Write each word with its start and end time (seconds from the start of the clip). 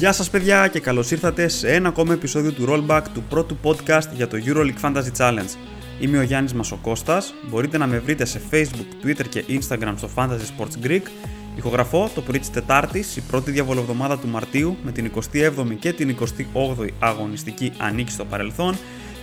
Γεια 0.00 0.12
σας 0.12 0.30
παιδιά 0.30 0.68
και 0.68 0.80
καλώς 0.80 1.10
ήρθατε 1.10 1.48
σε 1.48 1.72
ένα 1.72 1.88
ακόμα 1.88 2.12
επεισόδιο 2.12 2.52
του 2.52 2.64
Rollback 2.68 3.02
του 3.14 3.22
πρώτου 3.22 3.56
podcast 3.62 4.08
για 4.14 4.28
το 4.28 4.38
EuroLeague 4.46 4.80
Fantasy 4.82 5.12
Challenge. 5.16 5.56
Είμαι 6.00 6.18
ο 6.18 6.22
Γιάννης 6.22 6.54
Μασοκώστας, 6.54 7.34
μπορείτε 7.48 7.78
να 7.78 7.86
με 7.86 7.98
βρείτε 7.98 8.24
σε 8.24 8.40
Facebook, 8.50 9.06
Twitter 9.06 9.24
και 9.28 9.44
Instagram 9.48 9.92
στο 9.96 10.08
Fantasy 10.14 10.58
Sports 10.58 10.86
Greek. 10.86 11.02
Ηχογραφώ 11.56 12.10
το 12.14 12.20
πρωί 12.20 12.38
της 12.38 12.50
Τετάρτης, 12.50 13.16
η 13.16 13.20
πρώτη 13.20 13.50
διαβολοβδομάδα 13.50 14.18
του 14.18 14.28
Μαρτίου 14.28 14.76
με 14.82 14.92
την 14.92 15.12
27η 15.14 15.76
και 15.78 15.92
την 15.92 16.16
28η 16.52 16.88
αγωνιστική 16.98 17.72
ανήκει 17.78 18.12
στο 18.12 18.24
παρελθόν 18.24 18.76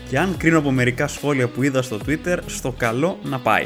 και 0.10 0.20
αν 0.20 0.38
κρίνω 0.38 0.58
από 0.58 0.72
μερικά 0.72 1.08
σχόλια 1.08 1.48
που 1.48 1.64
είδα 1.64 1.82
στο 1.82 2.00
Twitter, 2.08 2.38
στο 2.46 2.72
καλό 2.72 3.20
να 3.24 3.40
πάει. 3.40 3.66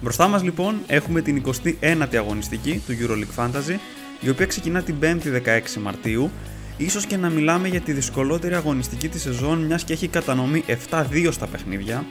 Μπροστά 0.00 0.28
μας 0.28 0.42
λοιπόν 0.42 0.78
έχουμε 0.86 1.20
την 1.20 1.42
29η 1.46 2.16
αγωνιστική 2.16 2.82
του 2.86 2.92
EuroLeague 3.00 3.44
Fantasy 3.44 3.76
η 4.20 4.28
οποία 4.28 4.46
ξεκινά 4.46 4.82
την 4.82 4.94
5η 5.02 5.42
16 5.44 5.80
Μαρτίου, 5.80 6.30
ίσως 6.76 7.06
και 7.06 7.16
να 7.16 7.28
μιλάμε 7.28 7.68
για 7.68 7.80
τη 7.80 7.92
δυσκολότερη 7.92 8.54
αγωνιστική 8.54 9.08
της 9.08 9.22
σεζόν 9.22 9.58
μιας 9.58 9.84
και 9.84 9.92
έχει 9.92 10.08
κατανομή 10.08 10.64
7-2 10.90 11.28
στα 11.30 11.46
παιχνίδια, 11.46 12.04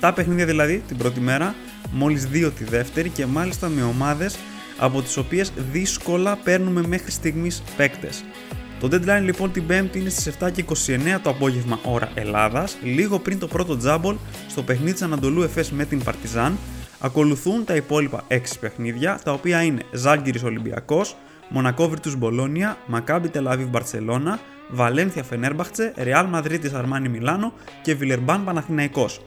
7 0.00 0.12
παιχνίδια 0.14 0.46
δηλαδή 0.46 0.82
την 0.88 0.96
πρώτη 0.96 1.20
μέρα, 1.20 1.54
μόλις 1.92 2.28
2 2.32 2.50
τη 2.58 2.64
δεύτερη 2.64 3.08
και 3.08 3.26
μάλιστα 3.26 3.68
με 3.68 3.82
ομάδες 3.82 4.36
από 4.78 5.02
τις 5.02 5.16
οποίες 5.16 5.52
δύσκολα 5.72 6.36
παίρνουμε 6.36 6.82
μέχρι 6.86 7.10
στιγμής 7.10 7.62
παίκτες. 7.76 8.24
Το 8.80 8.88
deadline 8.92 9.22
λοιπόν 9.22 9.52
την 9.52 9.64
5η 9.68 9.96
είναι 9.96 10.08
στις 10.08 10.34
7 10.40 10.50
και 10.52 10.64
29 10.68 11.18
το 11.22 11.30
απόγευμα 11.30 11.78
ώρα 11.82 12.10
Ελλάδας, 12.14 12.76
λίγο 12.82 13.18
πριν 13.18 13.38
το 13.38 13.46
πρώτο 13.46 13.76
τζάμπολ 13.76 14.16
στο 14.48 14.62
παιχνίδι 14.62 14.92
της 14.92 15.02
Ανατολού 15.02 15.42
Εφές 15.42 15.70
με 15.70 15.84
την 15.84 16.02
Παρτιζάν. 16.02 16.58
Ακολουθούν 17.00 17.64
τα 17.64 17.74
υπόλοιπα 17.74 18.24
6 18.28 18.58
παιχνίδια, 18.60 19.20
τα 19.24 19.32
οποία 19.32 19.62
είναι 19.62 19.82
Ζάλγκυρης 19.92 20.42
Ολυμπιακός, 20.42 21.16
Μονακό 21.54 21.90
Virtus 21.92 22.16
Μπολόνια, 22.18 22.76
Μακάμπι 22.86 23.28
Τελαβίβ 23.28 23.68
Μπαρσελόνα, 23.68 24.38
Βαλένθια 24.68 25.22
Φενέρμπαχτσε, 25.22 25.92
Ρεάλ 25.96 26.26
Μαδρίτη 26.26 26.70
Αρμάνι 26.74 27.08
Μιλάνο 27.08 27.52
και 27.82 27.94
Βιλερμπάν 27.94 28.44
Παναθηναϊκός. 28.44 29.20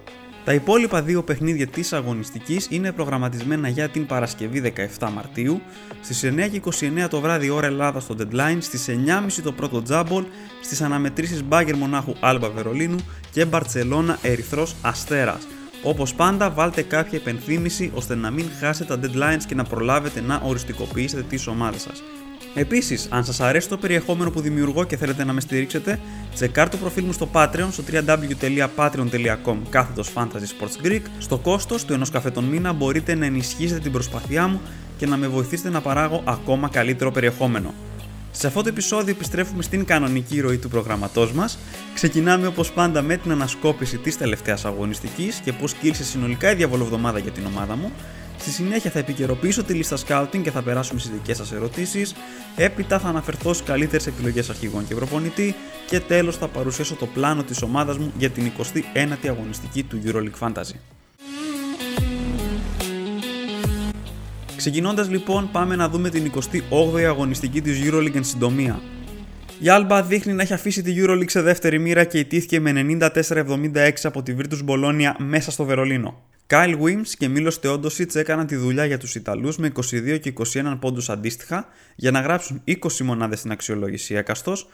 Τα 0.46 0.54
υπόλοιπα 0.54 1.02
δύο 1.02 1.24
παιχνίδια 1.24 1.68
της 1.68 1.94
αγωνιστικής 1.94 2.68
είναι 2.70 2.92
προγραμματισμένα 2.92 3.68
για 3.68 3.90
την 3.90 4.06
Παρασκευή 4.06 4.74
17 5.00 5.10
Μαρτίου, 5.14 5.62
στις 6.02 6.24
9 6.24 6.48
και 6.48 6.58
29 6.58 7.08
το 7.10 7.20
βράδυ 7.20 7.50
ώρα 7.50 7.68
Ελλάδας 7.68 8.04
στο 8.04 8.16
deadline, 8.20 8.58
στις 8.60 8.88
9.30 8.88 9.42
το 9.44 9.52
πρώτο 9.52 9.82
τζάμπολ, 9.82 10.24
στις 10.62 10.82
αναμετρήσεις 10.82 11.44
Μπάγκερ 11.44 11.76
Μονάχου 11.76 12.16
Άλμπα 12.20 12.50
Βερολίνου 12.50 13.00
και 13.32 13.46
Μπαρσελόνα 13.46 14.18
Ερυθρός 14.22 14.76
Αστέρας. 14.82 15.48
Όπως 15.84 16.14
πάντα, 16.14 16.50
βάλτε 16.50 16.82
κάποια 16.82 17.18
υπενθύμηση 17.18 17.92
ώστε 17.94 18.16
να 18.16 18.32
μην 18.32 18.46
χάσετε 18.60 18.98
τα 18.98 19.08
deadlines 19.08 19.44
και 19.48 19.56
να 19.56 19.64
προλάβετε 19.64 20.22
να 20.22 20.42
οριστικοποιήσετε 20.44 21.22
τις 21.22 21.48
ομάδες 21.48 21.82
σας. 21.82 22.04
Επίσης, 22.54 23.08
αν 23.10 23.26
σας 23.26 23.40
αρέσει 23.40 23.70
το 23.70 23.78
περιεχόμενο 23.78 24.32
που 24.32 24.42
δημιουργώ 24.42 24.84
και 24.84 24.98
θέλετε 24.98 25.24
να 25.24 25.34
με 25.34 25.42
στηρίξετε, 25.42 26.00
τσεκάρτε 26.34 26.78
το 26.78 26.82
προφίλ 26.82 27.06
μου 27.06 27.12
στο 27.12 27.30
Patreon 27.34 27.68
στο 27.72 27.84
www.patreon.com 27.92 29.58
κάθετος 29.70 30.12
Fantasy 30.16 30.26
Sports 30.26 30.86
Greek. 30.86 31.02
Στο 31.18 31.38
κόστος 31.38 31.86
του 31.86 31.94
ενός 31.94 32.10
καφέ 32.10 32.32
τον 32.32 32.44
μήνα 32.44 32.74
μπορείτε 32.74 33.16
να 33.16 33.26
ενισχύσετε 33.26 33.80
την 33.80 33.92
προσπάθειά 33.92 34.48
μου 34.48 34.62
και 34.98 35.06
να 35.06 35.18
με 35.18 35.28
βοηθήσετε 35.28 35.70
να 35.70 35.82
παράγω 35.82 36.22
ακόμα 36.26 36.70
καλύτερο 36.70 37.12
περιεχόμενο. 37.12 37.74
Σε 38.40 38.48
αυτό 38.48 38.62
το 38.62 38.70
επεισόδιο 38.70 39.12
επιστρέφουμε 39.12 39.64
στην 39.64 39.86
κανονική 39.86 40.40
ροή 40.40 40.58
του 40.58 40.70
προγραμματός 40.70 41.32
μας. 41.32 41.58
Ξεκινάμε 41.94 42.48
όπως 42.48 42.72
πάντα 42.72 43.02
με 43.02 43.18
την 43.18 43.32
ανασκόπηση 43.32 43.98
της 43.98 44.18
τελευταίας 44.18 44.66
αγωνιστικής 44.66 45.40
και 45.40 45.54
πώς 45.54 45.74
κύλησε 45.74 46.04
συνολικά 46.04 46.52
η 46.52 46.56
διαβολοβδομάδα 46.56 47.20
για 47.20 47.32
την 47.32 47.46
ομάδα 47.46 47.76
μου. 47.76 47.92
Στη 48.40 48.50
συνέχεια 48.50 48.92
θα 48.92 49.00
επικαιροποιήσω 49.00 49.64
τη 49.64 49.74
λίστα 49.74 49.98
scouting 50.08 50.42
και 50.42 50.52
θα 50.52 50.62
περάσουμε 50.62 51.00
στις 51.00 51.12
δικές 51.12 51.38
σας 51.38 51.52
ερωτήσεις. 51.52 52.16
Έπειτα 52.56 53.00
θα 53.00 53.08
αναφερθώ 53.08 53.54
στις 53.54 53.68
καλύτερες 53.68 54.08
επιλογές 54.08 54.50
αρχηγών 54.50 54.88
και 54.88 54.96
προπονητή. 54.96 55.56
Και 55.88 56.00
τέλος 56.00 56.38
θα 56.38 56.48
παρουσιάσω 56.48 56.96
το 56.96 57.06
πλάνο 57.06 57.44
της 57.44 57.62
ομάδας 57.62 57.98
μου 57.98 58.12
για 58.18 58.30
την 58.30 58.52
29η 58.58 59.28
αγωνιστική 59.28 59.84
του 59.84 60.02
EuroLeague 60.06 60.48
Fantasy. 60.48 60.76
Ξεκινώντας 64.58 65.10
λοιπόν, 65.10 65.50
πάμε 65.52 65.76
να 65.76 65.90
δούμε 65.90 66.10
την 66.10 66.32
28η 66.36 67.04
αγωνιστική 67.04 67.62
της 67.62 67.82
EuroLeague 67.84 68.16
εν 68.16 68.24
συντομία. 68.24 68.82
Η 69.60 69.66
Alba 69.66 70.04
δείχνει 70.08 70.34
να 70.34 70.42
έχει 70.42 70.54
αφήσει 70.54 70.82
τη 70.82 70.94
EuroLeague 70.98 71.30
σε 71.30 71.42
δεύτερη 71.42 71.80
μοίρα 71.80 72.04
και 72.04 72.20
ηττήθηκε 72.20 72.60
με 72.60 72.98
94-76 73.00 73.92
από 74.04 74.24
τη 74.24 74.36
Virtus 74.38 74.66
Bologna 74.70 75.12
μέσα 75.18 75.52
στο 75.52 75.64
Βερολίνο. 75.64 76.22
Kyle 76.50 76.80
Weems 76.82 77.08
και 77.18 77.28
Μίλος 77.28 77.52
Τεόντοσιτς 77.52 78.16
έκαναν 78.16 78.48
τη 78.48 78.56
δουλειά 78.56 78.86
για 78.86 78.98
τους 78.98 79.16
Ιταλούς 79.16 79.58
με 79.58 79.72
22 79.76 80.20
και 80.22 80.34
21 80.54 80.78
πόντους 80.80 81.10
αντίστοιχα 81.10 81.68
για 81.96 82.12
να 82.12 82.20
γράψουν 82.20 82.62
20 82.66 82.78
μονάδες 83.04 83.40
στην 83.40 83.52
αξιολόγηση 83.52 84.16
έκαστος, 84.16 84.68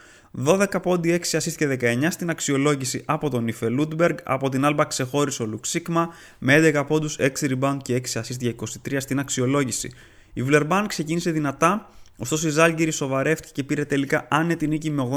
12 0.45 0.81
πόντοι 0.81 1.22
6 1.31 1.38
assist 1.38 1.51
και 1.57 1.67
19 1.67 2.07
στην 2.09 2.29
αξιολόγηση 2.29 3.03
από 3.06 3.29
τον 3.29 3.47
Ιφε 3.47 3.69
Λούντμπεργκ, 3.69 4.17
από 4.23 4.50
την 4.50 4.61
Alba 4.66 4.84
ξεχώρισε 4.88 5.44
ο 5.44 5.45
Λουκ 5.45 5.66
Σίκμα 5.66 6.09
με 6.39 6.72
11 6.73 6.84
πόντους 6.88 7.17
6 7.19 7.29
rebound 7.41 7.78
και 7.81 8.01
6 8.13 8.19
assist 8.19 8.40
για 8.40 8.53
23 8.90 8.95
στην 8.97 9.19
αξιολόγηση. 9.19 9.91
Η 10.34 10.44
Βλερμπάν 10.44 10.88
ξεκίνησε 10.88 11.31
δυνατά 11.31 11.90
Ωστόσο 12.17 12.47
η 12.47 12.51
Ζάλγκυρη 12.51 12.91
σοβαρεύτηκε 12.91 13.51
και 13.53 13.63
πήρε 13.63 13.85
τελικά 13.85 14.28
άνετη 14.29 14.67
νίκη 14.67 14.90
με 14.90 15.09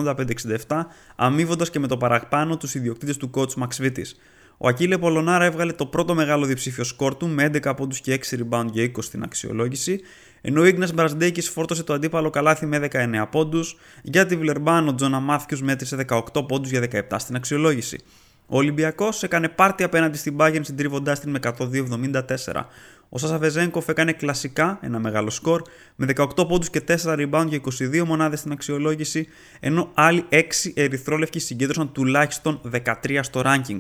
85-67, 0.67 0.87
αμείβοντας 1.17 1.71
και 1.71 1.78
με 1.78 1.87
το 1.87 1.97
παραπάνω 1.97 2.56
τους 2.56 2.75
ιδιοκτήτες 2.75 3.17
του 3.17 3.31
coach 3.34 3.62
Max 3.62 3.84
Vitis. 3.84 4.11
Ο 4.59 4.69
Ακίλε 4.69 4.99
Πολωνάρα 4.99 5.44
έβγαλε 5.44 5.72
το 5.72 5.87
πρώτο 5.87 6.15
μεγάλο 6.15 6.47
διψήφιο 6.47 6.84
σκόρ 6.84 7.17
του 7.17 7.28
με 7.28 7.50
11 7.53 7.77
πόντους 7.77 8.00
και 8.00 8.21
6 8.31 8.39
rebound 8.39 8.67
για 8.72 8.84
20 8.84 8.91
στην 8.99 9.22
αξιολόγηση, 9.22 10.00
ενώ 10.41 10.61
ο 10.61 10.65
Ίγνα 10.65 10.89
Μπρασντέκη 10.94 11.41
φόρτωσε 11.41 11.83
το 11.83 11.93
αντίπαλο 11.93 12.31
καλάθι 12.31 12.67
με 12.67 12.89
19 12.93 13.27
πόντους, 13.31 13.77
για 14.03 14.27
τη 14.27 14.37
Βιλερμπάν 14.37 14.89
ο 14.89 14.94
Τζονα 14.94 15.21
Μάθιους 15.21 15.62
μέτρησε 15.62 15.97
18 16.09 16.47
πόντους 16.49 16.71
για 16.71 16.81
17 16.81 17.17
στην 17.19 17.37
αξιολόγηση. 17.37 17.99
Ο 18.47 18.56
Ολυμπιακός 18.56 19.22
έκανε 19.22 19.49
πάρτι 19.49 19.83
απέναντι 19.83 20.19
στην 20.19 20.37
Bayern 20.39 20.61
συντρίβοντάς 20.61 21.21
την 21.21 21.31
με 21.31 21.38
102-74. 21.43 22.62
Ο 23.09 23.19
Σάσα 23.19 23.38
Βεζέγκοφ 23.38 23.88
έκανε 23.88 24.12
κλασικά 24.12 24.78
ένα 24.83 24.99
μεγάλο 24.99 25.31
σκορ 25.31 25.62
με 25.97 26.06
18 26.17 26.27
πόντους 26.49 26.71
και 26.71 26.83
4 26.88 26.94
rebound 27.05 27.47
για 27.49 27.61
22 27.78 28.05
μονάδες 28.05 28.38
στην 28.38 28.53
αξιολόγηση, 28.53 29.27
ενώ 29.61 29.91
άλλοι 29.94 30.25
6 30.28 30.37
ερυθρόλευκοι 30.75 31.38
συγκέντρωσαν 31.38 31.93
τουλάχιστον 31.93 32.61
13 33.05 33.19
στο 33.23 33.43
ranking. 33.44 33.78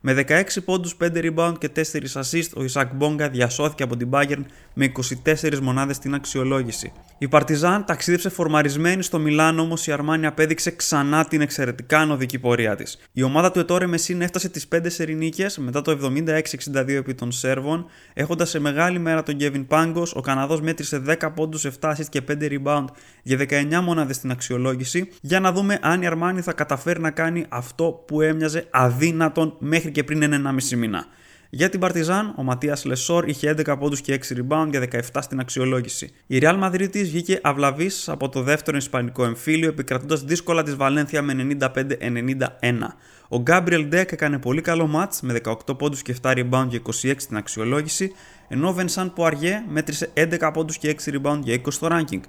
Με 0.00 0.24
16 0.28 0.42
πόντους, 0.64 0.96
5 0.96 1.20
rebound 1.22 1.54
και 1.58 1.68
4 1.68 2.12
assist, 2.12 2.48
ο 2.56 2.62
Ισακ 2.62 2.94
Μπόγκα 2.94 3.28
διασώθηκε 3.28 3.82
από 3.82 3.96
την 3.96 4.08
Bayern 4.12 4.42
με 4.74 4.92
24 5.24 5.58
μονάδες 5.60 5.96
στην 5.96 6.14
αξιολόγηση. 6.14 6.92
Η 7.18 7.28
Παρτιζάν 7.28 7.84
ταξίδεψε 7.84 8.28
φορμαρισμένη 8.28 9.02
στο 9.02 9.18
Μιλάνο, 9.18 9.62
όμως 9.62 9.86
η 9.86 9.92
Αρμάνι 9.92 10.26
απέδειξε 10.26 10.70
ξανά 10.70 11.24
την 11.24 11.40
εξαιρετικά 11.40 11.98
ανωδική 11.98 12.38
πορεία 12.38 12.76
της. 12.76 12.98
Η 13.12 13.22
ομάδα 13.22 13.50
του 13.50 13.58
Ετόρε 13.58 13.86
Μεσίν 13.86 14.22
έφτασε 14.22 14.48
τις 14.48 14.68
5 14.74 14.78
σερινίκε 14.86 15.46
μετά 15.56 15.82
το 15.82 15.90
76-62 15.90 16.88
επί 16.88 17.14
των 17.14 17.32
Σέρβων, 17.32 17.86
έχοντας 18.14 18.48
σε 18.48 18.58
μεγάλη 18.58 18.98
μέρα 18.98 19.22
τον 19.22 19.36
Κέβιν 19.36 19.66
Πάγκο, 19.66 20.06
ο 20.14 20.20
Καναδός 20.20 20.60
μέτρησε 20.60 21.02
10 21.06 21.32
πόντους, 21.34 21.64
7 21.64 21.90
assist 21.90 22.08
και 22.08 22.22
5 22.28 22.48
rebound 22.48 22.84
για 23.22 23.36
19 23.36 23.80
μονάδες 23.82 24.16
στην 24.16 24.30
αξιολόγηση, 24.30 25.08
για 25.20 25.40
να 25.40 25.52
δούμε 25.52 25.78
αν 25.82 26.02
η 26.02 26.06
Αρμάνι 26.06 26.40
θα 26.40 26.52
καταφέρει 26.52 27.00
να 27.00 27.10
κάνει 27.10 27.44
αυτό 27.48 28.04
που 28.06 28.20
έμοιαζε 28.20 28.66
αδύνατον 28.70 29.56
μέχρι 29.58 29.87
και 29.90 30.04
πριν 30.04 30.22
ένα 30.22 30.52
μισή 30.52 30.76
μήνα. 30.76 31.06
Για 31.50 31.68
την 31.68 31.80
Παρτιζάν, 31.80 32.34
ο 32.36 32.42
Ματίας 32.42 32.84
Λεσόρ 32.84 33.28
είχε 33.28 33.54
11 33.66 33.78
πόντους 33.78 34.00
και 34.00 34.12
6 34.12 34.34
rebound 34.36 34.68
για 34.70 34.80
17 35.12 35.18
στην 35.20 35.40
αξιολόγηση. 35.40 36.10
Η 36.26 36.38
Real 36.42 36.62
Madrid 36.62 36.90
βγήκε 36.92 37.40
αυλαβής 37.42 38.08
από 38.08 38.28
το 38.28 38.42
δεύτερο 38.42 38.76
Ισπανικό 38.76 39.24
εμφύλιο, 39.24 39.68
επικρατώντας 39.68 40.22
δύσκολα 40.22 40.62
της 40.62 40.76
Βαλένθια 40.76 41.22
με 41.22 41.32
95-91. 41.32 42.96
Ο 43.30 43.40
Γκάμπριελ 43.40 43.86
Ντέκ 43.86 44.12
έκανε 44.12 44.38
πολύ 44.38 44.60
καλό 44.60 44.86
μάτς 44.86 45.20
με 45.20 45.40
18 45.44 45.78
πόντους 45.78 46.02
και 46.02 46.16
7 46.22 46.30
rebound 46.30 46.66
για 46.68 46.80
26 47.02 47.14
στην 47.16 47.36
αξιολόγηση, 47.36 48.12
ενώ 48.48 48.68
ο 48.68 48.72
Βενσάν 48.72 49.12
Πουαριέ 49.12 49.62
μέτρησε 49.68 50.10
11 50.14 50.50
πόντους 50.52 50.78
και 50.78 50.96
6 51.04 51.10
rebound 51.10 51.40
για 51.42 51.54
20 51.54 51.60
στο 51.68 51.88
ranking. 51.90 52.20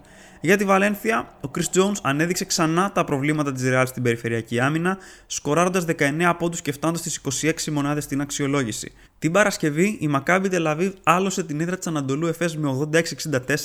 Για 0.41 0.57
τη 0.57 0.65
Βαλένθια, 0.65 1.37
ο 1.45 1.49
Chris 1.55 1.77
Jones 1.77 1.95
ανέδειξε 2.01 2.45
ξανά 2.45 2.91
τα 2.91 3.03
προβλήματα 3.03 3.51
της 3.51 3.63
Real 3.65 3.83
στην 3.85 4.03
περιφερειακή 4.03 4.59
άμυνα, 4.59 4.97
σκοράροντας 5.25 5.85
19 5.85 6.33
πόντους 6.37 6.61
και 6.61 6.71
φτάνοντας 6.71 7.01
στις 7.01 7.43
26 7.67 7.71
μονάδες 7.71 8.03
στην 8.03 8.21
αξιολόγηση. 8.21 8.91
Την 9.19 9.31
Παρασκευή, 9.31 9.97
η 9.99 10.09
Maccabi 10.15 10.51
Tel 10.51 10.75
Aviv 10.75 10.91
άλωσε 11.03 11.43
την 11.43 11.59
ίδρα 11.59 11.77
της 11.77 11.87
Ανατολού 11.87 12.27
Εφές 12.27 12.57
με 12.57 12.89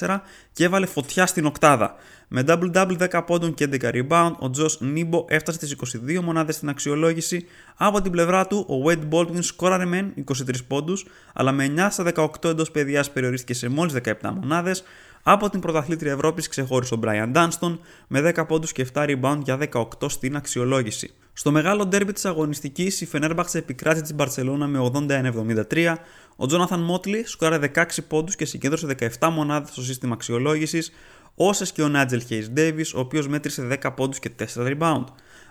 86-64 0.01 0.21
και 0.53 0.65
έβαλε 0.65 0.87
φωτιά 0.87 1.27
στην 1.27 1.47
οκτάδα. 1.47 1.95
Με 2.29 2.45
double-double 2.47 3.09
10 3.11 3.23
πόντων 3.27 3.55
και 3.55 3.69
11 3.73 3.91
rebound, 3.93 4.33
ο 4.39 4.51
Josh 4.59 4.79
Νίμπο 4.79 5.25
έφτασε 5.29 5.59
στις 5.59 5.77
22 6.07 6.21
μονάδες 6.21 6.55
στην 6.55 6.69
αξιολόγηση. 6.69 7.47
Από 7.77 8.01
την 8.03 8.13
πλευρά 8.13 8.47
του, 8.47 8.67
ο 8.69 8.89
Wade 8.89 9.09
Baldwin 9.11 9.43
σκόραρε 9.43 9.85
μεν 9.85 10.15
23 10.25 10.33
πόντους, 10.69 11.07
αλλά 11.35 11.53
με 11.53 11.65
9 11.65 11.91
στα 11.91 12.05
18 12.15 12.49
εντός 12.49 12.71
παιδιάς 12.71 13.11
περιορίστηκε 13.11 13.55
σε 13.55 13.69
μόλις 13.69 13.93
17 13.93 14.13
μονάδες. 14.41 14.85
Από 15.27 15.51
την 15.51 15.61
πρωταθλήτρια 15.61 16.13
Ευρώπης 16.13 16.49
ξεχώρισε 16.49 16.95
ο 16.95 16.99
Brian 17.03 17.33
Dunston 17.35 17.79
με 18.09 18.33
10 18.37 18.45
πόντους 18.49 18.73
και 18.73 18.87
7 18.93 19.09
rebound 19.09 19.39
για 19.45 19.59
18 19.73 19.85
στην 20.07 20.37
αξιολόγηση. 20.37 21.15
Στο 21.33 21.51
μεγάλο 21.51 21.87
ντέρμπι 21.87 22.13
της 22.13 22.25
αγωνιστικής, 22.25 23.01
η 23.01 23.07
Φενέρμπαχτσε 23.07 23.59
επικράτησε 23.59 24.05
την 24.05 24.15
Μπαρσελόνα 24.15 24.67
με 24.67 24.79
81-73. 24.79 25.95
Ο 26.37 26.47
Τζόναθαν 26.47 26.81
Μότλι 26.81 27.25
σκόραρε 27.27 27.71
16 27.75 27.85
πόντους 28.09 28.37
και 28.37 28.45
συγκέντρωσε 28.45 28.87
17 29.21 29.31
μονάδες 29.31 29.71
στο 29.71 29.83
σύστημα 29.83 30.15
αξιολόγησης. 30.15 30.93
όσες 31.35 31.73
και 31.73 31.83
ο 31.83 31.89
Νάτζελ 31.89 32.23
Χέις 32.27 32.51
Ντέβι, 32.51 32.83
ο 32.95 32.99
οποίος 32.99 33.29
μέτρησε 33.29 33.63
10 33.63 33.93
πόντους 33.95 34.19
και 34.19 34.31
4 34.31 34.67
rebound. 34.67 35.05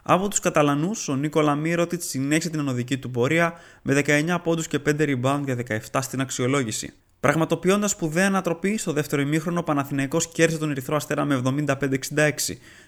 Από 0.04 0.28
τους 0.28 0.40
Καταλανούς, 0.40 1.08
ο 1.08 1.16
Νίκολα 1.16 1.56
Μύρωτιτς 1.56 2.06
συνέχισε 2.06 2.50
την 2.50 2.60
ανωδική 2.60 2.98
του 2.98 3.12
πορεία 3.12 3.54
με 3.82 3.94
19 3.94 4.40
πόντους 4.44 4.68
και 4.68 4.80
5 4.80 5.06
rebound 5.06 5.42
για 5.46 5.56
17 5.56 6.02
στην 6.02 6.22
αξιολόγηση. 6.22 6.94
Πραγματοποιώντας 7.24 7.92
σπουδαία 7.92 8.28
ανατροπή 8.28 8.78
στο 8.78 8.94
δεύτερο 8.94 9.22
ημίχρονο, 9.22 9.60
ο 9.60 9.64
Παναθηναϊκός 9.64 10.28
κέρδισε 10.28 10.60
τον 10.60 10.70
Ερυθρό 10.70 10.96
Αστέρα 10.96 11.26
με 11.26 11.36
75-66. 11.36 11.78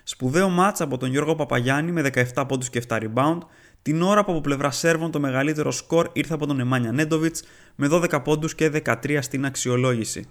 Σπουδαίο 0.04 0.50
μάτσα 0.50 0.84
από 0.84 0.98
τον 0.98 1.10
Γιώργο 1.10 1.36
Παπαγιάννη 1.36 1.92
με 1.92 2.02
17 2.34 2.44
πόντους 2.48 2.70
και 2.70 2.82
7 2.88 2.98
rebound, 2.98 3.38
την 3.82 4.02
ώρα 4.02 4.26
που 4.26 4.32
από 4.32 4.42
πλευρά 4.42 4.72
Σέρβων 4.72 5.12
το 5.12 5.20
μεγαλύτερο 5.20 5.72
σκορ 5.72 6.10
ήρθε 6.14 6.34
από 6.34 6.46
τον 6.46 6.60
Εμάνια 6.60 6.92
Νέντοβιτς 6.92 7.44
με 7.76 7.88
12 7.92 8.24
πόντους 8.24 8.56
και 8.56 8.72
13 8.86 9.18
στην 9.22 9.46
αξιολόγηση. 9.46 10.28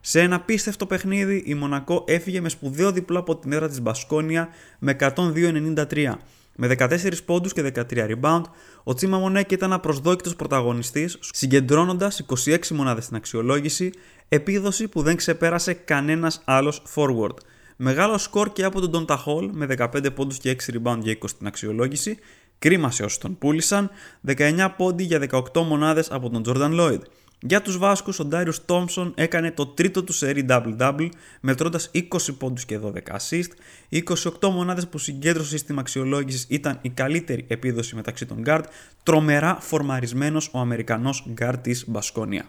Σε 0.00 0.20
ένα 0.20 0.40
πίστευτο 0.40 0.86
παιχνίδι, 0.86 1.42
η 1.46 1.54
Μονακό 1.54 2.04
έφυγε 2.06 2.40
με 2.40 2.48
σπουδαίο 2.48 2.92
διπλό 2.92 3.18
από 3.18 3.36
την 3.36 3.52
έδρα 3.52 3.68
της 3.68 3.80
Μπασκόνια 3.80 4.48
με 4.78 4.96
102-93. 5.00 6.12
Με 6.56 6.66
14 6.78 7.24
πόντους 7.24 7.52
και 7.52 7.62
13 7.62 7.82
rebound, 7.90 8.42
ο 8.84 8.94
Τσίμα 8.94 9.18
Μονέκη 9.18 9.54
ήταν 9.54 9.72
απροσδόκητος 9.72 10.36
πρωταγωνιστής, 10.36 11.18
συγκεντρώνοντας 11.20 12.18
26 12.18 12.74
μονάδες 12.74 13.04
στην 13.04 13.16
αξιολόγηση, 13.16 13.92
επίδοση 14.28 14.88
που 14.88 15.02
δεν 15.02 15.16
ξεπέρασε 15.16 15.72
κανένας 15.72 16.42
άλλος 16.44 16.82
forward. 16.94 17.34
Μεγάλο 17.76 18.18
σκορ 18.18 18.52
και 18.52 18.64
από 18.64 18.80
τον 18.80 18.90
Ντόντα 18.90 19.16
Χολ 19.16 19.50
με 19.52 19.66
15 19.66 20.10
πόντους 20.14 20.38
και 20.38 20.50
6 20.50 20.72
rebound 20.72 20.98
για 21.02 21.12
20 21.12 21.16
στην 21.26 21.46
αξιολόγηση, 21.46 22.18
κρίμα 22.58 22.90
σε 22.90 23.02
όσους 23.02 23.18
τον 23.18 23.38
πούλησαν, 23.38 23.90
19 24.20 24.74
πόντι 24.76 25.02
για 25.02 25.18
18 25.18 25.62
μονάδες 25.62 26.10
από 26.10 26.30
τον 26.30 26.42
Τζόρνταν 26.42 26.72
Λόιντ. 26.72 27.02
Για 27.46 27.62
τους 27.62 27.78
Βάσκους, 27.78 28.18
ο 28.18 28.24
Ντάιρους 28.24 28.64
Τόμψον 28.64 29.12
έκανε 29.16 29.50
το 29.50 29.66
τρίτο 29.66 30.02
του 30.02 30.12
σερί 30.12 30.46
double-double, 30.48 31.08
μετρώντας 31.40 31.90
20 31.92 32.32
πόντους 32.38 32.64
και 32.64 32.78
12 32.78 33.12
assist. 33.12 33.48
Οι 33.88 34.02
28 34.40 34.48
μονάδες 34.48 34.88
που 34.88 34.98
συγκέντρωσε 34.98 35.48
σύστημα 35.48 35.80
αξιολόγησης 35.80 36.46
ήταν 36.48 36.78
η 36.82 36.88
καλύτερη 36.88 37.44
επίδοση 37.48 37.94
μεταξύ 37.94 38.26
των 38.26 38.42
guard, 38.46 38.62
τρομερά 39.02 39.56
φορμαρισμένος 39.60 40.50
ο 40.52 40.58
Αμερικανός 40.58 41.26
guard 41.40 41.54
της 41.62 41.84
Μπασκόνια. 41.86 42.44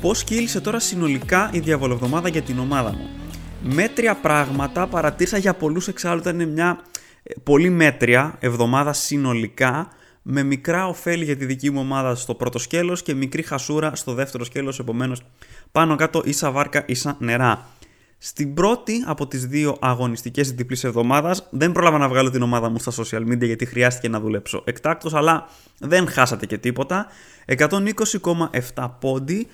Πώς 0.00 0.24
κύλησε 0.24 0.60
τώρα 0.60 0.78
συνολικά 0.78 1.50
η 1.52 1.58
διαβολοβδομάδα 1.58 2.28
για 2.28 2.42
την 2.42 2.58
ομάδα 2.58 2.92
μου; 2.92 3.08
Μέτρια 3.62 4.14
πράγματα 4.14 4.86
παρατήρησα 4.86 5.38
για 5.38 5.54
πολλούς 5.54 5.88
εξάλλου 5.88 6.20
ήταν 6.20 6.48
μια 6.48 6.84
ε, 7.22 7.34
πολύ 7.42 7.70
μέτρια 7.70 8.36
εβδομάδα 8.40 8.92
συνολικά 8.92 9.92
με 10.22 10.42
μικρά 10.42 10.86
ωφέλη 10.86 11.24
για 11.24 11.36
τη 11.36 11.44
δική 11.44 11.70
μου 11.70 11.80
ομάδα 11.80 12.14
στο 12.14 12.34
πρώτο 12.34 12.58
σκέλος 12.58 13.02
και 13.02 13.14
μικρή 13.14 13.42
χασούρα 13.42 13.94
στο 13.94 14.14
δεύτερο 14.14 14.44
σκέλος, 14.44 14.78
επομένως 14.78 15.22
πάνω 15.72 15.96
κάτω 15.96 16.22
ίσα 16.24 16.50
βάρκα 16.50 16.84
ίσα 16.86 17.16
νερά. 17.18 17.66
Στην 18.18 18.54
πρώτη 18.54 19.04
από 19.06 19.26
τις 19.26 19.46
δύο 19.46 19.76
αγωνιστικές 19.80 20.52
διπλής 20.52 20.84
εβδομάδας 20.84 21.48
δεν 21.50 21.72
πρόλαβα 21.72 21.98
να 21.98 22.08
βγάλω 22.08 22.30
την 22.30 22.42
ομάδα 22.42 22.68
μου 22.68 22.78
στα 22.78 22.92
social 22.96 23.20
media 23.20 23.44
γιατί 23.44 23.64
χρειάστηκε 23.64 24.08
να 24.08 24.20
δουλέψω 24.20 24.62
εκτάκτος 24.66 25.14
αλλά 25.14 25.48
δεν 25.78 26.08
χάσατε 26.08 26.46
και 26.46 26.58
τίποτα. 26.58 27.06
120,7 27.46 28.90
πόντι 29.00 29.46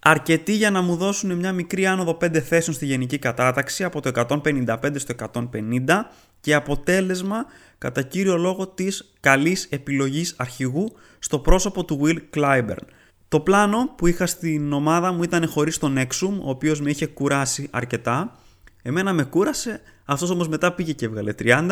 αρκετοί 0.00 0.52
για 0.52 0.70
να 0.70 0.80
μου 0.80 0.96
δώσουν 0.96 1.36
μια 1.36 1.52
μικρή 1.52 1.86
άνοδο 1.86 2.18
5 2.20 2.38
θέσεων 2.38 2.76
στη 2.76 2.86
γενική 2.86 3.18
κατάταξη 3.18 3.84
από 3.84 4.00
το 4.00 4.10
155 4.28 4.76
στο 4.94 5.14
150 5.32 6.02
και 6.40 6.54
αποτέλεσμα 6.54 7.44
κατά 7.78 8.02
κύριο 8.02 8.36
λόγο 8.36 8.66
της 8.66 9.12
καλής 9.20 9.66
επιλογής 9.70 10.34
αρχηγού 10.36 10.92
στο 11.18 11.38
πρόσωπο 11.38 11.84
του 11.84 12.00
Will 12.04 12.18
Clyburn. 12.36 12.84
Το 13.28 13.40
πλάνο 13.40 13.94
που 13.96 14.06
είχα 14.06 14.26
στην 14.26 14.72
ομάδα 14.72 15.12
μου 15.12 15.22
ήταν 15.22 15.48
χωρίς 15.48 15.78
τον 15.78 15.98
Exum, 15.98 16.38
ο 16.42 16.50
οποίος 16.50 16.80
με 16.80 16.90
είχε 16.90 17.06
κουράσει 17.06 17.68
αρκετά. 17.70 18.38
Εμένα 18.82 19.12
με 19.12 19.22
κούρασε, 19.24 19.80
αυτός 20.04 20.30
όμως 20.30 20.48
μετά 20.48 20.72
πήγε 20.72 20.92
και 20.92 21.04
έβγαλε 21.04 21.34
30. 21.38 21.68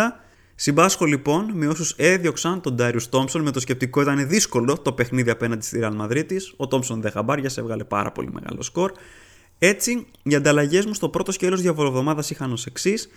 Συμπάσχω 0.61 1.05
λοιπόν 1.05 1.51
με 1.53 1.67
όσους 1.67 1.95
έδιωξαν 1.97 2.61
τον 2.61 2.77
Darius 2.79 3.09
Thompson 3.11 3.41
με 3.41 3.51
το 3.51 3.61
σκεπτικό 3.61 4.01
ήταν 4.01 4.29
δύσκολο 4.29 4.79
το 4.79 4.93
παιχνίδι 4.93 5.31
απέναντι 5.31 5.65
στη 5.65 5.81
Real 5.83 6.01
Madrid. 6.01 6.27
Ο 6.57 6.65
Thompson 6.71 6.97
δεν 6.97 7.11
χαμπάρια, 7.11 7.51
έβγαλε 7.57 7.85
πάρα 7.85 8.13
πολύ 8.13 8.29
μεγάλο 8.33 8.63
σκορ. 8.63 8.93
Έτσι, 9.59 10.07
οι 10.23 10.35
ανταλλαγές 10.35 10.87
μου 10.87 10.95
στο 10.95 11.09
πρώτο 11.09 11.33
σκέλος 11.33 11.61
διαβολοβδομάδα 11.61 12.25
είχαν 12.29 12.53
ως 12.53 12.67
εξής. 12.67 13.09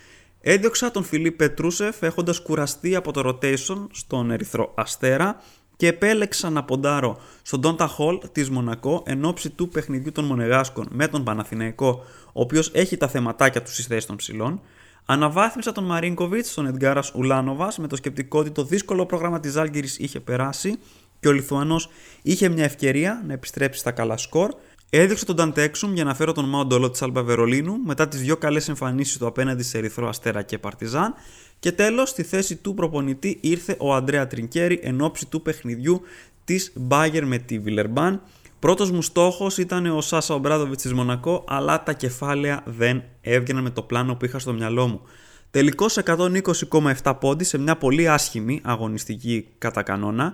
Έδιωξα 0.41 0.91
τον 0.91 1.03
Φιλίπ 1.03 1.37
Πετρούσεφ 1.37 2.03
έχοντας 2.03 2.41
κουραστεί 2.41 2.95
από 2.95 3.11
το 3.11 3.21
rotation 3.29 3.87
στον 3.91 4.31
Ερυθρό 4.31 4.73
Αστέρα 4.75 5.41
και 5.75 5.87
επέλεξα 5.87 6.49
να 6.49 6.63
ποντάρω 6.63 7.17
στον 7.41 7.61
Τόντα 7.61 7.87
Χολ 7.87 8.19
της 8.31 8.49
Μονακό 8.49 9.03
εν 9.05 9.25
ώψη 9.25 9.49
του 9.49 9.69
παιχνιδιού 9.69 10.11
των 10.11 10.25
Μονεγάσκων 10.25 10.87
με 10.91 11.07
τον 11.07 11.23
Παναθηναϊκό, 11.23 12.03
ο 12.25 12.41
οποίος 12.41 12.71
έχει 12.73 12.97
τα 12.97 13.07
θεματάκια 13.07 13.61
του 13.61 13.71
στις 13.71 13.85
θέσεις 13.85 14.05
των 14.05 14.15
ψηλών. 14.15 14.61
Αναβάθμισα 15.05 15.71
τον 15.71 15.83
Μαρίνκοβιτς 15.83 16.51
στον 16.51 16.65
Εντγκάρας 16.65 17.11
Ουλάνοβας 17.15 17.77
με 17.77 17.87
το 17.87 17.95
σκεπτικό 17.95 18.39
ότι 18.39 18.51
το 18.51 18.63
δύσκολο 18.63 19.05
πρόγραμμα 19.05 19.39
της 19.39 19.55
Άλγηρης 19.55 19.97
είχε 19.97 20.19
περάσει 20.19 20.75
και 21.19 21.27
ο 21.27 21.31
Λιθουανός 21.31 21.89
είχε 22.21 22.49
μια 22.49 22.63
ευκαιρία 22.63 23.23
να 23.27 23.33
επιστρέψει 23.33 23.79
στα 23.79 23.91
καλά 23.91 24.17
σκορ 24.17 24.53
Έδειξε 24.93 25.25
τον 25.25 25.35
Ταντέξουμ 25.35 25.93
για 25.93 26.03
να 26.03 26.15
φέρω 26.15 26.31
τον 26.31 26.49
Μάοντολό 26.49 26.89
της 26.89 27.01
Άλμπα 27.01 27.23
Βερολίνου 27.23 27.77
μετά 27.85 28.07
τις 28.07 28.21
δύο 28.21 28.37
καλές 28.37 28.69
εμφανίσεις 28.69 29.17
του 29.17 29.27
απέναντι 29.27 29.63
σε 29.63 29.77
Ερυθρό 29.77 30.07
Αστέρα 30.07 30.41
και 30.41 30.57
Παρτιζάν. 30.57 31.13
Και 31.59 31.71
τέλος, 31.71 32.09
στη 32.09 32.23
θέση 32.23 32.55
του 32.55 32.73
προπονητή 32.73 33.37
ήρθε 33.41 33.75
ο 33.79 33.93
Αντρέα 33.93 34.27
Τρινκέρι 34.27 34.79
εν 34.83 35.01
όψει 35.01 35.25
του 35.25 35.41
παιχνιδιού 35.41 36.01
της 36.45 36.71
Μπάγερν 36.75 37.25
με 37.25 37.37
τη 37.37 37.59
Βιλερμπάν. 37.59 38.21
Πρώτος 38.61 38.91
μου 38.91 39.01
στόχος 39.01 39.57
ήταν 39.57 39.85
ο 39.85 40.01
Σάσα 40.01 40.33
Ομπράδοβιτς 40.33 40.81
της 40.81 40.93
Μονακό, 40.93 41.43
αλλά 41.47 41.83
τα 41.83 41.93
κεφάλαια 41.93 42.63
δεν 42.65 43.03
έβγαιναν 43.21 43.63
με 43.63 43.69
το 43.69 43.81
πλάνο 43.81 44.15
που 44.15 44.25
είχα 44.25 44.39
στο 44.39 44.53
μυαλό 44.53 44.87
μου. 44.87 45.01
Τελικά 45.51 45.85
120,7 46.05 47.13
πόντοι 47.19 47.43
σε 47.43 47.57
μια 47.57 47.77
πολύ 47.77 48.09
άσχημη 48.09 48.61
αγωνιστική 48.63 49.47
κατά 49.57 49.83
κανόνα. 49.83 50.33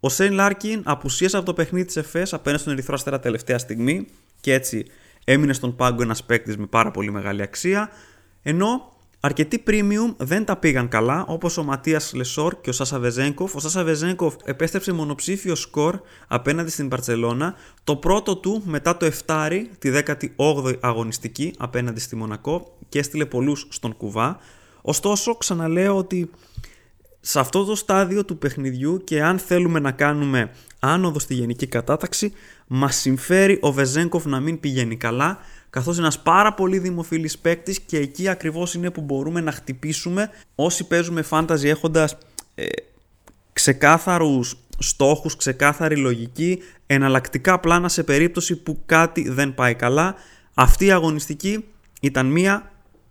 Ο 0.00 0.08
Σέιν 0.08 0.32
Λάρκιν 0.32 0.82
απουσίασε 0.84 1.36
από 1.36 1.46
το 1.46 1.52
παιχνίδι 1.52 1.86
της 1.86 1.96
Εφές 1.96 2.32
απέναντι 2.32 2.62
στον 2.62 2.72
Ερυθρό 2.72 2.94
Αστέρα 2.94 3.20
τελευταία 3.20 3.58
στιγμή 3.58 4.06
και 4.40 4.52
έτσι 4.52 4.86
έμεινε 5.24 5.52
στον 5.52 5.76
πάγκο 5.76 6.02
ένας 6.02 6.24
παίκτης 6.24 6.56
με 6.56 6.66
πάρα 6.66 6.90
πολύ 6.90 7.10
μεγάλη 7.10 7.42
αξία. 7.42 7.90
Ενώ 8.42 8.91
αρκετοί 9.24 9.62
premium 9.66 10.14
δεν 10.16 10.44
τα 10.44 10.56
πήγαν 10.56 10.88
καλά, 10.88 11.24
όπως 11.28 11.56
ο 11.58 11.62
Ματίας 11.62 12.12
Λεσόρ 12.14 12.60
και 12.60 12.70
ο 12.70 12.72
Σάσα 12.72 12.98
Βεζέγκοφ. 12.98 13.54
Ο 13.54 13.58
Σάσα 13.60 13.84
Βεζέγκοφ 13.84 14.34
επέστρεψε 14.44 14.92
μονοψήφιο 14.92 15.54
σκορ 15.54 16.00
απέναντι 16.28 16.70
στην 16.70 16.88
Παρσελώνα, 16.88 17.54
το 17.84 17.96
πρώτο 17.96 18.36
του 18.36 18.62
μετά 18.64 18.96
το 18.96 19.10
7 19.26 19.50
τη 19.78 19.90
18η 20.36 20.76
αγωνιστική 20.80 21.54
απέναντι 21.58 22.00
στη 22.00 22.16
Μονακό 22.16 22.76
και 22.88 22.98
έστειλε 22.98 23.26
πολλούς 23.26 23.66
στον 23.70 23.96
κουβά. 23.96 24.38
Ωστόσο, 24.82 25.36
ξαναλέω 25.36 25.96
ότι 25.96 26.30
σε 27.20 27.40
αυτό 27.40 27.64
το 27.64 27.74
στάδιο 27.74 28.24
του 28.24 28.38
παιχνιδιού 28.38 29.02
και 29.04 29.22
αν 29.22 29.38
θέλουμε 29.38 29.78
να 29.78 29.90
κάνουμε 29.90 30.50
άνοδο 30.78 31.18
στη 31.18 31.34
γενική 31.34 31.66
κατάταξη, 31.66 32.32
μας 32.66 32.96
συμφέρει 32.96 33.58
ο 33.60 33.72
Βεζέγκοφ 33.72 34.24
να 34.24 34.40
μην 34.40 34.60
πηγαίνει 34.60 34.96
καλά, 34.96 35.38
καθώς 35.72 35.96
είναι 35.96 36.04
ένας 36.04 36.22
πάρα 36.22 36.54
πολύ 36.54 36.78
δημοφιλής 36.78 37.38
παίκτης 37.38 37.80
και 37.80 37.98
εκεί 37.98 38.28
ακριβώς 38.28 38.74
είναι 38.74 38.90
που 38.90 39.00
μπορούμε 39.00 39.40
να 39.40 39.52
χτυπήσουμε 39.52 40.30
όσοι 40.54 40.84
παίζουμε 40.86 41.22
φάνταζι 41.22 41.68
έχοντας 41.68 42.18
ε, 42.54 42.66
ξεκάθαρους 43.52 44.56
στόχους, 44.78 45.36
ξεκάθαρη 45.36 45.96
λογική, 45.96 46.62
εναλλακτικά 46.86 47.60
πλάνα 47.60 47.88
σε 47.88 48.02
περίπτωση 48.02 48.56
που 48.56 48.82
κάτι 48.86 49.28
δεν 49.28 49.54
πάει 49.54 49.74
καλά. 49.74 50.14
Αυτή 50.54 50.84
η 50.84 50.92
αγωνιστική 50.92 51.64
ήταν 52.00 52.26
μία 52.26 52.70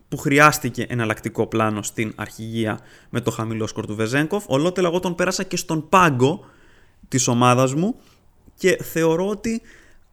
που 0.09 0.17
χρειάστηκε 0.17 0.85
εναλλακτικό 0.89 1.47
πλάνο 1.47 1.83
στην 1.83 2.13
αρχηγία 2.15 2.79
με 3.09 3.21
το 3.21 3.31
χαμηλό 3.31 3.67
σκορ 3.67 3.85
του 3.85 3.95
Βεζέγκοφ. 3.95 4.43
Ολότελα 4.47 4.87
εγώ 4.87 4.99
τον 4.99 5.15
πέρασα 5.15 5.43
και 5.43 5.57
στον 5.57 5.89
πάγκο 5.89 6.45
της 7.07 7.27
ομάδας 7.27 7.73
μου 7.73 7.95
και 8.55 8.77
θεωρώ 8.83 9.27
ότι 9.27 9.61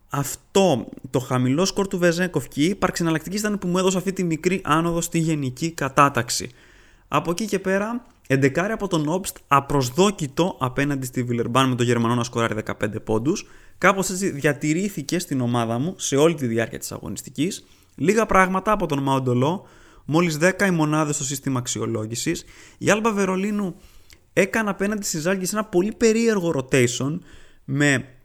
αυτό 0.09 0.89
το 1.11 1.19
χαμηλό 1.19 1.65
σκορ 1.65 1.89
του 1.89 1.99
Βεζέγκοφ 1.99 2.49
και 2.49 2.63
η 2.63 2.65
ύπαρξη 2.65 3.03
εναλλακτικής 3.03 3.41
ήταν 3.41 3.59
που 3.59 3.69
μου 3.69 3.79
έδωσε 3.79 3.99
αυτή 3.99 4.13
τη 4.13 4.25
μικρή 4.25 4.61
άνοδο 4.65 5.01
στη 5.01 5.19
γενική 5.19 5.71
κατάταξη. 5.71 6.51
Από 7.09 7.31
εκεί 7.31 7.45
και 7.45 7.59
πέρα, 7.59 8.07
εντεκάρι 8.27 8.73
από 8.73 8.89
τον 8.89 9.09
Όμπστ 9.09 9.37
απροσδόκητο 9.49 10.57
απέναντι 10.59 11.07
στη 11.07 11.23
Βιλερμπάν 11.23 11.69
με 11.69 11.75
τον 11.75 11.87
Γερμανό 11.87 12.15
να 12.15 12.25
σκοράρει 12.25 12.55
15 12.55 13.05
πόντους. 13.05 13.47
Κάπως 13.79 14.11
έτσι 14.11 14.31
διατηρήθηκε 14.31 15.19
στην 15.19 15.41
ομάδα 15.41 15.79
μου 15.79 15.95
σε 15.99 16.17
όλη 16.17 16.35
τη 16.35 16.47
διάρκεια 16.47 16.79
της 16.79 16.93
αγωνιστικής. 16.93 17.65
Λίγα 17.95 18.27
πράγματα 18.27 18.73
από 18.73 18.87
τον 18.87 19.03
Μαοντολό 19.03 19.67
μόλις 20.05 20.39
10 20.41 20.67
οι 20.67 20.71
μονάδες 20.71 21.15
στο 21.15 21.25
σύστημα 21.25 21.59
αξιολόγησης. 21.59 22.45
Η 22.79 22.91
Άλμπα 22.91 23.13
Βερολίνου 23.13 23.75
έκανε 24.33 24.71
απέναντι 24.71 25.05
στις 25.05 25.21
Ζάλγκες 25.21 25.53
ένα 25.53 25.65
πολύ 25.65 25.93
περίεργο 25.93 26.55
rotation 26.57 27.19
με 27.65 28.18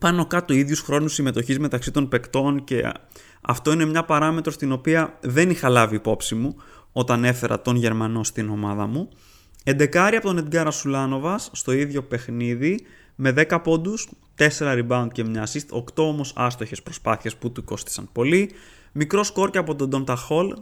πάνω 0.00 0.26
κάτω 0.26 0.54
ίδιους 0.54 0.80
χρόνους 0.80 1.14
συμμετοχής 1.14 1.58
μεταξύ 1.58 1.90
των 1.90 2.08
παικτών 2.08 2.64
και 2.64 2.92
αυτό 3.40 3.72
είναι 3.72 3.84
μια 3.84 4.04
παράμετρο 4.04 4.52
στην 4.52 4.72
οποία 4.72 5.18
δεν 5.20 5.50
είχα 5.50 5.68
λάβει 5.68 5.96
υπόψη 5.96 6.34
μου 6.34 6.56
όταν 6.92 7.24
έφερα 7.24 7.60
τον 7.60 7.76
Γερμανό 7.76 8.24
στην 8.24 8.48
ομάδα 8.48 8.86
μου. 8.86 9.08
Εντεκάρι 9.64 10.16
από 10.16 10.26
τον 10.26 10.38
Εντγκάρα 10.38 10.70
Σουλάνοβας 10.70 11.50
στο 11.52 11.72
ίδιο 11.72 12.02
παιχνίδι 12.02 12.86
με 13.14 13.34
10 13.48 13.58
πόντους, 13.62 14.08
4 14.38 14.48
rebound 14.58 15.08
και 15.12 15.24
μια 15.24 15.46
assist, 15.46 15.68
8 15.70 15.82
όμως 15.96 16.32
άστοχες 16.36 16.82
προσπάθειες 16.82 17.36
που 17.36 17.52
του 17.52 17.64
κόστησαν 17.64 18.08
πολύ. 18.12 18.50
Μικρό 18.92 19.22
σκορ 19.22 19.50
και 19.50 19.58
από 19.58 19.74
τον 19.74 20.04
Donta 20.06 20.14
Hall, 20.14 20.52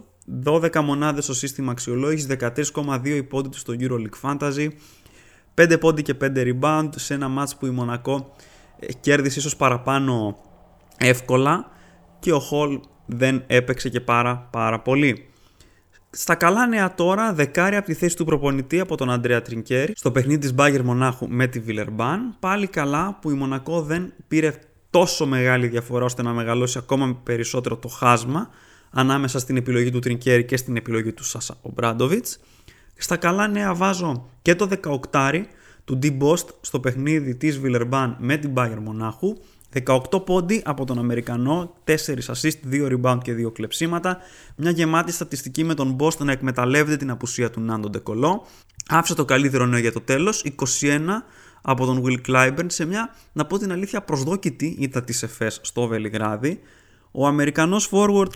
12 0.43 0.81
μονάδες 0.81 1.23
στο 1.23 1.33
σύστημα 1.33 1.71
αξιολόγησης, 1.71 2.27
13,2 2.27 3.15
οι 3.15 3.23
πόντοι 3.23 3.49
του 3.49 3.57
στο 3.57 3.73
EuroLeague 3.79 4.19
Fantasy, 4.21 4.67
5 5.53 5.77
πόντι 5.79 6.01
και 6.01 6.13
5 6.21 6.27
rebound 6.35 6.89
σε 6.95 7.13
ένα 7.13 7.29
match 7.39 7.49
που 7.59 7.65
η 7.65 7.69
Μονακό 7.69 8.35
ε, 8.35 8.53
κέρδισε 8.99 9.39
ίσως 9.39 9.55
παραπάνω 9.55 10.37
εύκολα 10.97 11.65
και 12.19 12.33
ο 12.33 12.41
Hall 12.51 12.79
δεν 13.05 13.43
έπαιξε 13.47 13.89
και 13.89 13.99
πάρα 13.99 14.47
πάρα 14.51 14.79
πολύ. 14.79 15.29
Στα 16.17 16.35
καλά 16.35 16.67
νέα 16.67 16.93
τώρα, 16.93 17.33
δεκάρι 17.33 17.75
από 17.75 17.85
τη 17.85 17.93
θέση 17.93 18.15
του 18.15 18.25
προπονητή 18.25 18.79
από 18.79 18.97
τον 18.97 19.11
Αντρέα 19.11 19.41
Τρινκέρι 19.41 19.93
στο 19.95 20.11
παιχνίδι 20.11 20.39
της 20.39 20.53
Μπάγκερ 20.53 20.83
Μονάχου 20.83 21.27
με 21.29 21.47
τη 21.47 21.59
Βιλερμπάν. 21.59 22.35
Πάλι 22.39 22.67
καλά 22.67 23.17
που 23.21 23.29
η 23.29 23.33
Μονακό 23.33 23.81
δεν 23.81 24.13
πήρε 24.27 24.53
τόσο 24.89 25.25
μεγάλη 25.25 25.67
διαφορά 25.67 26.05
ώστε 26.05 26.21
να 26.21 26.33
μεγαλώσει 26.33 26.77
ακόμα 26.77 27.19
περισσότερο 27.23 27.77
το 27.77 27.87
χάσμα 27.87 28.49
ανάμεσα 28.91 29.39
στην 29.39 29.57
επιλογή 29.57 29.91
του 29.91 29.99
Τρινκέρι 29.99 30.45
και 30.45 30.57
στην 30.57 30.75
επιλογή 30.75 31.13
του 31.13 31.23
Σάσα 31.23 31.55
Ομπράντοβιτς. 31.61 32.39
Στα 32.97 33.17
καλά 33.17 33.47
νέα 33.47 33.73
βάζω 33.73 34.29
και 34.41 34.55
το 34.55 34.69
18 35.11 35.43
του 35.85 35.99
D 36.03 36.17
Bost 36.21 36.45
στο 36.61 36.79
παιχνίδι 36.79 37.35
της 37.35 37.59
Βιλερμπάν 37.59 38.15
με 38.19 38.37
την 38.37 38.53
Bayern 38.55 38.79
Μονάχου 38.81 39.37
18 39.83 40.25
πόντι 40.25 40.61
από 40.65 40.85
τον 40.85 40.99
Αμερικανό, 40.99 41.73
4 41.85 41.93
assist, 41.93 42.57
2 42.71 42.97
rebound 42.97 43.17
και 43.21 43.33
2 43.33 43.51
κλεψίματα. 43.53 44.17
Μια 44.55 44.71
γεμάτη 44.71 45.11
στατιστική 45.11 45.63
με 45.63 45.73
τον 45.73 45.95
Boston 45.99 46.17
να 46.17 46.31
εκμεταλλεύεται 46.31 46.97
την 46.97 47.09
απουσία 47.09 47.49
του 47.49 47.61
Νάντο 47.61 47.89
Ντεκολό. 47.89 48.45
Άφησα 48.89 49.15
το 49.15 49.25
καλύτερο 49.25 49.65
νέο 49.65 49.79
για 49.79 49.91
το 49.91 50.01
τέλος, 50.01 50.45
21 50.81 50.99
από 51.61 51.85
τον 51.85 52.03
Will 52.05 52.17
Clyburn 52.27 52.65
σε 52.65 52.85
μια, 52.85 53.15
να 53.33 53.45
πω 53.45 53.57
την 53.57 53.71
αλήθεια, 53.71 54.01
προσδόκητη 54.01 54.75
ήττα 54.79 55.03
της 55.03 55.23
ΕΦΕΣ 55.23 55.59
στο 55.63 55.87
Βελιγράδι. 55.87 56.59
Ο 57.11 57.27
Αμερικανός 57.27 57.89
forward 57.91 58.31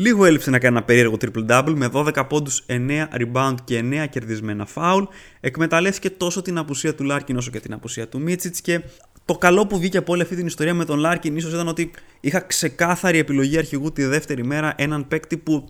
λίγο 0.00 0.24
έλειψε 0.24 0.50
να 0.50 0.58
κάνει 0.58 0.76
ένα 0.76 0.84
περίεργο 0.84 1.16
triple-double 1.20 1.72
με 1.76 1.88
12 1.92 2.24
πόντους, 2.28 2.64
9 2.66 3.08
rebound 3.12 3.54
και 3.64 3.78
9 3.78 4.06
κερδισμένα 4.10 4.66
foul. 4.74 5.02
Εκμεταλλεύτηκε 5.40 6.10
τόσο 6.10 6.42
την 6.42 6.58
απουσία 6.58 6.94
του 6.94 7.04
Λάρκιν 7.04 7.36
όσο 7.36 7.50
και 7.50 7.60
την 7.60 7.72
απουσία 7.72 8.08
του 8.08 8.20
Μίτσιτς 8.20 8.60
και 8.60 8.82
το 9.24 9.34
καλό 9.34 9.66
που 9.66 9.78
βγήκε 9.78 9.98
από 9.98 10.12
όλη 10.12 10.22
αυτή 10.22 10.36
την 10.36 10.46
ιστορία 10.46 10.74
με 10.74 10.84
τον 10.84 10.98
Λάρκιν 10.98 11.36
ίσως 11.36 11.52
ήταν 11.52 11.68
ότι 11.68 11.90
είχα 12.20 12.40
ξεκάθαρη 12.40 13.18
επιλογή 13.18 13.58
αρχηγού 13.58 13.92
τη 13.92 14.04
δεύτερη 14.04 14.44
μέρα 14.44 14.74
έναν 14.76 15.08
παίκτη 15.08 15.36
που 15.36 15.68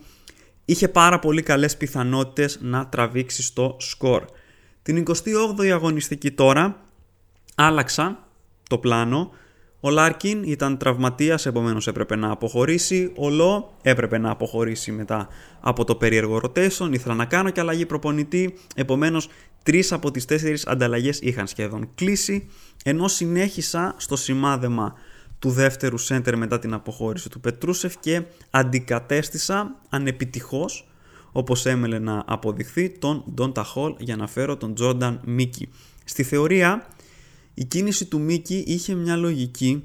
είχε 0.65 0.89
πάρα 0.89 1.19
πολύ 1.19 1.43
καλές 1.43 1.77
πιθανότητες 1.77 2.59
να 2.63 2.87
τραβήξει 2.87 3.43
στο 3.43 3.77
σκορ. 3.79 4.25
Την 4.83 5.05
28η 5.07 5.67
αγωνιστική 5.67 6.31
τώρα 6.31 6.81
άλλαξα 7.55 8.29
το 8.69 8.79
πλάνο 8.79 9.31
ο 9.81 9.91
Λάρκιν 9.91 10.43
ήταν 10.43 10.77
τραυματίας, 10.77 11.47
επομένως 11.47 11.87
έπρεπε 11.87 12.17
να 12.17 12.31
αποχωρήσει. 12.31 13.13
Ο 13.17 13.31
Λο 13.31 13.75
έπρεπε 13.83 14.19
να 14.19 14.31
αποχωρήσει 14.31 14.93
μετά 14.93 15.29
από 15.61 15.85
το 15.85 15.95
περίεργο 15.95 16.41
rotation. 16.43 16.89
Ήθελα 16.93 17.15
να 17.15 17.25
κάνω 17.25 17.51
και 17.51 17.61
αλλαγή 17.61 17.87
προπονητή, 17.87 18.55
επομένως 18.75 19.29
τρεις 19.63 19.93
από 19.93 20.11
τις 20.11 20.25
τέσσερις 20.25 20.67
ανταλλαγές 20.67 21.21
είχαν 21.21 21.47
σχεδόν 21.47 21.91
κλείσει. 21.95 22.49
Ενώ 22.85 23.09
συνέχισα 23.09 23.95
στο 23.97 24.17
σημάδεμα 24.17 24.95
του 25.39 25.51
δεύτερου 25.51 26.01
center 26.01 26.35
μετά 26.37 26.59
την 26.59 26.75
αποχώρηση 26.75 27.29
του 27.29 27.41
Πετρούσεφ 27.41 27.95
και 28.01 28.23
αντικατέστησα 28.51 29.77
ανεπιτυχώς 29.89 30.89
όπως 31.33 31.67
έμελλε 31.67 31.99
να 31.99 32.23
αποδειχθεί 32.27 32.91
τον 32.91 33.25
Ντόντα 33.35 33.65
Χολ 33.65 33.95
για 33.99 34.17
να 34.17 34.27
φέρω 34.27 34.57
τον 34.57 34.75
Τζόρνταν 34.75 35.21
Μίκη. 35.25 35.69
Στη 36.05 36.23
θεωρία 36.23 36.87
η 37.59 37.65
κίνηση 37.65 38.05
του 38.05 38.21
Μίκη 38.21 38.65
είχε 38.67 38.95
μια 38.95 39.17
λογική 39.17 39.83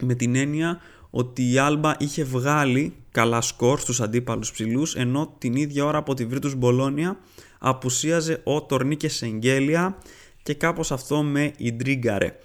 με 0.00 0.14
την 0.14 0.34
έννοια 0.34 0.80
ότι 1.10 1.52
η 1.52 1.58
Άλμπα 1.58 1.94
είχε 1.98 2.24
βγάλει 2.24 2.94
καλά 3.10 3.40
σκορ 3.40 3.80
στους 3.80 4.00
αντίπαλους 4.00 4.52
ψηλούς 4.52 4.94
ενώ 4.94 5.34
την 5.38 5.54
ίδια 5.54 5.84
ώρα 5.84 5.98
από 5.98 6.14
τη 6.14 6.26
Βρήτους 6.26 6.54
Μπολόνια 6.54 7.18
απουσίαζε 7.58 8.40
ο 8.44 8.62
Τορνίκε 8.62 9.08
Σεγγέλια 9.08 9.98
και 10.42 10.54
κάπως 10.54 10.92
αυτό 10.92 11.22
με 11.22 11.52
ιντρίγκαρε. 11.56 12.36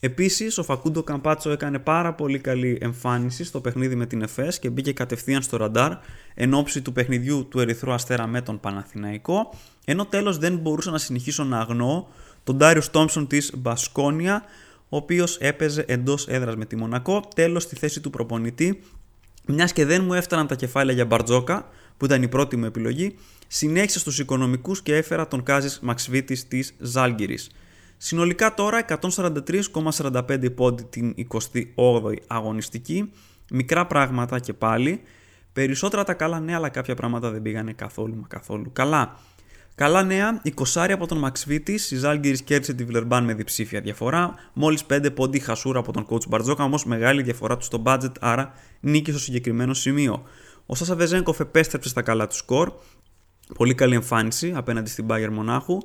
Επίσης 0.00 0.58
ο 0.58 0.62
Φακούντο 0.62 1.02
Καμπάτσο 1.02 1.50
έκανε 1.50 1.78
πάρα 1.78 2.14
πολύ 2.14 2.38
καλή 2.38 2.78
εμφάνιση 2.80 3.44
στο 3.44 3.60
παιχνίδι 3.60 3.94
με 3.94 4.06
την 4.06 4.22
ΕΦΕΣ 4.22 4.58
και 4.58 4.70
μπήκε 4.70 4.92
κατευθείαν 4.92 5.42
στο 5.42 5.56
ραντάρ 5.56 5.92
εν 6.34 6.54
ώψη 6.54 6.82
του 6.82 6.92
παιχνιδιού 6.92 7.48
του 7.48 7.60
Ερυθρού 7.60 7.92
Αστέρα 7.92 8.26
με 8.26 8.40
τον 8.40 8.60
Παναθηναϊκό 8.60 9.54
ενώ 9.84 10.06
τέλος 10.06 10.38
δεν 10.38 10.56
μπορούσα 10.56 10.90
να 10.90 10.98
συνεχίσω 10.98 11.44
να 11.44 11.58
αγνοώ 11.58 12.06
τον 12.44 12.56
Ντάριο 12.56 12.82
Τόμψον 12.90 13.26
της 13.26 13.52
Μπασκόνια, 13.56 14.44
ο 14.88 14.96
οποίος 14.96 15.36
έπαιζε 15.36 15.84
εντός 15.88 16.28
έδρας 16.28 16.56
με 16.56 16.64
τη 16.64 16.76
Μονακό, 16.76 17.28
τέλος 17.34 17.62
στη 17.62 17.76
θέση 17.76 18.00
του 18.00 18.10
προπονητή, 18.10 18.82
μιας 19.46 19.72
και 19.72 19.84
δεν 19.84 20.04
μου 20.04 20.14
έφταναν 20.14 20.46
τα 20.46 20.54
κεφάλαια 20.54 20.94
για 20.94 21.04
Μπαρτζόκα, 21.04 21.68
που 21.96 22.04
ήταν 22.04 22.22
η 22.22 22.28
πρώτη 22.28 22.56
μου 22.56 22.64
επιλογή, 22.64 23.16
συνέχισα 23.48 23.98
στους 23.98 24.18
οικονομικούς 24.18 24.82
και 24.82 24.96
έφερα 24.96 25.28
τον 25.28 25.42
Κάζης 25.42 25.80
Μαξβίτης 25.82 26.48
της 26.48 26.74
Ζάλγκυρης. 26.78 27.50
Συνολικά 27.96 28.54
τώρα 28.54 28.78
143,45 28.78 30.54
πόντι 30.54 30.82
την 30.82 31.14
28η 31.32 32.16
αγωνιστική, 32.26 33.10
μικρά 33.50 33.86
πράγματα 33.86 34.38
και 34.38 34.52
πάλι, 34.52 35.00
περισσότερα 35.52 36.04
τα 36.04 36.14
καλά 36.14 36.40
νέα 36.40 36.56
αλλά 36.56 36.68
κάποια 36.68 36.94
πράγματα 36.94 37.30
δεν 37.30 37.42
πήγανε 37.42 37.72
καθόλου 37.72 38.16
μα 38.16 38.26
καθόλου 38.28 38.70
καλά. 38.72 39.18
Καλά 39.74 40.02
νέα, 40.02 40.42
20 40.74 40.90
από 40.90 41.06
τον 41.06 41.24
Max 41.24 41.50
Vitis, 41.50 41.80
η 41.90 41.96
Ζάλγκυρη 41.96 42.42
κέρδισε 42.42 42.74
τη 42.74 42.84
Βιλερμπάν 42.84 43.24
με 43.24 43.34
διψήφια 43.34 43.80
διαφορά. 43.80 44.34
Μόλις 44.52 44.84
5 44.90 45.06
πόντι 45.14 45.38
χασούρα 45.38 45.78
από 45.78 45.92
τον 45.92 46.06
coach 46.08 46.28
Μπαρτζόκα, 46.28 46.64
όμως 46.64 46.84
μεγάλη 46.84 47.22
διαφορά 47.22 47.56
του 47.56 47.64
στο 47.64 47.82
budget, 47.86 48.12
άρα 48.20 48.52
νίκη 48.80 49.10
στο 49.10 49.20
συγκεκριμένο 49.20 49.74
σημείο. 49.74 50.22
Ο 50.66 50.74
Σάσα 50.74 50.96
Βεζέγκοφ 50.96 51.40
επέστρεψε 51.40 51.88
στα 51.88 52.02
καλά 52.02 52.26
του 52.26 52.34
σκορ. 52.36 52.72
Πολύ 53.54 53.74
καλή 53.74 53.94
εμφάνιση 53.94 54.52
απέναντι 54.56 54.90
στην 54.90 55.06
Bayern 55.08 55.30
Μονάχου. 55.32 55.78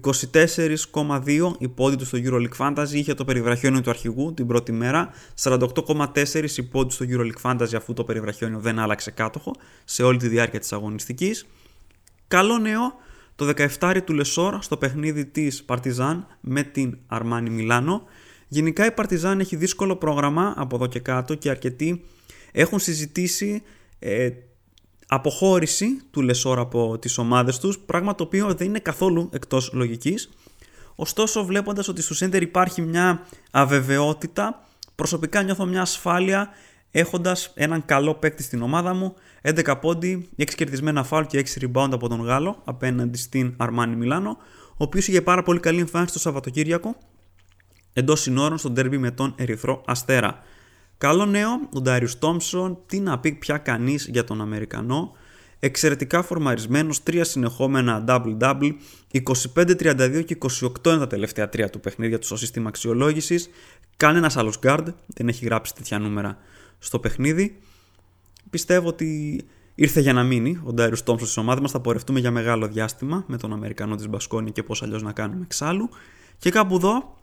24,2 0.00 1.52
η 1.58 1.68
πόντι 1.68 1.96
του 1.96 2.04
στο 2.04 2.18
EuroLeague 2.24 2.56
Fantasy 2.58 2.92
είχε 2.92 3.14
το 3.14 3.24
περιβραχιόνιο 3.24 3.80
του 3.80 3.90
αρχηγού 3.90 4.34
την 4.34 4.46
πρώτη 4.46 4.72
μέρα. 4.72 5.10
48,4 5.42 6.56
πόντοι 6.56 6.92
στο 6.92 7.06
EuroLeague 7.08 7.50
Fantasy 7.50 7.74
αφού 7.76 7.92
το 7.92 8.04
περιβραχιόνιο 8.04 8.58
δεν 8.58 8.78
άλλαξε 8.78 9.10
κάτοχο 9.10 9.54
σε 9.84 10.02
όλη 10.02 10.18
τη 10.18 10.28
διάρκεια 10.28 10.60
της 10.60 10.72
αγωνιστικής. 10.72 11.46
Καλό 12.28 12.58
νέο, 12.58 12.94
το 13.40 13.52
17 13.80 13.96
του 14.04 14.12
Λεσόρ 14.12 14.62
στο 14.62 14.76
παιχνίδι 14.76 15.26
της 15.26 15.64
Παρτιζάν 15.64 16.26
με 16.40 16.62
την 16.62 16.98
Αρμάνι 17.06 17.50
Μιλάνο. 17.50 18.02
Γενικά 18.48 18.86
η 18.86 18.92
Παρτιζάν 18.92 19.40
έχει 19.40 19.56
δύσκολο 19.56 19.96
πρόγραμμα 19.96 20.54
από 20.56 20.76
εδώ 20.76 20.86
και 20.86 21.00
κάτω 21.00 21.34
και 21.34 21.50
αρκετοί 21.50 22.04
έχουν 22.52 22.78
συζητήσει 22.78 23.62
ε, 23.98 24.30
αποχώρηση 25.06 26.00
του 26.10 26.22
Λεσόρ 26.22 26.58
από 26.58 26.98
τις 26.98 27.18
ομάδες 27.18 27.58
τους, 27.58 27.78
πράγμα 27.78 28.14
το 28.14 28.22
οποίο 28.22 28.54
δεν 28.54 28.66
είναι 28.66 28.78
καθόλου 28.78 29.28
εκτός 29.32 29.70
λογικής. 29.72 30.30
Ωστόσο 30.94 31.44
βλέποντας 31.44 31.88
ότι 31.88 32.02
στο 32.02 32.14
Σέντερ 32.14 32.42
υπάρχει 32.42 32.82
μια 32.82 33.26
αβεβαιότητα, 33.50 34.68
προσωπικά 34.94 35.42
νιώθω 35.42 35.64
μια 35.64 35.80
ασφάλεια 35.80 36.48
έχοντας 36.90 37.52
έναν 37.54 37.84
καλό 37.84 38.14
παίκτη 38.14 38.42
στην 38.42 38.62
ομάδα 38.62 38.94
μου 38.94 39.14
11 39.42 39.74
πόντι, 39.80 40.28
6 40.36 40.44
κερδισμένα 40.54 41.04
φάουλ 41.04 41.24
και 41.24 41.38
6 41.38 41.60
rebound 41.60 41.88
από 41.92 42.08
τον 42.08 42.20
Γάλλο 42.20 42.62
απέναντι 42.64 43.18
στην 43.18 43.54
Αρμάνι 43.56 43.96
Μιλάνο, 43.96 44.36
ο 44.70 44.84
οποίος 44.84 45.08
είχε 45.08 45.22
πάρα 45.22 45.42
πολύ 45.42 45.60
καλή 45.60 45.80
εμφάνιση 45.80 46.12
το 46.12 46.18
Σαββατοκύριακο 46.18 46.96
εντός 47.92 48.20
συνόρων 48.20 48.58
στον 48.58 48.74
τέρμπι 48.74 48.98
με 48.98 49.10
τον 49.10 49.34
Ερυθρό 49.36 49.82
Αστέρα. 49.86 50.42
Καλό 50.98 51.26
νέο, 51.26 51.50
ο 51.74 51.80
Ντάριους 51.80 52.18
Τόμψον, 52.18 52.78
τι 52.86 53.00
να 53.00 53.18
πει 53.18 53.32
πια 53.32 53.58
κανείς 53.58 54.06
για 54.06 54.24
τον 54.24 54.40
Αμερικανό. 54.40 55.12
Εξαιρετικά 55.58 56.22
φορμαρισμένος, 56.22 57.02
τρία 57.02 57.24
συνεχόμενα 57.24 58.04
double-double, 58.08 58.72
25-32 59.54 60.22
και 60.24 60.34
28 60.34 60.90
είναι 60.90 60.98
τα 60.98 61.06
τελευταία 61.06 61.48
τρία 61.48 61.70
του 61.70 61.80
παιχνίδια 61.80 62.18
του 62.18 62.26
στο 62.26 62.36
σύστημα 62.36 62.68
αξιολόγησης. 62.68 63.50
Κανένας 63.96 64.36
άλλος 64.36 64.58
guard 64.62 64.84
δεν 65.06 65.28
έχει 65.28 65.44
γράψει 65.44 65.74
τέτοια 65.74 65.98
νούμερα 65.98 66.38
στο 66.78 66.98
παιχνίδι 66.98 67.58
πιστεύω 68.50 68.88
ότι 68.88 69.40
ήρθε 69.74 70.00
για 70.00 70.12
να 70.12 70.22
μείνει 70.22 70.60
ο 70.64 70.72
Ντάιρους 70.72 71.02
Τόμψον 71.02 71.28
στη 71.28 71.40
ομάδα 71.40 71.60
μας. 71.60 71.70
Θα 71.70 71.80
πορευτούμε 71.80 72.20
για 72.20 72.30
μεγάλο 72.30 72.68
διάστημα 72.68 73.24
με 73.26 73.36
τον 73.36 73.52
Αμερικανό 73.52 73.96
της 73.96 74.08
Μπασκόνη 74.08 74.52
και 74.52 74.62
πώς 74.62 74.82
αλλιώς 74.82 75.02
να 75.02 75.12
κάνουμε 75.12 75.42
εξάλλου. 75.42 75.88
Και 76.38 76.50
κάπου 76.50 76.74
εδώ 76.74 77.16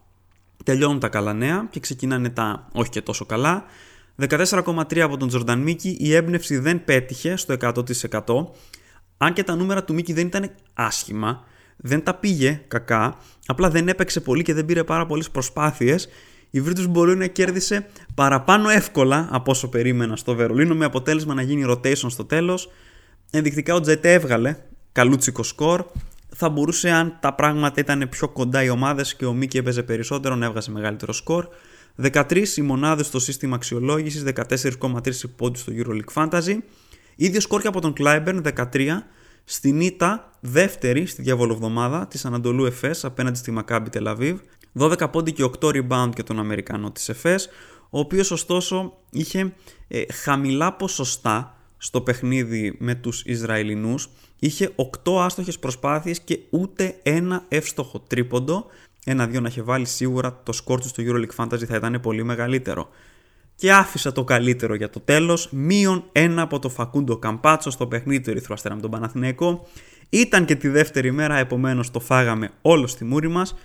τελειώνουν 0.63 0.99
τα 0.99 1.09
καλά 1.09 1.33
νέα 1.33 1.67
και 1.69 1.79
ξεκινάνε 1.79 2.29
τα 2.29 2.67
όχι 2.71 2.89
και 2.89 3.01
τόσο 3.01 3.25
καλά. 3.25 3.63
14,3 4.29 4.99
από 4.99 5.17
τον 5.17 5.27
Τζορνταν 5.27 5.59
Μίκη. 5.59 5.97
Η 5.99 6.13
έμπνευση 6.13 6.57
δεν 6.57 6.83
πέτυχε 6.83 7.35
στο 7.35 7.55
100%. 7.59 8.45
Αν 9.17 9.33
και 9.33 9.43
τα 9.43 9.55
νούμερα 9.55 9.83
του 9.83 9.93
Μίκη 9.93 10.13
δεν 10.13 10.27
ήταν 10.27 10.51
άσχημα, 10.73 11.43
δεν 11.77 12.03
τα 12.03 12.13
πήγε 12.13 12.61
κακά, 12.67 13.17
απλά 13.45 13.69
δεν 13.69 13.87
έπαιξε 13.87 14.19
πολύ 14.19 14.43
και 14.43 14.53
δεν 14.53 14.65
πήρε 14.65 14.83
πάρα 14.83 15.05
πολλές 15.05 15.29
προσπάθειες 15.29 16.07
η 16.49 16.63
Virtus 16.65 16.91
Bologna 16.93 17.29
κέρδισε 17.31 17.87
παραπάνω 18.15 18.69
εύκολα 18.69 19.27
από 19.31 19.51
όσο 19.51 19.69
περίμενα 19.69 20.15
στο 20.15 20.35
Βερολίνο 20.35 20.75
με 20.75 20.85
αποτέλεσμα 20.85 21.33
να 21.33 21.41
γίνει 21.41 21.65
rotation 21.67 22.09
στο 22.11 22.25
τέλος. 22.25 22.69
Ενδεικτικά 23.31 23.73
ο 23.73 23.79
Τζετέ 23.79 24.13
έβγαλε 24.13 24.55
καλούτσικο 24.91 25.43
σκορ. 25.43 25.85
θα 26.35 26.49
μπορούσε 26.49 26.89
αν 26.89 27.17
τα 27.21 27.33
πράγματα 27.33 27.79
ήταν 27.79 28.07
πιο 28.09 28.29
κοντά 28.29 28.63
οι 28.63 28.69
ομάδες 28.69 29.15
και 29.15 29.25
ο 29.25 29.33
Μίκη 29.33 29.57
έπαιζε 29.57 29.83
περισσότερο 29.83 30.35
να 30.35 30.45
έβγαζε 30.45 30.71
μεγαλύτερο 30.71 31.13
σκορ. 31.13 31.47
13 32.01 32.47
οι 32.55 32.61
μονάδες 32.61 33.05
στο 33.05 33.19
σύστημα 33.19 33.55
αξιολόγησης, 33.55 34.23
14,3 34.23 35.29
πόντους 35.35 35.61
στο 35.61 35.71
EuroLeague 35.75 36.13
Fantasy. 36.13 36.57
Ίδιο 37.15 37.39
σκορ 37.39 37.61
και 37.61 37.67
από 37.67 37.81
τον 37.81 37.93
Clyburn 37.97 38.41
13 38.73 39.03
στην 39.43 39.81
ήττα 39.81 40.31
δεύτερη 40.39 41.05
στη 41.05 41.21
διαβολοβδομάδα 41.21 42.07
της 42.07 42.25
Ανατολού 42.25 42.65
Εφές 42.65 43.05
απέναντι 43.05 43.37
στη 43.37 43.57
Maccabi 43.57 43.85
Tel 43.93 44.15
Aviv. 44.15 44.35
12 44.79 45.11
πόντι 45.11 45.31
και 45.31 45.49
8 45.59 45.67
rebound 45.67 46.09
και 46.15 46.23
τον 46.23 46.39
Αμερικανό 46.39 46.91
της 46.91 47.09
Εφές, 47.09 47.49
ο 47.89 47.99
οποίος 47.99 48.31
ωστόσο 48.31 48.97
είχε 49.09 49.53
ε, 49.87 50.03
χαμηλά 50.13 50.73
ποσοστά 50.73 51.57
στο 51.77 52.01
παιχνίδι 52.01 52.75
με 52.79 52.95
τους 52.95 53.23
Ισραηλινούς. 53.25 54.09
Είχε 54.39 54.71
8 55.03 55.17
άστοχες 55.17 55.59
προσπάθειες 55.59 56.19
και 56.19 56.39
ούτε 56.49 56.95
ένα 57.03 57.43
εύστοχο 57.47 57.99
τρίποντο. 57.99 58.65
Ένα-δύο 59.05 59.41
να 59.41 59.47
είχε 59.47 59.61
βάλει 59.61 59.85
σίγουρα 59.85 60.41
το 60.43 60.51
σκορ 60.51 60.81
του 60.81 60.87
στο 60.87 61.03
EuroLeague 61.05 61.43
Fantasy 61.43 61.65
θα 61.65 61.75
ήταν 61.75 61.99
πολύ 62.01 62.23
μεγαλύτερο. 62.23 62.89
Και 63.55 63.73
άφησα 63.73 64.11
το 64.11 64.23
καλύτερο 64.23 64.75
για 64.75 64.89
το 64.89 64.99
τέλος, 64.99 65.49
μείον 65.51 66.03
ένα 66.11 66.41
από 66.41 66.59
το 66.59 66.69
Φακούντο 66.69 67.17
Καμπάτσο 67.17 67.69
στο 67.69 67.87
παιχνίδι 67.87 68.23
του 68.23 68.29
Ερυθρού 68.29 68.53
Αστέρα 68.53 68.75
με 68.75 68.81
τον 68.81 68.91
Παναθηναϊκό. 68.91 69.67
Ήταν 70.09 70.45
και 70.45 70.55
τη 70.55 70.67
δεύτερη 70.67 71.11
μέρα, 71.11 71.37
επομένως 71.37 71.91
το 71.91 71.99
φάγαμε 71.99 72.51
όλο 72.61 72.87
στη 72.87 73.05
μούρη 73.05 73.27
μας. 73.27 73.55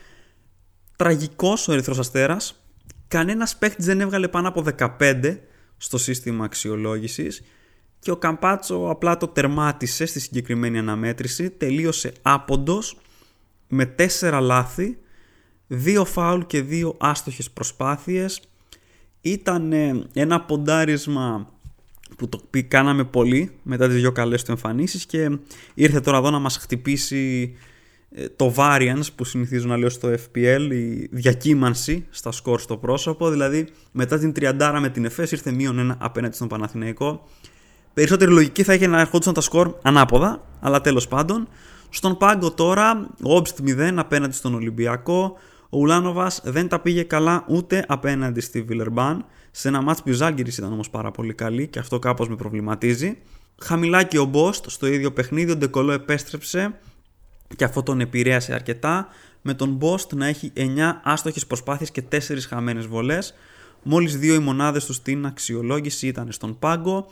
Τραγικός 1.03 1.69
ο 1.69 1.73
Ερυθρός 1.73 1.99
Αστέρας, 1.99 2.65
κανένας 3.09 3.57
παίχτης 3.57 3.87
δεν 3.87 4.01
έβγαλε 4.01 4.29
πάνω 4.29 4.49
από 4.49 4.65
15 4.79 5.39
στο 5.77 5.99
σύστημα 5.99 6.45
αξιολόγησης 6.45 7.43
και 7.99 8.11
ο 8.11 8.17
Καμπάτσο 8.17 8.89
απλά 8.91 9.17
το 9.17 9.29
τερμάτισε 9.29 10.07
στη 10.07 10.21
συγκεκριμένη 10.21 10.79
αναμέτρηση, 10.79 11.51
τελείωσε 11.51 12.13
άποντος 12.23 12.99
με 13.69 13.95
4 14.21 14.39
λάθη, 14.43 14.99
2 15.69 16.03
φάουλ 16.05 16.41
και 16.41 16.65
2 16.71 16.95
άστοχες 16.99 17.51
προσπάθειες. 17.51 18.43
Ήταν 19.21 19.73
ένα 20.13 20.41
ποντάρισμα 20.41 21.53
που 22.17 22.29
το 22.29 22.41
κάναμε 22.69 23.05
πολύ 23.05 23.51
μετά 23.63 23.87
τις 23.87 23.97
δύο 23.97 24.13
καλές 24.13 24.45
του 24.45 24.51
εμφανίσεις 24.51 25.07
και 25.07 25.39
ήρθε 25.75 26.01
τώρα 26.01 26.19
εδώ 26.19 26.31
να 26.31 26.39
μας 26.39 26.57
χτυπήσει 26.57 27.55
ε, 27.57 27.71
το 28.37 28.55
variance 28.57 29.07
που 29.17 29.25
συνηθίζουν 29.25 29.69
να 29.69 29.77
λέω 29.77 29.91
στο 29.91 30.09
FPL, 30.09 30.69
η 30.71 31.09
διακύμανση 31.11 32.07
στα 32.11 32.33
σκορ 32.33 32.61
στο 32.61 32.77
πρόσωπο, 32.77 33.31
δηλαδή 33.31 33.69
μετά 33.93 34.19
την 34.19 34.33
30 34.41 34.79
με 34.81 34.89
την 34.89 35.05
ΕΦΕΣ 35.05 35.33
ήρθε 35.33 35.53
μείον 35.53 35.79
ένα 35.79 35.97
απέναντι 36.01 36.35
στον 36.35 36.49
Παναθηναϊκό. 36.49 37.29
Περισσότερη 37.95 38.31
λογική 38.31 38.63
θα 38.63 38.75
είχε 38.75 38.87
να 38.87 39.01
ερχόντουσαν 39.01 39.35
τα 39.35 39.41
σκορ 39.41 39.75
ανάποδα, 39.83 40.45
αλλά 40.61 40.81
τέλος 40.81 41.09
πάντων. 41.09 41.49
Στον 41.89 42.17
πάγκο 42.17 42.51
τώρα, 42.51 43.09
ο 43.23 43.35
Όμπστ 43.37 43.59
0 43.67 43.93
απέναντι 43.97 44.35
στον 44.35 44.55
Ολυμπιακό, 44.55 45.37
ο 45.69 45.79
Ουλάνοβας 45.79 46.41
δεν 46.45 46.69
τα 46.69 46.81
πήγε 46.81 47.03
καλά 47.03 47.45
ούτε 47.49 47.85
απέναντι 47.89 48.41
στη 48.41 48.63
Βιλερμπάν. 48.63 49.25
Σε 49.51 49.69
ένα 49.69 49.83
μάτς 49.83 50.03
που 50.03 50.09
η 50.09 50.13
Ζάλγκυρης 50.13 50.59
ήταν 50.59 50.73
όμως 50.73 50.91
πάρα 50.91 51.11
πολύ 51.11 51.35
καλή 51.35 51.67
και 51.67 51.79
αυτό 51.79 51.99
κάπως 51.99 52.29
με 52.29 52.37
προβληματίζει. 52.37 53.19
Χαμηλά 53.63 54.03
και 54.03 54.19
ο 54.19 54.25
Μπόστ 54.25 54.65
στο 54.69 54.87
ίδιο 54.87 55.13
παιχνίδι, 55.13 55.51
ο 55.51 55.57
Ντεκολό 55.57 55.93
επέστρεψε 55.93 56.79
και 57.57 57.65
αυτό 57.65 57.83
τον 57.83 58.01
επηρέασε 58.01 58.55
αρκετά. 58.55 59.09
Με 59.43 59.55
τον 59.55 59.69
Μπόστ 59.69 60.13
να 60.13 60.27
έχει 60.27 60.53
9 60.57 61.01
άστοχες 61.03 61.47
προσπάθειες 61.47 61.91
και 61.91 62.03
4 62.03 62.19
χαμένες 62.49 62.87
βολές. 62.87 63.35
Μόλις 63.83 64.19
δύο 64.19 64.35
οι 64.35 64.39
μονάδες 64.39 64.85
τους 64.85 64.97
στην 64.97 65.27
αξιολόγηση 65.27 66.07
ήταν 66.07 66.33
στον 66.33 66.59
πάγκο. 66.59 67.07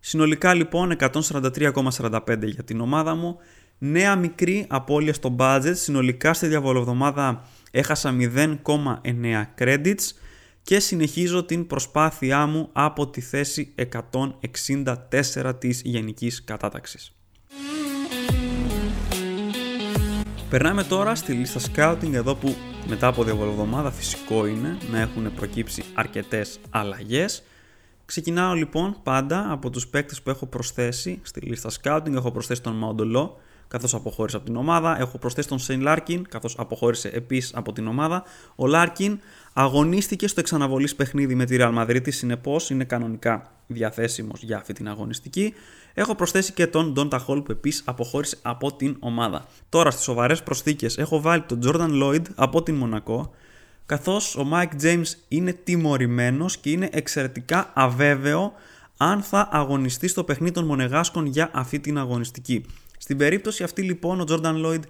Συνολικά 0.00 0.54
λοιπόν 0.54 0.96
143,45 0.98 2.20
για 2.42 2.64
την 2.64 2.80
ομάδα 2.80 3.14
μου. 3.14 3.36
Νέα 3.78 4.16
μικρή 4.16 4.66
απώλεια 4.68 5.12
στο 5.12 5.36
budget. 5.38 5.72
Συνολικά 5.74 6.34
στη 6.34 6.46
διαβολοβδομάδα 6.46 7.44
έχασα 7.70 8.16
0,9 8.18 9.44
credits 9.58 10.12
και 10.62 10.78
συνεχίζω 10.80 11.44
την 11.44 11.66
προσπάθειά 11.66 12.46
μου 12.46 12.68
από 12.72 13.08
τη 13.08 13.20
θέση 13.20 13.74
164 13.74 15.54
της 15.58 15.82
γενικής 15.84 16.44
κατάταξης. 16.44 17.12
Περνάμε 20.50 20.84
τώρα 20.84 21.14
στη 21.14 21.32
λίστα 21.32 21.60
scouting 21.60 22.12
εδώ 22.12 22.34
που 22.34 22.54
μετά 22.86 23.06
από 23.06 23.24
διαβολοβδομάδα 23.24 23.90
φυσικό 23.90 24.46
είναι 24.46 24.78
να 24.90 25.00
έχουν 25.00 25.34
προκύψει 25.34 25.84
αρκετές 25.94 26.58
αλλαγές. 26.70 27.42
Ξεκινάω 28.04 28.54
λοιπόν 28.54 28.96
πάντα 29.02 29.46
από 29.50 29.70
τους 29.70 29.88
παίκτες 29.88 30.22
που 30.22 30.30
έχω 30.30 30.46
προσθέσει 30.46 31.20
στη 31.22 31.40
λίστα 31.40 31.70
scouting. 31.82 32.12
Έχω 32.14 32.30
προσθέσει 32.30 32.62
τον 32.62 32.74
Μάοντο 32.74 33.23
Λο 33.23 33.40
καθώς 33.68 33.94
αποχώρησε 33.94 34.36
από 34.36 34.46
την 34.46 34.56
ομάδα. 34.56 34.98
Έχω 35.00 35.18
προσθέσει 35.18 35.48
τον 35.48 35.58
Σέιν 35.58 35.80
Λάρκιν 35.80 36.28
καθώς 36.28 36.54
αποχώρησε 36.58 37.08
επίσης 37.08 37.54
από 37.54 37.72
την 37.72 37.86
ομάδα. 37.86 38.22
Ο 38.54 38.66
Λάρκιν 38.66 39.20
αγωνίστηκε 39.60 40.28
στο 40.28 40.40
εξ 40.40 40.51
αναβολής 40.51 40.94
παιχνίδι 40.94 41.34
με 41.34 41.44
τη 41.44 41.56
Real 41.60 41.78
Madrid, 41.78 42.12
συνεπώς 42.12 42.70
είναι 42.70 42.84
κανονικά 42.84 43.52
διαθέσιμος 43.66 44.42
για 44.42 44.56
αυτή 44.56 44.72
την 44.72 44.88
αγωνιστική. 44.88 45.54
Έχω 45.94 46.14
προσθέσει 46.14 46.52
και 46.52 46.66
τον 46.66 46.92
Ντόντα 46.92 47.18
Χολ 47.18 47.40
που 47.40 47.52
επίσης 47.52 47.82
αποχώρησε 47.84 48.38
από 48.42 48.72
την 48.72 48.96
ομάδα. 48.98 49.46
Τώρα 49.68 49.90
στις 49.90 50.04
σοβαρές 50.04 50.42
προσθήκες 50.42 50.98
έχω 50.98 51.20
βάλει 51.20 51.42
τον 51.42 51.60
Jordan 51.64 52.02
Lloyd 52.02 52.22
από 52.34 52.62
την 52.62 52.74
Μονακό, 52.74 53.34
καθώς 53.86 54.36
ο 54.36 54.48
Mike 54.52 54.82
James 54.82 55.06
είναι 55.28 55.52
τιμωρημένος 55.52 56.56
και 56.56 56.70
είναι 56.70 56.88
εξαιρετικά 56.92 57.70
αβέβαιο 57.74 58.52
αν 58.96 59.22
θα 59.22 59.48
αγωνιστεί 59.52 60.08
στο 60.08 60.24
παιχνίδι 60.24 60.52
των 60.52 60.64
Μονεγάσκων 60.64 61.26
για 61.26 61.50
αυτή 61.52 61.80
την 61.80 61.98
αγωνιστική. 61.98 62.64
Στην 62.98 63.16
περίπτωση 63.16 63.62
αυτή 63.62 63.82
λοιπόν 63.82 64.20
ο 64.20 64.24
Jordan 64.28 64.64
Lloyd 64.66 64.82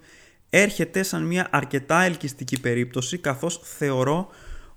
έρχεται 0.50 1.02
σαν 1.02 1.22
μια 1.22 1.48
αρκετά 1.50 2.02
ελκυστική 2.02 2.60
περίπτωση 2.60 3.18
καθώς 3.18 3.60
θεωρώ 3.62 4.28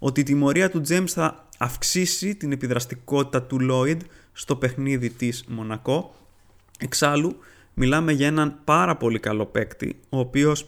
ότι 0.04 0.20
η 0.20 0.24
τιμωρία 0.24 0.70
του 0.70 0.82
James 0.88 1.08
θα 1.08 1.48
αυξήσει 1.58 2.36
την 2.36 2.52
επιδραστικότητα 2.52 3.44
του 3.44 3.58
Lloyd 3.72 3.98
στο 4.34 4.56
παιχνίδι 4.56 5.10
της 5.10 5.44
Μονακό 5.48 6.16
Εξάλλου, 6.80 7.38
μιλάμε 7.74 8.12
για 8.12 8.28
έναν 8.28 8.60
πάρα 8.64 8.98
πολύ 8.98 9.20
καλό 9.20 9.46
παίκτη, 9.46 10.00
ο 10.10 10.20
οποίος 10.20 10.68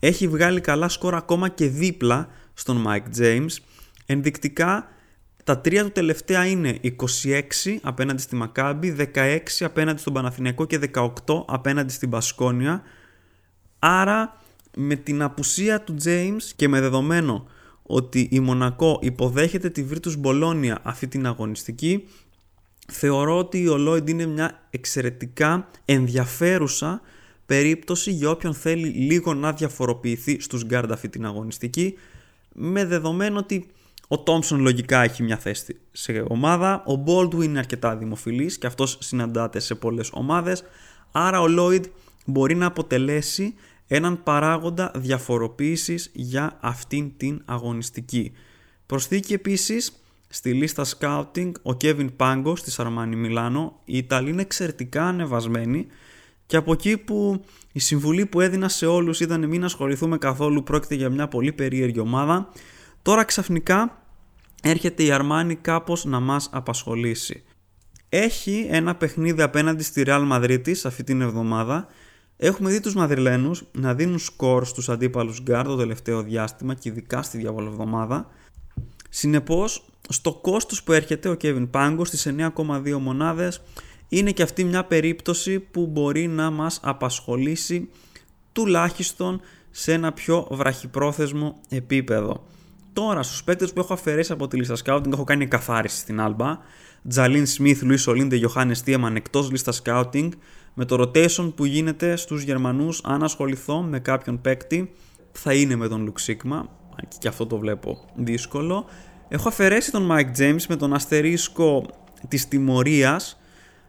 έχει 0.00 0.28
βγάλει 0.28 0.60
καλά 0.60 0.88
σκορ 0.88 1.14
ακόμα 1.14 1.48
και 1.48 1.68
δίπλα 1.68 2.28
στον 2.54 2.86
Mike 2.86 3.20
James. 3.20 3.56
Ενδεικτικά, 4.06 4.88
τα 5.44 5.58
τρία 5.58 5.84
του 5.84 5.92
τελευταία 5.92 6.46
είναι 6.46 6.80
26 6.82 6.90
απέναντι 7.82 8.22
στη 8.22 8.36
Μακάμπη, 8.36 8.96
16 9.14 9.38
απέναντι 9.60 10.00
στον 10.00 10.12
Παναθηναϊκό 10.12 10.64
και 10.64 10.78
18 10.94 11.08
απέναντι 11.46 11.92
στην 11.92 12.10
Πασκόνια. 12.10 12.82
Άρα, 13.78 14.40
με 14.76 14.94
την 14.94 15.22
απουσία 15.22 15.80
του 15.80 15.96
James 16.04 16.42
και 16.56 16.68
με 16.68 16.80
δεδομένο 16.80 17.46
ότι 17.86 18.28
η 18.30 18.40
Μονακό 18.40 18.98
υποδέχεται 19.02 19.70
τη 19.70 19.84
Virtus 19.90 20.20
Bologna 20.22 20.74
αυτή 20.82 21.08
την 21.08 21.26
αγωνιστική, 21.26 22.04
θεωρώ 22.92 23.38
ότι 23.38 23.68
ο 23.68 23.76
Lloyd 23.88 24.08
είναι 24.10 24.26
μια 24.26 24.66
εξαιρετικά 24.70 25.68
ενδιαφέρουσα 25.84 27.00
περίπτωση 27.46 28.10
για 28.10 28.30
όποιον 28.30 28.54
θέλει 28.54 28.88
λίγο 28.88 29.34
να 29.34 29.52
διαφοροποιηθεί 29.52 30.40
στους 30.40 30.64
γκαρντ 30.64 30.92
αυτή 30.92 31.08
την 31.08 31.26
αγωνιστική 31.26 31.94
με 32.52 32.84
δεδομένο 32.84 33.38
ότι 33.38 33.66
ο 34.08 34.18
Τόμψον 34.18 34.60
λογικά 34.60 35.02
έχει 35.02 35.22
μια 35.22 35.36
θέση 35.36 35.76
σε 35.92 36.24
ομάδα, 36.28 36.84
ο 36.86 37.02
Baldwin 37.06 37.44
είναι 37.44 37.58
αρκετά 37.58 37.96
δημοφιλής 37.96 38.58
και 38.58 38.66
αυτός 38.66 38.98
συναντάται 39.00 39.60
σε 39.60 39.74
πολλές 39.74 40.10
ομάδες 40.12 40.64
άρα 41.12 41.40
ο 41.40 41.46
Lloyd 41.58 41.82
μπορεί 42.24 42.54
να 42.54 42.66
αποτελέσει 42.66 43.54
έναν 43.86 44.22
παράγοντα 44.22 44.90
διαφοροποίησης 44.94 46.10
για 46.14 46.58
αυτήν 46.60 47.16
την 47.16 47.42
αγωνιστική. 47.44 48.32
Προσθήκη 48.86 49.32
επίσης 49.32 50.04
στη 50.34 50.52
λίστα 50.52 50.84
scouting 50.84 51.52
ο 51.62 51.76
Kevin 51.80 52.08
Πάνγκος 52.16 52.56
της 52.56 52.70
Αρμάνι 52.70 53.16
Μιλάνο, 53.16 53.80
οι 53.84 53.96
Ιταλοί 53.96 54.30
είναι 54.30 54.42
εξαιρετικά 54.42 55.04
ανεβασμένοι 55.04 55.86
και 56.46 56.56
από 56.56 56.72
εκεί 56.72 56.96
που 56.96 57.44
η 57.72 57.78
συμβουλή 57.78 58.26
που 58.26 58.40
έδινα 58.40 58.68
σε 58.68 58.86
όλους 58.86 59.20
ήταν 59.20 59.48
μην 59.48 59.64
ασχοληθούμε 59.64 60.18
καθόλου 60.18 60.62
πρόκειται 60.62 60.94
για 60.94 61.10
μια 61.10 61.28
πολύ 61.28 61.52
περίεργη 61.52 61.98
ομάδα, 61.98 62.48
τώρα 63.02 63.24
ξαφνικά 63.24 64.02
έρχεται 64.62 65.02
η 65.02 65.10
Αρμάνι 65.10 65.54
κάπως 65.54 66.04
να 66.04 66.20
μας 66.20 66.48
απασχολήσει. 66.52 67.42
Έχει 68.08 68.66
ένα 68.70 68.94
παιχνίδι 68.94 69.42
απέναντι 69.42 69.82
στη 69.82 70.02
Real 70.06 70.32
Madrid 70.32 70.72
αυτή 70.84 71.04
την 71.04 71.20
εβδομάδα. 71.20 71.86
Έχουμε 72.44 72.70
δει 72.70 72.80
τους 72.80 72.94
Μαδριλένους 72.94 73.64
να 73.72 73.94
δίνουν 73.94 74.18
σκορ 74.18 74.64
στους 74.64 74.88
αντίπαλους 74.88 75.40
γκάρ 75.42 75.66
το 75.66 75.76
τελευταίο 75.76 76.22
διάστημα 76.22 76.74
και 76.74 76.88
ειδικά 76.88 77.22
στη 77.22 77.38
διαβολοβδομάδα. 77.38 78.26
Συνεπώς 79.08 79.84
στο 80.08 80.34
κόστος 80.34 80.82
που 80.82 80.92
έρχεται 80.92 81.28
ο 81.28 81.36
Kevin 81.40 81.66
Πάγκος 81.70 82.08
στις 82.08 82.26
9,2 82.26 82.98
μονάδες 82.98 83.60
είναι 84.08 84.30
και 84.30 84.42
αυτή 84.42 84.64
μια 84.64 84.84
περίπτωση 84.84 85.60
που 85.60 85.86
μπορεί 85.86 86.26
να 86.26 86.50
μας 86.50 86.80
απασχολήσει 86.82 87.88
τουλάχιστον 88.52 89.40
σε 89.70 89.92
ένα 89.92 90.12
πιο 90.12 90.46
βραχυπρόθεσμο 90.50 91.60
επίπεδο. 91.68 92.46
Τώρα 92.92 93.22
στους 93.22 93.44
παίκτες 93.44 93.72
που 93.72 93.80
έχω 93.80 93.92
αφαιρέσει 93.92 94.32
από 94.32 94.48
τη 94.48 94.56
λίστα 94.56 94.76
scouting 94.84 95.12
έχω 95.12 95.24
κάνει 95.24 95.46
καθάριση 95.46 95.98
στην 95.98 96.20
Άλμπα. 96.20 96.58
Τζαλίν 97.08 97.46
Σμιθ, 97.46 97.82
Λουίς 97.82 98.06
Ολίντε, 98.06 98.36
Γιωχάνη 98.36 98.76
Τίεμαν 98.76 99.16
εκτός 99.16 99.50
λίστα 99.50 99.72
scouting 99.84 100.28
Με 100.74 100.84
το 100.84 101.00
rotation 101.00 101.52
που 101.54 101.64
γίνεται 101.64 102.16
στους 102.16 102.42
Γερμανούς, 102.42 103.00
αν 103.04 103.22
ασχοληθώ 103.22 103.82
με 103.82 103.98
κάποιον 103.98 104.40
παίκτη, 104.40 104.92
θα 105.32 105.54
είναι 105.54 105.76
με 105.76 105.88
τον 105.88 106.04
Λουξίκμα, 106.04 106.68
και 107.18 107.28
αυτό 107.28 107.46
το 107.46 107.58
βλέπω 107.58 108.08
δύσκολο. 108.14 108.84
Έχω 109.28 109.48
αφαιρέσει 109.48 109.90
τον 109.90 110.08
Mike 110.12 110.38
James 110.38 110.62
με 110.68 110.76
τον 110.76 110.94
αστερίσκο 110.94 111.86
της 112.28 112.48
τιμωρίας. 112.48 113.40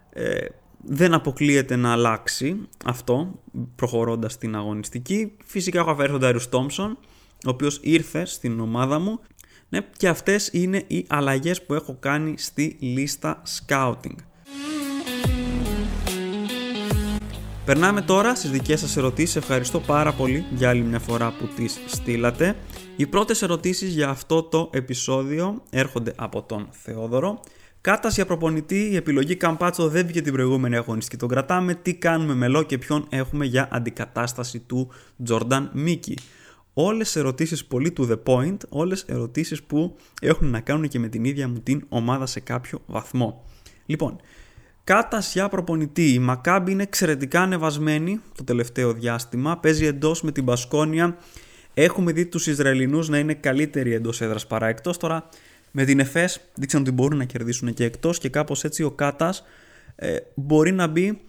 Ε, 0.10 0.45
δεν 0.84 1.13
αποκλείεται 1.13 1.76
να 1.76 1.91
αλλάξει 1.91 2.67
αυτό 2.86 3.39
προχωρώντας 3.76 4.34
στην 4.34 4.56
αγωνιστική. 4.56 5.38
Φυσικά 5.45 5.80
έχω 5.80 5.91
αφαιρέσει 5.91 6.19
τον 6.19 6.30
Darius 6.30 6.50
Thompson, 6.50 6.95
ο 7.45 7.50
οποίος 7.50 7.80
ήρθε 7.82 8.26
στην 8.26 8.60
ομάδα 8.60 9.00
μου. 9.00 9.19
Ναι, 9.69 9.80
και 9.98 10.08
αυτές 10.08 10.50
είναι 10.52 10.84
οι 10.88 11.06
αλλαγές 11.10 11.63
που 11.63 11.74
έχω 11.74 11.98
κάνει 12.00 12.38
στη 12.38 12.78
λίστα 12.80 13.41
scouting. 13.58 14.15
Περνάμε 17.65 18.01
τώρα 18.01 18.36
στις 18.36 18.49
δικές 18.49 18.80
σας 18.80 18.97
ερωτήσεις. 18.97 19.36
Ευχαριστώ 19.36 19.80
πάρα 19.80 20.13
πολύ 20.13 20.45
για 20.56 20.69
άλλη 20.69 20.82
μια 20.82 20.99
φορά 20.99 21.34
που 21.39 21.47
τις 21.56 21.80
στείλατε. 21.86 22.56
Οι 22.95 23.06
πρώτες 23.06 23.41
ερωτήσεις 23.41 23.93
για 23.93 24.10
αυτό 24.10 24.43
το 24.43 24.69
επεισόδιο 24.73 25.62
έρχονται 25.69 26.13
από 26.15 26.41
τον 26.41 26.67
Θεόδωρο. 26.71 27.39
Κάτας 27.82 28.15
για 28.15 28.25
προπονητή, 28.25 28.89
η 28.91 28.95
επιλογή 28.95 29.36
Καμπάτσο 29.36 29.89
δεν 29.89 30.04
βγήκε 30.04 30.21
την 30.21 30.34
προηγούμενη 30.34 30.75
αγωνιστική. 30.75 31.17
Τον 31.17 31.30
κρατάμε, 31.30 31.75
τι 31.75 31.93
κάνουμε 31.95 32.34
μελό 32.34 32.63
και 32.63 32.78
ποιον 32.78 33.06
έχουμε 33.10 33.45
για 33.45 33.67
αντικατάσταση 33.71 34.60
του 34.60 34.89
Τζορνταν 35.23 35.69
Μίκη. 35.73 36.17
Όλες 36.73 37.15
ερωτήσεις 37.15 37.65
πολύ 37.65 37.93
to 37.97 38.10
the 38.10 38.17
point, 38.23 38.58
όλες 38.69 39.04
ερωτήσεις 39.08 39.63
που 39.63 39.95
έχουν 40.21 40.49
να 40.49 40.60
κάνουν 40.60 40.88
και 40.88 40.99
με 40.99 41.08
την 41.08 41.23
ίδια 41.23 41.47
μου 41.47 41.60
την 41.60 41.86
ομάδα 41.89 42.25
σε 42.25 42.39
κάποιο 42.39 42.82
βαθμό. 42.86 43.43
Λοιπόν, 43.86 44.19
Κάτας 44.86 45.34
για 45.34 45.50
προπονητή. 45.50 46.13
Η 46.13 46.19
Μακάμπη 46.19 46.71
είναι 46.71 46.84
εξαιρετικά 46.84 47.41
ανεβασμένη 47.41 48.21
το 48.36 48.43
τελευταίο 48.43 48.93
διάστημα. 48.93 49.58
Παίζει 49.58 49.86
εντός 49.86 50.21
με 50.21 50.32
την 50.32 50.45
Πασκόνια. 50.45 51.17
Έχουμε 51.74 52.12
δει 52.12 52.26
τους 52.26 52.48
Ισραηλινούς 52.48 53.10
να 53.10 53.17
είναι 53.17 53.34
καλύτεροι 53.34 53.93
εντός 53.93 54.21
έδρας 54.21 54.48
παρά 54.48 54.67
εκτός. 54.67 54.98
Τώρα 54.98 55.30
με 55.71 55.86
την 55.86 56.00
ΕΦΕΣ 56.00 56.39
δείξαν 56.56 56.82
ότι 56.82 56.91
μπορούν 56.91 57.17
να 57.17 57.24
κερδίσουν 57.24 57.74
και 57.74 57.84
εκτός 57.84 58.17
και 58.17 58.30
κάπως 58.30 58.63
έτσι 58.63 58.84
ο 58.84 58.91
Κάτας 58.91 59.43
ε, 59.95 60.17
μπορεί 60.36 60.71
να 60.71 60.88
μπει 60.88 61.21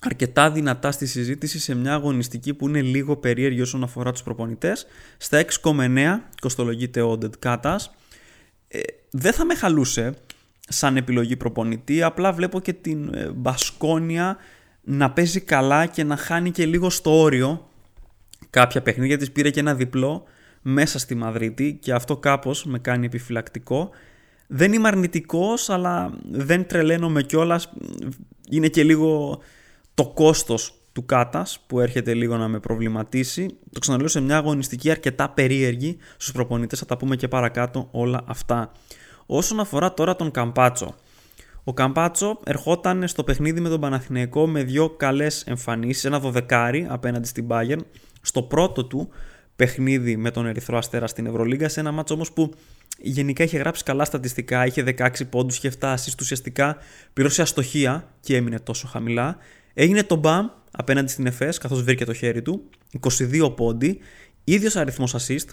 αρκετά 0.00 0.50
δυνατά 0.50 0.92
στη 0.92 1.06
συζήτηση 1.06 1.58
σε 1.58 1.74
μια 1.74 1.94
αγωνιστική 1.94 2.54
που 2.54 2.68
είναι 2.68 2.82
λίγο 2.82 3.16
περίεργη 3.16 3.60
όσον 3.60 3.82
αφορά 3.82 4.12
τους 4.12 4.22
προπονητές. 4.22 4.86
Στα 5.16 5.44
6,9 5.62 6.18
κοστολογείται 6.40 7.00
ο 7.00 7.16
Ντετ 7.16 7.34
Κάτας. 7.38 7.94
Ε, 8.68 8.80
δεν 9.10 9.32
θα 9.32 9.44
με 9.44 9.54
χαλούσε 9.54 10.14
σαν 10.72 10.96
επιλογή 10.96 11.36
προπονητή, 11.36 12.02
απλά 12.02 12.32
βλέπω 12.32 12.60
και 12.60 12.72
την 12.72 13.14
ε, 13.14 13.30
Μπασκόνια 13.34 14.36
να 14.82 15.10
παίζει 15.10 15.40
καλά 15.40 15.86
και 15.86 16.04
να 16.04 16.16
χάνει 16.16 16.50
και 16.50 16.66
λίγο 16.66 16.90
στο 16.90 17.20
όριο. 17.20 17.68
Κάποια 18.50 18.82
παιχνίδια 18.82 19.18
της 19.18 19.32
πήρε 19.32 19.50
και 19.50 19.60
ένα 19.60 19.74
διπλό 19.74 20.24
μέσα 20.62 20.98
στη 20.98 21.14
Μαδρίτη 21.14 21.78
και 21.82 21.92
αυτό 21.92 22.16
κάπως 22.16 22.64
με 22.64 22.78
κάνει 22.78 23.06
επιφυλακτικό. 23.06 23.90
Δεν 24.46 24.72
είμαι 24.72 24.88
αρνητικός 24.88 25.70
αλλά 25.70 26.12
δεν 26.30 26.66
τρελαίνομαι 26.66 27.22
κιόλας. 27.22 27.72
είναι 28.50 28.68
και 28.68 28.82
λίγο 28.82 29.40
το 29.94 30.06
κόστος 30.06 30.74
του 30.92 31.04
Κάτας 31.06 31.64
που 31.66 31.80
έρχεται 31.80 32.14
λίγο 32.14 32.36
να 32.36 32.48
με 32.48 32.60
προβληματίσει. 32.60 33.58
Το 33.72 33.78
ξαναλέω 33.78 34.08
σε 34.08 34.20
μια 34.20 34.36
αγωνιστική 34.36 34.90
αρκετά 34.90 35.30
περίεργη 35.30 35.96
στους 36.12 36.32
προπονητές. 36.32 36.78
Θα 36.78 36.86
τα 36.86 36.96
πούμε 36.96 37.16
και 37.16 37.28
παρακάτω 37.28 37.88
όλα 37.90 38.22
αυτά 38.26 38.72
Όσον 39.32 39.60
αφορά 39.60 39.94
τώρα 39.94 40.16
τον 40.16 40.30
Καμπάτσο. 40.30 40.94
Ο 41.64 41.72
Καμπάτσο 41.72 42.40
ερχόταν 42.44 43.08
στο 43.08 43.24
παιχνίδι 43.24 43.60
με 43.60 43.68
τον 43.68 43.80
Παναθηναϊκό 43.80 44.46
με 44.46 44.62
δύο 44.62 44.90
καλές 44.90 45.42
εμφανίσεις, 45.42 46.04
ένα 46.04 46.20
δωδεκάρι 46.20 46.86
απέναντι 46.90 47.26
στην 47.26 47.46
Bayern. 47.50 47.78
Στο 48.20 48.42
πρώτο 48.42 48.84
του 48.84 49.08
παιχνίδι 49.56 50.16
με 50.16 50.30
τον 50.30 50.46
Ερυθρό 50.46 50.78
Αστέρα 50.78 51.06
στην 51.06 51.26
Ευρωλίγκα, 51.26 51.68
σε 51.68 51.80
ένα 51.80 51.92
μάτσο 51.92 52.14
όμως 52.14 52.32
που 52.32 52.52
γενικά 52.98 53.44
είχε 53.44 53.58
γράψει 53.58 53.84
καλά 53.84 54.04
στατιστικά, 54.04 54.66
είχε 54.66 54.82
16 54.98 55.08
πόντους, 55.30 55.56
είχε 55.56 55.70
φτάσει 55.70 56.14
ουσιαστικά 56.20 56.76
πλήρωσε 57.12 57.42
αστοχία 57.42 58.08
και 58.20 58.36
έμεινε 58.36 58.58
τόσο 58.58 58.86
χαμηλά. 58.86 59.36
Έγινε 59.74 60.02
το 60.02 60.16
μπαμ 60.16 60.46
απέναντι 60.70 61.10
στην 61.10 61.26
ΕΦΕΣ 61.26 61.58
καθώς 61.58 61.82
βρήκε 61.82 62.04
το 62.04 62.12
χέρι 62.12 62.42
του, 62.42 62.68
22 63.00 63.52
πόντι, 63.56 63.98
ίδιος 64.44 64.76
αριθμός 64.76 65.14
assist, 65.14 65.48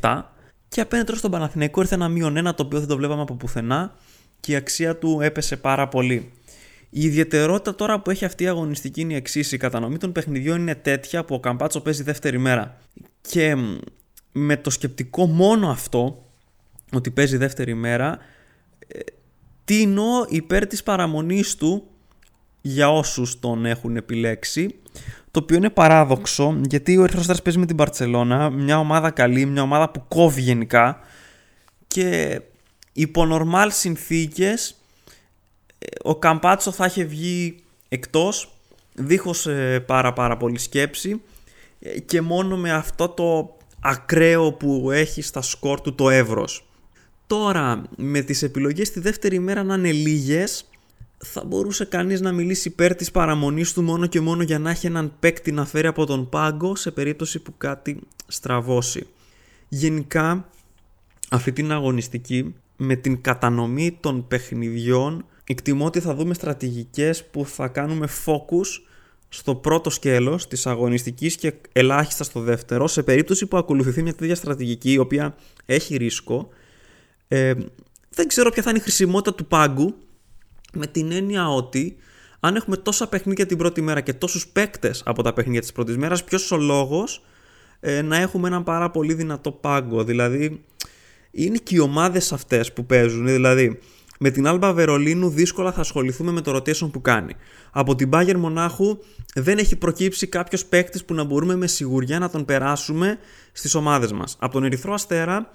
7, 0.00 0.22
και 0.72 0.80
απέναντι 0.80 1.06
τώρα 1.06 1.18
στον 1.18 1.30
Παναθηναϊκό 1.30 1.80
ήρθε 1.80 1.94
ένα 1.94 2.08
μείον 2.08 2.36
ένα 2.36 2.54
το 2.54 2.62
οποίο 2.62 2.78
δεν 2.78 2.88
το 2.88 2.96
βλέπαμε 2.96 3.22
από 3.22 3.34
πουθενά 3.34 3.96
και 4.40 4.52
η 4.52 4.54
αξία 4.54 4.96
του 4.96 5.18
έπεσε 5.22 5.56
πάρα 5.56 5.88
πολύ. 5.88 6.32
Η 6.90 7.04
ιδιαιτερότητα 7.04 7.74
τώρα 7.74 8.00
που 8.00 8.10
έχει 8.10 8.24
αυτή 8.24 8.44
η 8.44 8.46
αγωνιστική 8.46 9.00
είναι 9.00 9.12
η 9.12 9.16
εξής: 9.16 9.52
η 9.52 9.56
κατανομή 9.56 9.98
των 9.98 10.12
παιχνιδιών 10.12 10.60
είναι 10.60 10.74
τέτοια 10.74 11.24
που 11.24 11.34
ο 11.34 11.40
Καμπάτσο 11.40 11.80
παίζει 11.80 12.02
δεύτερη 12.02 12.38
μέρα. 12.38 12.80
Και 13.20 13.56
με 14.32 14.56
το 14.56 14.70
σκεπτικό 14.70 15.26
μόνο 15.26 15.70
αυτό, 15.70 16.30
ότι 16.92 17.10
παίζει 17.10 17.36
δεύτερη 17.36 17.74
μέρα, 17.74 18.18
ε, 18.86 18.98
τίνω 19.64 20.26
υπέρ 20.28 20.66
της 20.66 20.82
παραμονής 20.82 21.54
του 21.54 21.86
για 22.60 22.90
όσους 22.92 23.38
τον 23.38 23.66
έχουν 23.66 23.96
επιλέξει 23.96 24.74
το 25.32 25.40
οποίο 25.40 25.56
είναι 25.56 25.70
παράδοξο 25.70 26.60
γιατί 26.68 26.96
ο 26.96 27.02
Ερυθρός 27.02 27.42
παίζει 27.42 27.58
με 27.58 27.66
την 27.66 27.76
Παρτσελώνα, 27.76 28.50
μια 28.50 28.78
ομάδα 28.78 29.10
καλή, 29.10 29.46
μια 29.46 29.62
ομάδα 29.62 29.90
που 29.90 30.04
κόβει 30.08 30.40
γενικά 30.40 30.98
και 31.86 32.40
υπό 32.92 33.26
νορμάλ 33.26 33.70
συνθήκες 33.70 34.76
ε, 35.78 35.86
ο 36.02 36.16
Καμπάτσο 36.16 36.70
θα 36.70 36.86
είχε 36.86 37.04
βγει 37.04 37.62
εκτός 37.88 38.52
δίχως 38.94 39.46
ε, 39.46 39.80
πάρα 39.86 40.12
πάρα 40.12 40.36
πολύ 40.36 40.58
σκέψη 40.58 41.20
ε, 41.80 42.00
και 42.00 42.20
μόνο 42.20 42.56
με 42.56 42.72
αυτό 42.72 43.08
το 43.08 43.56
ακραίο 43.80 44.52
που 44.52 44.90
έχει 44.90 45.22
στα 45.22 45.42
σκορ 45.42 45.80
του 45.80 45.94
το 45.94 46.10
εύρος. 46.10 46.66
Τώρα 47.26 47.82
με 47.96 48.20
τις 48.20 48.42
επιλογές 48.42 48.90
τη 48.90 49.00
δεύτερη 49.00 49.38
μέρα 49.38 49.62
να 49.62 49.74
είναι 49.74 49.92
λίγες 49.92 50.64
θα 51.24 51.44
μπορούσε 51.44 51.84
κανείς 51.84 52.20
να 52.20 52.32
μιλήσει 52.32 52.68
υπέρ 52.68 52.94
της 52.94 53.10
παραμονής 53.10 53.72
του 53.72 53.82
μόνο 53.82 54.06
και 54.06 54.20
μόνο 54.20 54.42
για 54.42 54.58
να 54.58 54.70
έχει 54.70 54.86
έναν 54.86 55.12
παίκτη 55.20 55.52
να 55.52 55.64
φέρει 55.64 55.86
από 55.86 56.06
τον 56.06 56.28
πάγκο 56.28 56.76
σε 56.76 56.90
περίπτωση 56.90 57.38
που 57.38 57.54
κάτι 57.58 58.00
στραβώσει. 58.26 59.06
Γενικά 59.68 60.48
αυτή 61.30 61.52
την 61.52 61.72
αγωνιστική 61.72 62.54
με 62.76 62.96
την 62.96 63.20
κατανομή 63.20 63.98
των 64.00 64.26
παιχνιδιών 64.28 65.24
εκτιμώ 65.44 65.84
ότι 65.84 66.00
θα 66.00 66.14
δούμε 66.14 66.34
στρατηγικές 66.34 67.24
που 67.24 67.46
θα 67.46 67.68
κάνουμε 67.68 68.08
focus 68.24 68.82
στο 69.28 69.54
πρώτο 69.54 69.90
σκέλος 69.90 70.48
της 70.48 70.66
αγωνιστικής 70.66 71.36
και 71.36 71.52
ελάχιστα 71.72 72.24
στο 72.24 72.40
δεύτερο 72.40 72.86
σε 72.86 73.02
περίπτωση 73.02 73.46
που 73.46 73.56
ακολουθηθεί 73.56 74.02
μια 74.02 74.14
τέτοια 74.14 74.34
στρατηγική 74.34 74.92
η 74.92 74.98
οποία 74.98 75.34
έχει 75.66 75.96
ρίσκο 75.96 76.48
ε, 77.28 77.54
δεν 78.10 78.28
ξέρω 78.28 78.50
ποια 78.50 78.62
θα 78.62 78.70
είναι 78.70 78.78
η 78.78 78.82
χρησιμότητα 78.82 79.34
του 79.34 79.46
πάγκου 79.46 79.94
με 80.72 80.86
την 80.86 81.12
έννοια 81.12 81.48
ότι 81.48 81.96
αν 82.40 82.56
έχουμε 82.56 82.76
τόσα 82.76 83.08
παιχνίδια 83.08 83.46
την 83.46 83.56
πρώτη 83.56 83.80
μέρα 83.80 84.00
και 84.00 84.12
τόσους 84.12 84.46
παίκτες 84.46 85.02
από 85.04 85.22
τα 85.22 85.32
παιχνίδια 85.32 85.60
της 85.60 85.72
πρώτης 85.72 85.96
μέρας, 85.96 86.24
ποιος 86.24 86.50
ο 86.50 86.56
λόγος 86.56 87.24
ε, 87.80 88.02
να 88.02 88.16
έχουμε 88.16 88.48
έναν 88.48 88.62
πάρα 88.62 88.90
πολύ 88.90 89.14
δυνατό 89.14 89.50
πάγκο. 89.52 90.04
Δηλαδή, 90.04 90.64
είναι 91.30 91.58
και 91.58 91.74
οι 91.74 91.78
ομάδες 91.78 92.32
αυτές 92.32 92.72
που 92.72 92.86
παίζουν, 92.86 93.26
δηλαδή 93.26 93.78
με 94.18 94.30
την 94.30 94.46
Άλμπα 94.46 94.72
Βερολίνου 94.72 95.28
δύσκολα 95.28 95.72
θα 95.72 95.80
ασχοληθούμε 95.80 96.32
με 96.32 96.40
το 96.40 96.56
rotation 96.56 96.90
που 96.92 97.00
κάνει. 97.00 97.34
Από 97.70 97.94
την 97.94 98.10
Bayern 98.12 98.36
Μονάχου 98.36 98.98
δεν 99.34 99.58
έχει 99.58 99.76
προκύψει 99.76 100.26
κάποιος 100.26 100.66
παίκτης 100.66 101.04
που 101.04 101.14
να 101.14 101.24
μπορούμε 101.24 101.56
με 101.56 101.66
σιγουριά 101.66 102.18
να 102.18 102.30
τον 102.30 102.44
περάσουμε 102.44 103.18
στις 103.52 103.74
ομάδες 103.74 104.12
μας. 104.12 104.36
Από 104.40 104.52
τον 104.52 104.64
Ερυθρό 104.64 104.94
Αστέρα 104.94 105.50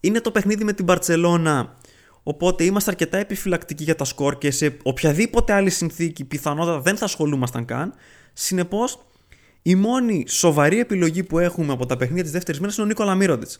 είναι 0.00 0.20
το 0.20 0.30
παιχνίδι 0.30 0.64
με 0.64 0.72
την 0.72 0.84
Μπαρσελόνα 0.84 1.76
Οπότε 2.26 2.64
είμαστε 2.64 2.90
αρκετά 2.90 3.18
επιφυλακτικοί 3.18 3.84
για 3.84 3.94
τα 3.94 4.04
σκορ 4.04 4.38
και 4.38 4.50
σε 4.50 4.76
οποιαδήποτε 4.82 5.52
άλλη 5.52 5.70
συνθήκη 5.70 6.24
πιθανότατα 6.24 6.80
δεν 6.80 6.96
θα 6.96 7.04
ασχολούμασταν 7.04 7.64
καν. 7.64 7.94
Συνεπώς, 8.32 8.98
η 9.62 9.74
μόνη 9.74 10.24
σοβαρή 10.28 10.78
επιλογή 10.78 11.22
που 11.22 11.38
έχουμε 11.38 11.72
από 11.72 11.86
τα 11.86 11.96
παιχνίδια 11.96 12.22
της 12.22 12.32
δεύτερης 12.32 12.60
μέρα 12.60 12.72
είναι 12.74 12.82
ο 12.82 12.86
Νίκολα 12.86 13.14
Μύροντιτ. 13.14 13.50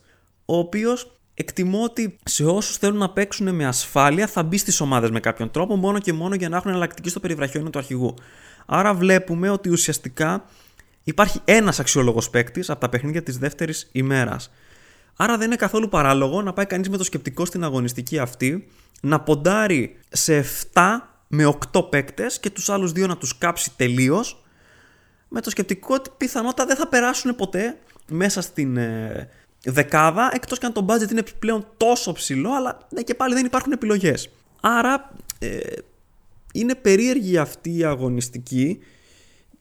Ο 0.45 0.57
οποίος 0.57 1.19
εκτιμώ 1.35 1.83
ότι 1.83 2.17
σε 2.25 2.45
όσους 2.45 2.77
θέλουν 2.77 2.99
να 2.99 3.11
παίξουν 3.11 3.55
με 3.55 3.67
ασφάλεια 3.67 4.27
θα 4.27 4.43
μπει 4.43 4.57
στις 4.57 4.81
ομάδες 4.81 5.11
με 5.11 5.21
κάποιον 5.21 5.51
τρόπο 5.51 5.77
μόνο 5.77 5.99
και 5.99 6.13
μόνο 6.13 6.35
για 6.35 6.49
να 6.49 6.57
έχουν 6.57 6.71
εναλλακτική 6.71 7.09
στο 7.09 7.21
περιβραχιόνιο 7.21 7.71
του 7.71 7.79
αρχηγού. 7.79 8.15
Άρα 8.67 8.95
βλέπουμε 8.95 9.51
ότι 9.51 9.71
ουσιαστικά 9.71 10.45
υπάρχει 11.05 11.41
ένας 11.45 11.81
αξιόλογος 11.81 12.31
παίκτης 12.31 12.71
από 12.71 12.81
τα 12.81 12.89
παιχνίδια 12.89 13.23
της 13.23 13.39
δεύτερης 13.39 13.89
ημέρας. 13.93 14.51
Άρα 15.17 15.37
δεν 15.37 15.47
είναι 15.47 15.57
καθόλου 15.57 15.89
παράλογο 15.89 16.43
να 16.43 16.53
πάει 16.53 16.67
κανείς 16.67 16.89
με 16.89 16.97
το 16.97 17.05
σκεπτικό 17.05 17.45
στην 17.45 17.65
αγωνιστική 17.65 18.19
αυτή 18.19 18.69
να 19.01 19.21
ποντάρει 19.21 19.97
σε 20.09 20.45
7 20.73 20.81
με 21.29 21.57
8 21.73 21.91
παίκτες 21.91 22.41
και 22.41 22.51
τους 22.51 22.69
άλλους 22.69 22.93
δύο 22.93 23.07
να 23.07 23.17
τους 23.17 23.39
κάψει 23.39 23.73
τελείως. 23.77 24.45
με 25.29 25.41
το 25.41 25.51
σκεπτικό 25.51 25.95
ότι 25.95 26.11
πιθανότατα 26.17 26.67
δεν 26.67 26.77
θα 26.77 26.89
περάσουν 26.89 27.37
ποτέ 27.37 27.79
μέσα 28.11 28.41
στην 28.41 28.77
ε, 28.77 29.29
δεκάδα 29.65 30.31
εκτός 30.33 30.59
και 30.59 30.67
αν 30.67 30.73
το 30.73 30.87
budget 30.89 31.11
είναι 31.11 31.23
πλέον 31.39 31.67
τόσο 31.77 32.13
ψηλό 32.13 32.55
αλλά 32.55 32.79
ναι, 32.91 33.03
και 33.03 33.15
πάλι 33.15 33.35
δεν 33.35 33.45
υπάρχουν 33.45 33.73
επιλογές. 33.73 34.31
Άρα 34.61 35.13
ε, 35.39 35.59
είναι 36.53 36.75
περίεργη 36.75 37.39
αυτή 37.39 37.77
η 37.77 37.85
αγωνιστική 37.85 38.79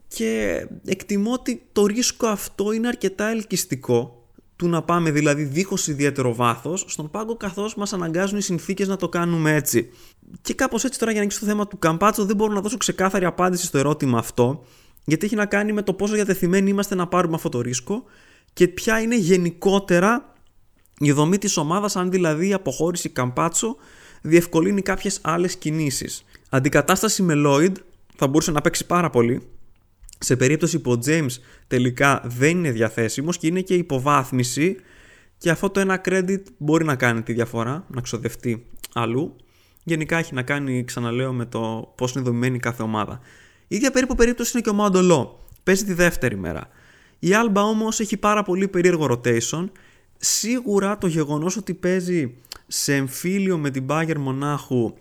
και 0.07 0.65
εκτιμώ 0.85 1.31
ότι 1.31 1.63
το 1.71 1.85
ρίσκο 1.85 2.27
αυτό 2.27 2.71
είναι 2.71 2.87
αρκετά 2.87 3.27
ελκυστικό 3.27 4.22
του 4.55 4.67
να 4.67 4.81
πάμε 4.81 5.11
δηλαδή 5.11 5.43
δίχως 5.43 5.87
ιδιαίτερο 5.87 6.35
βάθος 6.35 6.85
στον 6.87 7.09
πάγκο 7.09 7.37
καθώς 7.37 7.75
μας 7.75 7.93
αναγκάζουν 7.93 8.37
οι 8.37 8.41
συνθήκες 8.41 8.87
να 8.87 8.95
το 8.95 9.09
κάνουμε 9.09 9.55
έτσι. 9.55 9.89
Και 10.41 10.53
κάπως 10.53 10.83
έτσι 10.83 10.99
τώρα 10.99 11.11
για 11.11 11.19
να 11.19 11.25
ανοίξω 11.25 11.45
το 11.45 11.51
θέμα 11.51 11.67
του 11.67 11.79
Καμπάτσο 11.79 12.25
δεν 12.25 12.35
μπορώ 12.35 12.53
να 12.53 12.61
δώσω 12.61 12.77
ξεκάθαρη 12.77 13.25
απάντηση 13.25 13.65
στο 13.65 13.77
ερώτημα 13.77 14.17
αυτό 14.17 14.63
γιατί 15.05 15.25
έχει 15.25 15.35
να 15.35 15.45
κάνει 15.45 15.73
με 15.73 15.81
το 15.81 15.93
πόσο 15.93 16.13
διατεθειμένοι 16.13 16.69
είμαστε 16.69 16.95
να 16.95 17.07
πάρουμε 17.07 17.35
αυτό 17.35 17.49
το 17.49 17.61
ρίσκο 17.61 18.03
και 18.53 18.67
ποια 18.67 18.99
είναι 18.99 19.17
γενικότερα 19.17 20.33
η 20.99 21.11
δομή 21.11 21.37
της 21.37 21.57
ομάδας 21.57 21.95
αν 21.95 22.11
δηλαδή 22.11 22.47
η 22.47 22.53
αποχώρηση 22.53 23.09
Καμπάτσο 23.09 23.75
διευκολύνει 24.21 24.81
κάποιες 24.81 25.19
άλλες 25.21 25.55
κινήσεις. 25.55 26.25
Αντικατάσταση 26.49 27.23
με 27.23 27.33
Lloyd 27.45 27.71
θα 28.15 28.27
μπορούσε 28.27 28.51
να 28.51 28.61
παίξει 28.61 28.85
πάρα 28.85 29.09
πολύ 29.09 29.47
σε 30.23 30.36
περίπτωση 30.36 30.79
που 30.79 30.91
ο 30.91 30.99
James 31.05 31.31
τελικά 31.67 32.21
δεν 32.25 32.49
είναι 32.49 32.71
διαθέσιμος 32.71 33.38
και 33.38 33.47
είναι 33.47 33.62
και 33.62 33.73
υποβάθμιση 33.73 34.75
και 35.38 35.49
αυτό 35.49 35.69
το 35.69 35.79
ένα 35.79 36.01
credit 36.05 36.41
μπορεί 36.57 36.86
να 36.86 36.95
κάνει 36.95 37.21
τη 37.21 37.33
διαφορά, 37.33 37.86
να 37.88 38.01
ξοδευτεί 38.01 38.65
αλλού. 38.93 39.36
Γενικά 39.83 40.17
έχει 40.17 40.33
να 40.33 40.41
κάνει, 40.41 40.83
ξαναλέω, 40.83 41.33
με 41.33 41.45
το 41.45 41.93
πώς 41.97 42.13
είναι 42.13 42.23
δομημένη 42.23 42.59
κάθε 42.59 42.83
ομάδα. 42.83 43.19
Η 43.67 43.75
ίδια 43.75 43.91
περίπου 43.91 44.15
περίπτωση 44.15 44.51
είναι 44.53 44.62
και 44.62 44.69
ο 44.69 44.73
Μαντολό. 44.73 45.39
Παίζει 45.63 45.86
τη 45.86 45.93
δεύτερη 45.93 46.38
μέρα. 46.38 46.67
Η 47.19 47.29
Alba 47.31 47.62
όμως 47.62 47.99
έχει 47.99 48.17
πάρα 48.17 48.43
πολύ 48.43 48.67
περίεργο 48.67 49.07
rotation. 49.12 49.69
Σίγουρα 50.17 50.97
το 50.97 51.07
γεγονός 51.07 51.57
ότι 51.57 51.73
παίζει 51.73 52.33
σε 52.67 52.95
εμφύλιο 52.95 53.57
με 53.57 53.69
την 53.69 53.86
Bayern 53.89 54.17
Μονάχου 54.17 54.93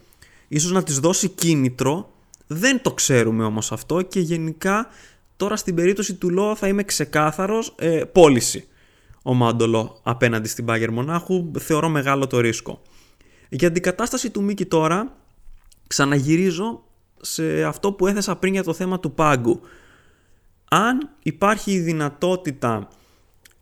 ίσως 0.49 0.71
να 0.71 0.83
της 0.83 0.99
δώσει 0.99 1.29
κίνητρο 1.29 2.13
δεν 2.47 2.83
το 2.83 2.93
ξέρουμε 2.93 3.45
όμως 3.45 3.73
αυτό 3.73 4.03
και 4.03 4.21
γενικά 4.21 4.87
Τώρα 5.43 5.57
στην 5.57 5.75
περίπτωση 5.75 6.15
του 6.15 6.31
Λό 6.31 6.57
θα 6.57 6.69
είμαι 6.69 6.83
ξεκάθαρος 6.83 7.75
ε, 7.79 8.05
πώληση 8.13 8.69
ο 9.23 9.35
Μάντολο 9.35 10.01
απέναντι 10.03 10.49
στην 10.49 10.65
Bayern 10.69 10.89
Μονάχου. 10.91 11.51
Θεωρώ 11.59 11.89
μεγάλο 11.89 12.27
το 12.27 12.41
ρίσκο. 12.41 12.83
Για 13.49 13.73
την 13.73 13.83
κατάσταση 13.83 14.31
του 14.31 14.43
Μίκη 14.43 14.67
τώρα 14.67 15.17
ξαναγυρίζω 15.87 16.83
σε 17.21 17.63
αυτό 17.63 17.93
που 17.93 18.07
έθεσα 18.07 18.37
πριν 18.37 18.53
για 18.53 18.63
το 18.63 18.73
θέμα 18.73 19.01
του 19.01 19.13
πάγκου. 19.13 19.61
Αν 20.69 21.11
υπάρχει 21.23 21.73
η 21.73 21.79
δυνατότητα 21.79 22.89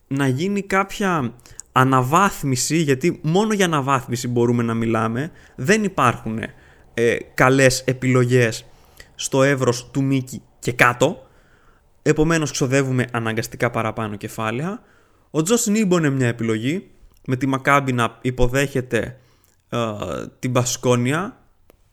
να 0.08 0.26
γίνει 0.26 0.62
κάποια 0.62 1.34
αναβάθμιση, 1.72 2.76
γιατί 2.76 3.20
μόνο 3.22 3.52
για 3.52 3.64
αναβάθμιση 3.64 4.28
μπορούμε 4.28 4.62
να 4.62 4.74
μιλάμε, 4.74 5.30
δεν 5.56 5.84
υπάρχουν 5.84 6.38
ε, 6.94 7.16
καλές 7.34 7.80
επιλογές 7.80 8.64
στο 9.14 9.42
εύρος 9.42 9.90
του 9.90 10.02
Μίκη 10.02 10.42
και 10.58 10.72
κάτω, 10.72 11.28
Επομένως, 12.10 12.50
ξοδεύουμε 12.50 13.06
αναγκαστικά 13.12 13.70
παραπάνω 13.70 14.16
κεφάλαια. 14.16 14.82
Ο 15.30 15.42
Τζος 15.42 15.66
Νίμπο 15.66 15.98
είναι 15.98 16.10
μια 16.10 16.26
επιλογή. 16.26 16.90
Με 17.26 17.36
τη 17.36 17.46
Μακάμπη 17.46 17.92
να 17.92 18.18
υποδέχεται 18.22 19.18
ε, 19.68 19.78
την 20.38 20.50
Μπασκόνια. 20.50 21.44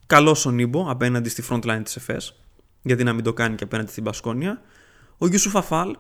Καλός 0.06 0.46
ο 0.46 0.52
Νίμπο 0.52 0.90
απέναντι 0.90 1.30
στη 1.30 1.44
front 1.50 1.62
line 1.62 1.82
της 1.84 1.96
ΕΦΕΣ. 1.96 2.40
Γιατί 2.82 3.04
να 3.04 3.14
μην 3.14 3.24
το 3.24 3.34
κάνει 3.34 3.56
και 3.56 3.64
απέναντι 3.64 3.92
στην 3.92 4.04
Μπασκόνια. 4.04 4.62
Ο 5.18 5.28
Γιούσου 5.28 5.50
Φαφάλ 5.50 5.96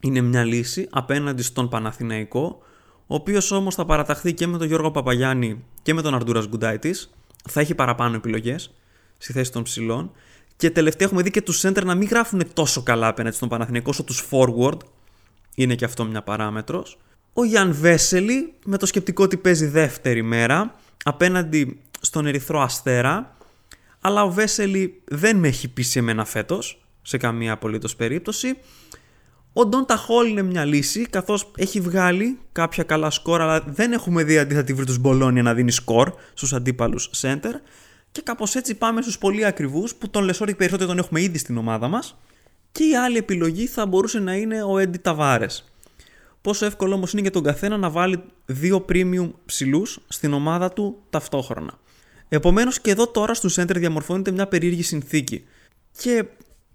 είναι 0.00 0.20
μια 0.20 0.44
λύση 0.44 0.88
απέναντι 0.90 1.42
στον 1.42 1.68
Παναθηναϊκό. 1.68 2.62
Ο 3.06 3.14
οποίος 3.14 3.50
όμως 3.50 3.74
θα 3.74 3.84
παραταχθεί 3.84 4.34
και 4.34 4.46
με 4.46 4.58
τον 4.58 4.66
Γιώργο 4.66 4.90
Παπαγιάννη 4.90 5.64
και 5.82 5.94
με 5.94 6.02
τον 6.02 6.14
Αρντούρας 6.14 6.48
Γκουντάιτης. 6.48 7.10
Θα 7.48 7.60
έχει 7.60 7.74
παραπάνω 7.74 8.16
επιλογές 8.16 8.74
στη 9.18 9.32
θέση 9.32 9.52
των 9.52 9.62
ψηλών. 9.62 10.10
Και 10.56 10.70
τελευταία 10.70 11.06
έχουμε 11.06 11.22
δει 11.22 11.30
και 11.30 11.42
τους 11.42 11.66
center 11.66 11.84
να 11.84 11.94
μην 11.94 12.08
γράφουν 12.08 12.42
τόσο 12.52 12.82
καλά 12.82 13.08
απέναντι 13.08 13.36
στον 13.36 13.48
Παναθηναϊκό 13.48 13.90
όσο 13.90 14.04
τους 14.04 14.24
forward. 14.30 14.78
Είναι 15.54 15.74
και 15.74 15.84
αυτό 15.84 16.04
μια 16.04 16.22
παράμετρος. 16.22 16.98
Ο 17.32 17.44
Γιάν 17.44 17.74
Βέσελη 17.74 18.54
με 18.64 18.76
το 18.76 18.86
σκεπτικό 18.86 19.22
ότι 19.22 19.36
παίζει 19.36 19.66
δεύτερη 19.66 20.22
μέρα 20.22 20.74
απέναντι 21.04 21.80
στον 22.00 22.26
Ερυθρό 22.26 22.60
Αστέρα. 22.60 23.36
Αλλά 24.00 24.22
ο 24.22 24.30
Βέσελη 24.30 25.02
δεν 25.04 25.36
με 25.36 25.48
έχει 25.48 25.68
πείσει 25.68 25.98
εμένα 25.98 26.24
φέτος 26.24 26.86
σε 27.02 27.16
καμία 27.16 27.52
απολύτως 27.52 27.96
περίπτωση. 27.96 28.56
Ο 29.52 29.66
Ντόντα 29.66 29.96
Χόλ 29.96 30.28
είναι 30.28 30.42
μια 30.42 30.64
λύση, 30.64 31.06
καθώς 31.06 31.50
έχει 31.56 31.80
βγάλει 31.80 32.38
κάποια 32.52 32.82
καλά 32.82 33.10
σκορ, 33.10 33.40
αλλά 33.40 33.64
δεν 33.66 33.92
έχουμε 33.92 34.24
δει 34.24 34.38
αντίθετα 34.38 34.66
τη 34.66 34.72
Βρύτου 34.72 34.94
Μπολόνια 35.00 35.42
να 35.42 35.54
δίνει 35.54 35.70
σκορ 35.70 36.12
στους 36.34 36.52
αντίπαλους 36.52 37.10
center. 37.20 37.52
Και 38.16 38.22
κάπως 38.22 38.54
έτσι 38.54 38.74
πάμε 38.74 39.02
στους 39.02 39.18
πολύ 39.18 39.44
ακριβούς 39.44 39.94
που 39.94 40.08
τον 40.08 40.24
Λεσόρι 40.24 40.54
περισσότερο 40.54 40.88
τον 40.88 40.98
έχουμε 40.98 41.22
ήδη 41.22 41.38
στην 41.38 41.56
ομάδα 41.56 41.88
μας. 41.88 42.16
Και 42.72 42.84
η 42.84 42.96
άλλη 42.96 43.16
επιλογή 43.16 43.66
θα 43.66 43.86
μπορούσε 43.86 44.18
να 44.18 44.34
είναι 44.34 44.62
ο 44.62 44.78
Έντι 44.78 44.98
Ταβάρες. 44.98 45.72
Πόσο 46.40 46.66
εύκολο 46.66 46.94
όμως 46.94 47.12
είναι 47.12 47.20
για 47.20 47.30
τον 47.30 47.42
καθένα 47.42 47.76
να 47.76 47.90
βάλει 47.90 48.22
δύο 48.46 48.84
premium 48.88 49.30
ψηλούς 49.46 50.00
στην 50.08 50.32
ομάδα 50.32 50.72
του 50.72 51.02
ταυτόχρονα. 51.10 51.78
Επομένως 52.28 52.80
και 52.80 52.90
εδώ 52.90 53.06
τώρα 53.06 53.34
στου 53.34 53.52
center 53.52 53.76
διαμορφώνεται 53.76 54.30
μια 54.30 54.46
περίεργη 54.46 54.82
συνθήκη. 54.82 55.44
Και 55.98 56.24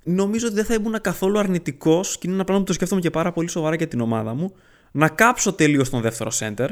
νομίζω 0.04 0.46
ότι 0.46 0.56
δεν 0.56 0.66
θα 0.66 0.74
ήμουν 0.74 1.02
καθόλου 1.02 1.40
αρνητικός, 1.40 2.18
και 2.18 2.22
είναι 2.24 2.36
ένα 2.36 2.44
πράγμα 2.44 2.64
που 2.64 2.68
το 2.68 2.74
σκέφτομαι 2.74 3.02
και 3.02 3.10
πάρα 3.10 3.32
πολύ 3.32 3.50
σοβαρά 3.50 3.76
για 3.76 3.88
την 3.88 4.02
ομάδα 4.02 4.34
μου, 4.34 4.54
να 4.92 5.10
κάψω 5.10 5.54
τελείως 5.54 5.90
τον 5.90 6.02
δεύτερο 6.02 6.32
center 6.40 6.70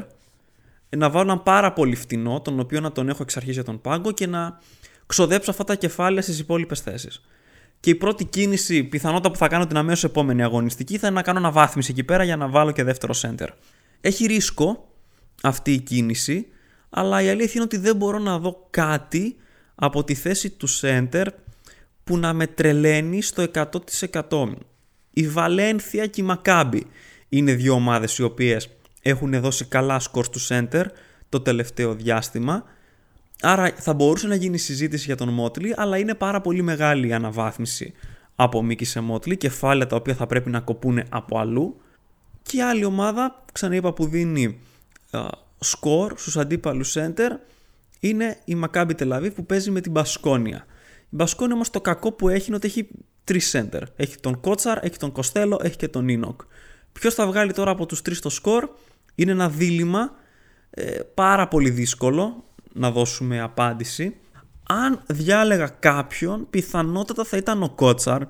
να 0.96 1.10
βάλω 1.10 1.24
έναν 1.24 1.42
πάρα 1.42 1.72
πολύ 1.72 1.94
φτηνό, 1.94 2.40
τον 2.40 2.60
οποίο 2.60 2.80
να 2.80 2.92
τον 2.92 3.08
έχω 3.08 3.22
εξ 3.22 3.36
αρχής 3.36 3.54
για 3.54 3.64
τον 3.64 3.80
πάγκο 3.80 4.12
και 4.12 4.26
να 4.26 4.58
ξοδέψω 5.06 5.50
αυτά 5.50 5.64
τα 5.64 5.74
κεφάλαια 5.74 6.22
στις 6.22 6.38
υπόλοιπες 6.38 6.80
θέσεις. 6.80 7.20
Και 7.80 7.90
η 7.90 7.94
πρώτη 7.94 8.24
κίνηση, 8.24 8.84
πιθανότητα 8.84 9.30
που 9.30 9.36
θα 9.36 9.48
κάνω 9.48 9.66
την 9.66 9.76
αμέσως 9.76 10.04
επόμενη 10.04 10.42
αγωνιστική, 10.42 10.98
θα 10.98 11.06
είναι 11.06 11.16
να 11.16 11.22
κάνω 11.22 11.38
αναβάθμιση 11.38 11.90
εκεί 11.90 12.04
πέρα 12.04 12.24
για 12.24 12.36
να 12.36 12.48
βάλω 12.48 12.70
και 12.70 12.84
δεύτερο 12.84 13.14
center. 13.16 13.46
Έχει 14.00 14.26
ρίσκο 14.26 14.88
αυτή 15.42 15.72
η 15.72 15.80
κίνηση, 15.80 16.46
αλλά 16.90 17.22
η 17.22 17.28
αλήθεια 17.28 17.52
είναι 17.54 17.64
ότι 17.64 17.76
δεν 17.76 17.96
μπορώ 17.96 18.18
να 18.18 18.38
δω 18.38 18.66
κάτι 18.70 19.36
από 19.74 20.04
τη 20.04 20.14
θέση 20.14 20.50
του 20.50 20.68
center 20.80 21.26
που 22.04 22.18
να 22.18 22.32
με 22.32 22.46
τρελαίνει 22.46 23.22
στο 23.22 23.46
100%. 24.30 24.52
Η 25.10 25.28
Βαλένθια 25.28 26.06
και 26.06 26.20
η 26.20 26.24
Μακάμπη 26.24 26.86
είναι 27.28 27.54
δύο 27.54 27.74
ομάδες 27.74 28.18
οι 28.18 28.22
οποίες 28.22 28.68
έχουν 29.02 29.40
δώσει 29.40 29.64
καλά 29.64 29.98
σκορ 29.98 30.28
του 30.28 30.40
center 30.48 30.84
το 31.28 31.40
τελευταίο 31.40 31.94
διάστημα. 31.94 32.64
Άρα 33.42 33.72
θα 33.76 33.94
μπορούσε 33.94 34.26
να 34.26 34.34
γίνει 34.34 34.58
συζήτηση 34.58 35.04
για 35.04 35.16
τον 35.16 35.28
Μότλι, 35.28 35.74
αλλά 35.76 35.98
είναι 35.98 36.14
πάρα 36.14 36.40
πολύ 36.40 36.62
μεγάλη 36.62 37.08
η 37.08 37.12
αναβάθμιση 37.12 37.92
από 38.34 38.62
Μίκη 38.62 38.84
σε 38.84 39.00
Μότλι, 39.00 39.36
κεφάλαια 39.36 39.86
τα 39.86 39.96
οποία 39.96 40.14
θα 40.14 40.26
πρέπει 40.26 40.50
να 40.50 40.60
κοπούν 40.60 41.02
από 41.08 41.38
αλλού. 41.38 41.80
Και 42.42 42.56
η 42.56 42.62
άλλη 42.62 42.84
ομάδα, 42.84 43.44
ξαναείπα 43.52 43.92
που 43.92 44.06
δίνει 44.06 44.60
σκορ 45.60 46.14
στους 46.16 46.36
αντίπαλους 46.36 46.96
center, 46.98 47.30
είναι 48.00 48.38
η 48.44 48.60
Maccabi 48.64 48.90
Tel 48.98 49.30
που 49.34 49.46
παίζει 49.46 49.70
με 49.70 49.80
την 49.80 49.92
Μπασκόνια. 49.92 50.66
Η 51.00 51.16
Μπασκόνια 51.16 51.54
όμως 51.54 51.70
το 51.70 51.80
κακό 51.80 52.12
που 52.12 52.28
έχει 52.28 52.46
είναι 52.46 52.56
ότι 52.56 52.66
έχει 52.66 52.88
τρεις 53.24 53.56
center. 53.56 53.82
Έχει 53.96 54.16
τον 54.16 54.40
Κότσαρ, 54.40 54.84
έχει 54.84 54.96
τον 54.96 55.12
Κοστέλο, 55.12 55.60
έχει 55.62 55.76
και 55.76 55.88
τον 55.88 56.08
Ίνοκ. 56.08 56.40
Ποιος 56.92 57.14
θα 57.14 57.26
βγάλει 57.26 57.52
τώρα 57.52 57.70
από 57.70 57.86
τους 57.86 58.02
τρεις 58.02 58.20
το 58.20 58.28
σκορ, 58.28 58.68
είναι 59.14 59.30
ένα 59.30 59.48
δίλημα 59.48 60.10
ε, 60.70 60.98
πάρα 61.14 61.48
πολύ 61.48 61.70
δύσκολο 61.70 62.44
να 62.72 62.90
δώσουμε 62.90 63.40
απάντηση. 63.40 64.16
Αν 64.68 65.02
διάλεγα 65.06 65.66
κάποιον, 65.66 66.46
πιθανότατα 66.50 67.24
θα 67.24 67.36
ήταν 67.36 67.62
ο 67.62 67.70
Κότσαρ, 67.70 68.22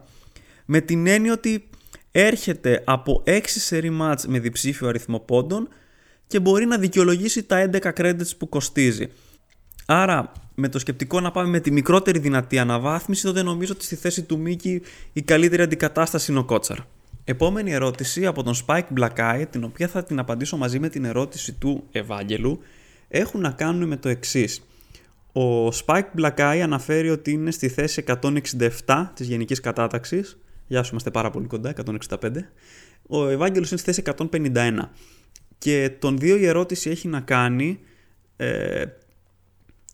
με 0.64 0.80
την 0.80 1.06
έννοια 1.06 1.32
ότι 1.32 1.68
έρχεται 2.10 2.82
από 2.86 3.22
6 3.26 3.40
σερί 3.44 3.90
ματς 3.90 4.26
με 4.26 4.38
διψήφιο 4.38 4.88
αριθμό 4.88 5.20
πόντων 5.20 5.68
και 6.26 6.40
μπορεί 6.40 6.66
να 6.66 6.78
δικαιολογήσει 6.78 7.42
τα 7.42 7.70
11 7.72 7.92
credits 7.96 8.36
που 8.38 8.48
κοστίζει. 8.48 9.08
Άρα, 9.86 10.32
με 10.54 10.68
το 10.68 10.78
σκεπτικό 10.78 11.20
να 11.20 11.30
πάμε 11.30 11.48
με 11.48 11.60
τη 11.60 11.70
μικρότερη 11.70 12.18
δυνατή 12.18 12.58
αναβάθμιση, 12.58 13.22
τότε 13.22 13.42
νομίζω 13.42 13.72
ότι 13.72 13.84
στη 13.84 13.96
θέση 13.96 14.22
του 14.22 14.38
Μίκη 14.38 14.82
η 15.12 15.22
καλύτερη 15.22 15.62
αντικατάσταση 15.62 16.30
είναι 16.30 16.40
ο 16.40 16.44
Κότσαρ. 16.44 16.78
Επόμενη 17.30 17.72
ερώτηση 17.72 18.26
από 18.26 18.42
τον 18.42 18.54
Spike 18.66 18.86
Black 18.98 19.16
Eye, 19.16 19.44
την 19.50 19.64
οποία 19.64 19.88
θα 19.88 20.02
την 20.02 20.18
απαντήσω 20.18 20.56
μαζί 20.56 20.78
με 20.78 20.88
την 20.88 21.04
ερώτηση 21.04 21.52
του 21.52 21.84
Ευάγγελου, 21.92 22.60
έχουν 23.08 23.40
να 23.40 23.50
κάνουν 23.50 23.88
με 23.88 23.96
το 23.96 24.08
εξής. 24.08 24.62
Ο 25.32 25.68
Spike 25.68 26.10
Black 26.18 26.34
Eye 26.36 26.60
αναφέρει 26.62 27.10
ότι 27.10 27.30
είναι 27.30 27.50
στη 27.50 27.68
θέση 27.68 28.04
167 28.86 29.10
της 29.14 29.26
γενικής 29.26 29.60
κατάταξης. 29.60 30.38
Γεια 30.66 30.82
σου, 30.82 30.88
είμαστε 30.90 31.10
πάρα 31.10 31.30
πολύ 31.30 31.46
κοντά, 31.46 31.68
165. 31.68 32.30
Ο 33.06 33.28
Ευάγγελος 33.28 33.70
είναι 33.70 33.80
στη 33.80 33.92
θέση 33.92 34.02
151. 34.02 34.90
Και 35.58 35.90
τον 35.98 36.18
δύο 36.18 36.36
η 36.36 36.46
ερώτηση 36.46 36.90
έχει 36.90 37.08
να 37.08 37.20
κάνει 37.20 37.78
ε, 38.36 38.84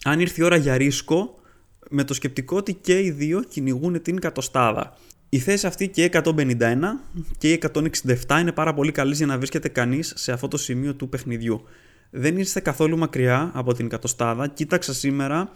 αν 0.04 0.20
ήρθε 0.20 0.42
η 0.42 0.44
ώρα 0.44 0.56
για 0.56 0.76
ρίσκο 0.76 1.40
με 1.90 2.04
το 2.04 2.14
σκεπτικό 2.14 2.56
ότι 2.56 2.74
και 2.74 3.00
οι 3.00 3.10
δύο 3.10 3.42
κυνηγούν 3.42 4.02
την 4.02 4.20
κατοστάδα. 4.20 4.96
Η 5.36 5.38
θέση 5.38 5.66
αυτή 5.66 5.88
και 5.88 6.04
η 6.04 6.10
151 6.12 6.76
και 7.38 7.52
η 7.52 7.62
167 8.26 8.40
είναι 8.40 8.52
πάρα 8.52 8.74
πολύ 8.74 8.92
καλής 8.92 9.16
για 9.16 9.26
να 9.26 9.36
βρίσκεται 9.36 9.68
κανείς 9.68 10.12
σε 10.16 10.32
αυτό 10.32 10.48
το 10.48 10.56
σημείο 10.56 10.94
του 10.94 11.08
παιχνιδιού. 11.08 11.62
Δεν 12.10 12.38
είστε 12.38 12.60
καθόλου 12.60 12.98
μακριά 12.98 13.50
από 13.54 13.74
την 13.74 13.86
εκατοστάδα. 13.86 14.46
Κοίταξα 14.46 14.94
σήμερα. 14.94 15.52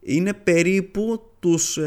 είναι 0.00 0.32
περίπου 0.32 1.22
τους 1.40 1.78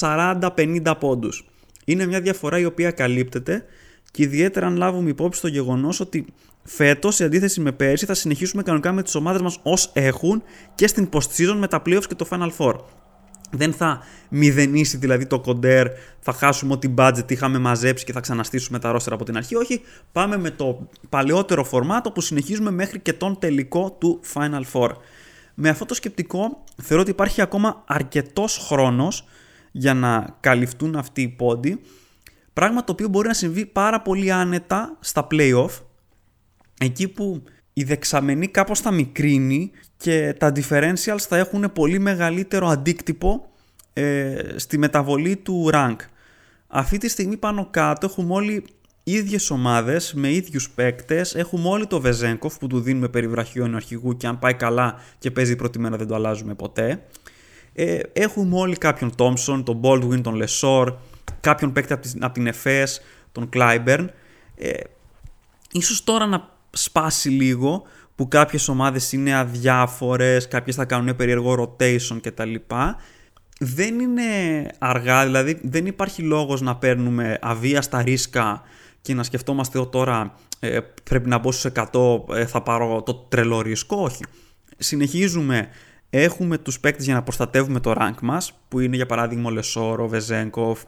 40-50 0.00 0.46
ε, 0.56 0.90
πόντους. 0.98 1.48
Είναι 1.84 2.06
μια 2.06 2.20
διαφορά 2.20 2.58
η 2.58 2.64
οποία 2.64 2.90
καλύπτεται 2.90 3.64
και 4.10 4.22
ιδιαίτερα 4.22 4.66
αν 4.66 4.76
λάβουμε 4.76 5.10
υπόψη 5.10 5.40
το 5.40 5.48
γεγονός 5.48 6.00
ότι 6.00 6.24
φέτος 6.62 7.14
σε 7.14 7.24
αντίθεση 7.24 7.60
με 7.60 7.72
πέρσι 7.72 8.06
θα 8.06 8.14
συνεχίσουμε 8.14 8.62
κανονικά 8.62 8.92
με 8.92 9.02
τις 9.02 9.14
ομάδες 9.14 9.40
μας 9.40 9.60
ως 9.62 9.90
έχουν 9.94 10.42
και 10.74 10.86
στην 10.86 11.08
post-season 11.12 11.56
με 11.56 11.66
τα 11.68 11.82
playoffs 11.86 12.06
και 12.08 12.14
το 12.14 12.28
Final 12.30 12.50
Four. 12.58 12.74
Δεν 13.50 13.72
θα 13.72 14.02
μηδενίσει 14.28 14.96
δηλαδή 14.96 15.26
το 15.26 15.40
κοντέρ, 15.40 15.86
θα 16.20 16.32
χάσουμε 16.32 16.72
ό,τι 16.72 16.94
budget 16.96 17.30
είχαμε 17.30 17.58
μαζέψει 17.58 18.04
και 18.04 18.12
θα 18.12 18.20
ξαναστήσουμε 18.20 18.78
τα 18.78 18.92
ρόστερα 18.92 19.14
από 19.14 19.24
την 19.24 19.36
αρχή. 19.36 19.56
Όχι, 19.56 19.80
πάμε 20.12 20.36
με 20.36 20.50
το 20.50 20.88
παλαιότερο 21.08 21.64
φορμάτο 21.64 22.10
που 22.10 22.20
συνεχίζουμε 22.20 22.70
μέχρι 22.70 23.00
και 23.00 23.12
τον 23.12 23.38
τελικό 23.38 23.96
του 24.00 24.20
Final 24.34 24.62
Four. 24.72 24.90
Με 25.54 25.68
αυτό 25.68 25.84
το 25.84 25.94
σκεπτικό 25.94 26.64
θεωρώ 26.82 27.02
ότι 27.02 27.10
υπάρχει 27.10 27.40
ακόμα 27.42 27.82
αρκετός 27.86 28.58
χρόνος 28.58 29.24
για 29.72 29.94
να 29.94 30.36
καλυφθούν 30.40 30.96
αυτοί 30.96 31.22
οι 31.22 31.28
πόντοι, 31.28 31.80
πράγμα 32.52 32.84
το 32.84 32.92
οποίο 32.92 33.08
μπορεί 33.08 33.28
να 33.28 33.34
συμβεί 33.34 33.66
πάρα 33.66 34.00
πολύ 34.02 34.32
άνετα 34.32 34.96
στα 35.00 35.26
playoff, 35.30 35.70
εκεί 36.80 37.08
που 37.08 37.42
η 37.78 37.84
δεξαμενή 37.84 38.46
κάπως 38.46 38.80
θα 38.80 38.90
μικρύνει 38.90 39.70
και 39.96 40.34
τα 40.38 40.52
differentials 40.54 41.20
θα 41.28 41.36
έχουν 41.36 41.72
πολύ 41.72 41.98
μεγαλύτερο 41.98 42.68
αντίκτυπο 42.68 43.48
ε, 43.92 44.36
στη 44.56 44.78
μεταβολή 44.78 45.36
του 45.36 45.70
rank. 45.72 45.96
Αυτή 46.66 46.98
τη 46.98 47.08
στιγμή 47.08 47.36
πάνω 47.36 47.68
κάτω 47.70 48.06
έχουμε 48.06 48.34
όλοι 48.34 48.64
ίδιες 49.02 49.50
ομάδες 49.50 50.14
με 50.14 50.32
ίδιους 50.32 50.70
παίκτες. 50.70 51.34
Έχουμε 51.34 51.68
όλοι 51.68 51.86
το 51.86 52.00
Βεζέγκοφ 52.00 52.58
που 52.58 52.66
του 52.66 52.80
δίνουμε 52.80 53.08
περιβραχιόν 53.08 53.74
αρχηγού 53.74 54.16
και 54.16 54.26
αν 54.26 54.38
πάει 54.38 54.54
καλά 54.54 55.00
και 55.18 55.30
παίζει 55.30 55.56
πρώτη 55.56 55.78
μέρα 55.78 55.96
δεν 55.96 56.06
το 56.06 56.14
αλλάζουμε 56.14 56.54
ποτέ. 56.54 57.02
Ε, 57.72 57.98
έχουμε 58.12 58.58
όλοι 58.58 58.76
κάποιον 58.76 59.14
Τόμσον, 59.14 59.64
τον 59.64 59.80
Baldwin, 59.82 60.22
τον 60.22 60.34
Λεσόρ, 60.34 60.94
κάποιον 61.40 61.72
παίκτη 61.72 61.92
από 61.92 62.02
την, 62.02 62.24
από 62.24 62.34
την 62.34 62.46
ΕΦΕΣ, 62.46 63.00
τον 63.32 63.48
Κλάιμπερν. 63.48 64.10
Ε, 64.56 64.70
ίσως 65.72 66.04
τώρα 66.04 66.26
να 66.26 66.56
σπάσει 66.78 67.28
λίγο 67.28 67.82
που 68.14 68.28
κάποιες 68.28 68.68
ομάδες 68.68 69.12
είναι 69.12 69.34
αδιάφορες, 69.34 70.48
κάποιες 70.48 70.76
θα 70.76 70.84
κάνουν 70.84 71.16
περίεργο 71.16 71.52
rotation 71.52 72.18
κτλ. 72.22 72.54
Δεν 73.60 74.00
είναι 74.00 74.22
αργά, 74.78 75.24
δηλαδή 75.24 75.60
δεν 75.62 75.86
υπάρχει 75.86 76.22
λόγος 76.22 76.60
να 76.60 76.76
παίρνουμε 76.76 77.38
αβίαστα 77.40 78.02
ρίσκα 78.02 78.62
και 79.00 79.14
να 79.14 79.22
σκεφτόμαστε 79.22 79.78
ότι 79.78 79.90
τώρα 79.90 80.34
ε, 80.60 80.78
πρέπει 81.04 81.28
να 81.28 81.38
μπω 81.38 81.52
στους 81.52 81.72
100, 81.92 82.34
ε, 82.34 82.46
θα 82.46 82.62
πάρω 82.62 83.02
το 83.02 83.14
τρελό 83.14 83.60
ρίσκο. 83.60 84.02
Όχι. 84.02 84.24
Συνεχίζουμε, 84.78 85.68
έχουμε 86.10 86.58
τους 86.58 86.80
παίκτες 86.80 87.04
για 87.04 87.14
να 87.14 87.22
προστατεύουμε 87.22 87.80
το 87.80 87.94
rank 87.96 88.20
μας, 88.22 88.52
που 88.68 88.80
είναι 88.80 88.96
για 88.96 89.06
παράδειγμα 89.06 89.48
ο 89.48 89.52
Λεσόρ, 89.52 90.04
ο 90.04 90.08
Βεζένκοφ, 90.08 90.82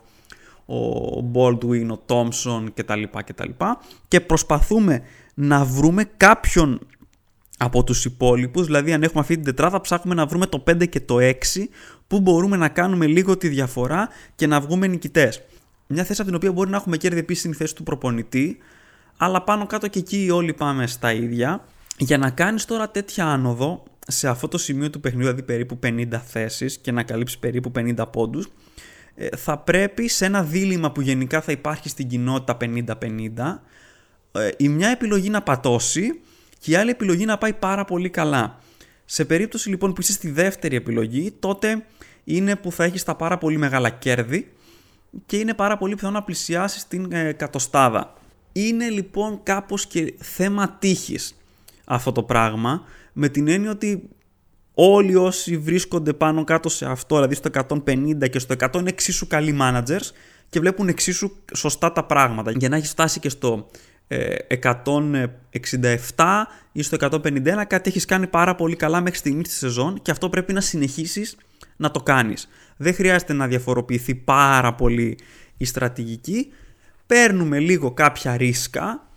ο 0.66 1.31
Baldwin, 1.35 1.87
ο 1.90 2.03
Thompson 2.07 2.66
κτλ. 2.74 3.03
κτλ. 3.24 3.50
Και 4.09 4.20
προσπαθούμε 4.20 5.03
να 5.40 5.64
βρούμε 5.64 6.05
κάποιον 6.16 6.81
από 7.59 7.85
τους 7.85 8.05
υπόλοιπους, 8.05 8.66
δηλαδή 8.66 8.92
αν 8.92 9.03
έχουμε 9.03 9.20
αυτή 9.20 9.35
την 9.35 9.44
τετράδα 9.44 9.81
ψάχνουμε 9.81 10.14
να 10.14 10.26
βρούμε 10.26 10.46
το 10.46 10.64
5 10.70 10.88
και 10.88 11.00
το 11.00 11.16
6 11.20 11.35
που 12.07 12.20
μπορούμε 12.20 12.57
να 12.57 12.68
κάνουμε 12.68 13.07
λίγο 13.07 13.37
τη 13.37 13.48
διαφορά 13.48 14.09
και 14.35 14.46
να 14.46 14.61
βγούμε 14.61 14.87
νικητές. 14.87 15.42
Μια 15.87 16.05
θέση 16.05 16.20
από 16.20 16.31
την 16.31 16.38
οποία 16.38 16.53
μπορεί 16.53 16.70
να 16.70 16.76
έχουμε 16.76 16.96
κέρδη 16.96 17.18
επίσης 17.18 17.44
είναι 17.44 17.55
η 17.55 17.57
θέση 17.57 17.74
του 17.74 17.83
προπονητή, 17.83 18.59
αλλά 19.16 19.42
πάνω 19.42 19.66
κάτω 19.66 19.88
και 19.88 19.98
εκεί 19.98 20.31
όλοι 20.31 20.55
πάμε 20.55 20.87
στα 20.87 21.12
ίδια. 21.12 21.64
Για 21.98 22.18
να 22.18 22.31
κάνεις 22.31 22.64
τώρα 22.64 22.90
τέτοια 22.90 23.26
άνοδο 23.26 23.83
σε 24.07 24.29
αυτό 24.29 24.48
το 24.48 24.59
σημείο 24.59 24.90
του 24.90 25.00
παιχνιδιού, 25.00 25.26
δηλαδή 25.26 25.46
περίπου 25.46 25.79
50 25.83 26.20
θέσεις 26.26 26.79
και 26.79 26.92
να 26.92 27.03
καλύψεις 27.03 27.38
περίπου 27.38 27.72
50 27.74 28.11
πόντους, 28.12 28.48
ε, 29.14 29.37
θα 29.37 29.59
πρέπει 29.59 30.09
σε 30.09 30.24
ένα 30.24 30.42
δίλημα 30.42 30.92
που 30.92 31.00
γενικά 31.00 31.40
θα 31.40 31.53
υπάρχει 31.53 31.88
στην 31.88 32.09
κοινότητα 32.09 32.57
50-50, 32.57 32.66
ε, 33.46 33.79
η 34.56 34.68
μια 34.68 34.88
επιλογή 34.88 35.30
να 35.30 35.42
πατώσει 35.42 36.20
και 36.58 36.70
η 36.70 36.74
άλλη 36.74 36.90
επιλογή 36.90 37.24
να 37.24 37.38
πάει 37.38 37.52
πάρα 37.52 37.84
πολύ 37.84 38.10
καλά. 38.10 38.58
Σε 39.04 39.24
περίπτωση 39.24 39.68
λοιπόν 39.68 39.92
που 39.92 40.00
είσαι 40.00 40.12
στη 40.12 40.30
δεύτερη 40.30 40.76
επιλογή, 40.76 41.34
τότε 41.38 41.84
είναι 42.24 42.56
που 42.56 42.72
θα 42.72 42.84
έχεις 42.84 43.02
τα 43.02 43.14
πάρα 43.14 43.38
πολύ 43.38 43.56
μεγάλα 43.56 43.90
κέρδη 43.90 44.52
και 45.26 45.36
είναι 45.36 45.54
πάρα 45.54 45.76
πολύ 45.76 45.94
πιθανό 45.94 46.12
να 46.12 46.22
πλησιάσεις 46.22 46.88
την 46.88 47.12
ε, 47.12 47.32
κατοστάδα. 47.32 48.14
Είναι 48.52 48.88
λοιπόν 48.88 49.40
κάπως 49.42 49.86
και 49.86 50.14
θέμα 50.18 50.76
τύχης 50.78 51.34
αυτό 51.84 52.12
το 52.12 52.22
πράγμα, 52.22 52.84
με 53.12 53.28
την 53.28 53.48
έννοια 53.48 53.70
ότι 53.70 54.08
όλοι 54.74 55.14
όσοι 55.14 55.58
βρίσκονται 55.58 56.12
πάνω 56.12 56.44
κάτω 56.44 56.68
σε 56.68 56.86
αυτό, 56.86 57.14
δηλαδή 57.14 57.34
στο 57.34 57.50
150 57.86 58.30
και 58.30 58.38
στο 58.38 58.54
100 58.58 58.74
είναι 58.74 58.88
εξίσου 58.88 59.26
καλοί 59.26 59.58
managers 59.60 60.10
και 60.48 60.60
βλέπουν 60.60 60.88
εξίσου 60.88 61.30
σωστά 61.54 61.92
τα 61.92 62.04
πράγματα. 62.04 62.50
Για 62.50 62.68
να 62.68 62.76
έχεις 62.76 62.90
φτάσει 62.90 63.20
και 63.20 63.28
στο 63.28 63.66
167 64.11 64.16
ε, 65.81 65.96
ή 66.73 66.83
στο 66.83 66.96
151 67.01 67.64
κάτι 67.66 67.88
έχεις 67.88 68.05
κάνει 68.05 68.27
πάρα 68.27 68.55
πολύ 68.55 68.77
καλά 68.77 69.01
μέχρι 69.01 69.18
στιγμής 69.18 69.46
στη 69.46 69.57
σεζόν 69.57 70.03
και 70.03 70.11
αυτό 70.11 70.29
πρέπει 70.29 70.53
να 70.53 70.61
συνεχίσεις 70.61 71.37
να 71.77 71.90
το 71.90 72.01
κάνεις. 72.01 72.49
Δεν 72.77 72.94
χρειάζεται 72.94 73.33
να 73.33 73.46
διαφοροποιηθεί 73.46 74.14
πάρα 74.14 74.75
πολύ 74.75 75.18
η 75.57 75.64
στρατηγική. 75.64 76.53
Παίρνουμε 77.07 77.59
λίγο 77.59 77.92
κάποια 77.92 78.37
ρίσκα 78.37 79.10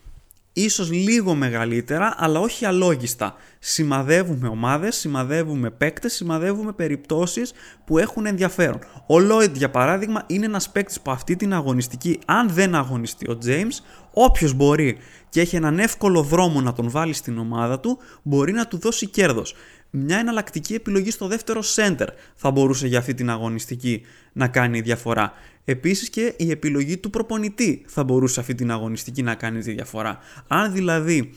ίσως 0.53 0.91
λίγο 0.91 1.35
μεγαλύτερα, 1.35 2.15
αλλά 2.17 2.39
όχι 2.39 2.65
αλόγιστα. 2.65 3.35
Σημαδεύουμε 3.59 4.47
ομάδες, 4.47 4.95
σημαδεύουμε 4.95 5.69
παίκτες, 5.69 6.13
σημαδεύουμε 6.13 6.71
περιπτώσεις 6.71 7.53
που 7.85 7.97
έχουν 7.97 8.25
ενδιαφέρον. 8.25 8.79
Ο 9.07 9.15
Lloyd, 9.15 9.51
για 9.53 9.69
παράδειγμα, 9.69 10.23
είναι 10.27 10.45
ένας 10.45 10.69
παίκτης 10.69 11.01
που 11.01 11.11
αυτή 11.11 11.35
την 11.35 11.53
αγωνιστική, 11.53 12.19
αν 12.25 12.49
δεν 12.49 12.75
αγωνιστεί 12.75 13.29
ο 13.29 13.37
James, 13.45 13.83
όποιος 14.13 14.53
μπορεί 14.53 14.97
και 15.29 15.41
έχει 15.41 15.55
έναν 15.55 15.79
εύκολο 15.79 16.21
δρόμο 16.21 16.61
να 16.61 16.73
τον 16.73 16.89
βάλει 16.89 17.13
στην 17.13 17.37
ομάδα 17.37 17.79
του, 17.79 17.97
μπορεί 18.23 18.51
να 18.51 18.67
του 18.67 18.77
δώσει 18.77 19.07
κέρδος. 19.07 19.55
Μια 19.95 20.17
εναλλακτική 20.17 20.73
επιλογή 20.73 21.11
στο 21.11 21.27
δεύτερο 21.27 21.61
center 21.75 22.07
θα 22.35 22.51
μπορούσε 22.51 22.87
για 22.87 22.99
αυτή 22.99 23.13
την 23.13 23.29
αγωνιστική 23.29 24.01
να 24.33 24.47
κάνει 24.47 24.81
διαφορά. 24.81 25.33
Επίσης 25.65 26.09
και 26.09 26.33
η 26.37 26.51
επιλογή 26.51 26.97
του 26.97 27.09
προπονητή 27.09 27.83
θα 27.87 28.03
μπορούσε 28.03 28.39
αυτή 28.39 28.55
την 28.55 28.71
αγωνιστική 28.71 29.21
να 29.21 29.35
κάνει 29.35 29.59
τη 29.59 29.71
διαφορά. 29.71 30.19
Αν 30.47 30.73
δηλαδή 30.73 31.33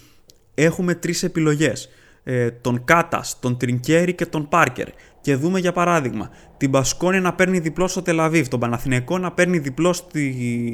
έχουμε 0.55 0.95
τρεις 0.95 1.23
επιλογές, 1.23 1.89
ε, 2.25 2.51
τον 2.51 2.85
Κάτας, 2.85 3.39
τον 3.41 3.57
Τρινκέρι 3.57 4.15
και 4.15 4.27
τον 4.27 4.49
Πάρκερ 4.49 4.89
και 5.21 5.37
δούμε 5.37 5.59
για 5.59 5.73
παράδειγμα 5.73 6.31
την 6.57 6.71
Μπασκόνια 6.71 7.21
να 7.21 7.35
παίρνει 7.35 7.59
διπλό 7.59 7.89
στο 7.89 8.03
Τελαβίβ, 8.03 8.49
τον 8.49 8.61
Παναθηναϊκό 8.61 9.19
να 9.19 9.33
παίρνει 9.33 9.59
διπλό 9.59 9.93
στη 9.93 10.29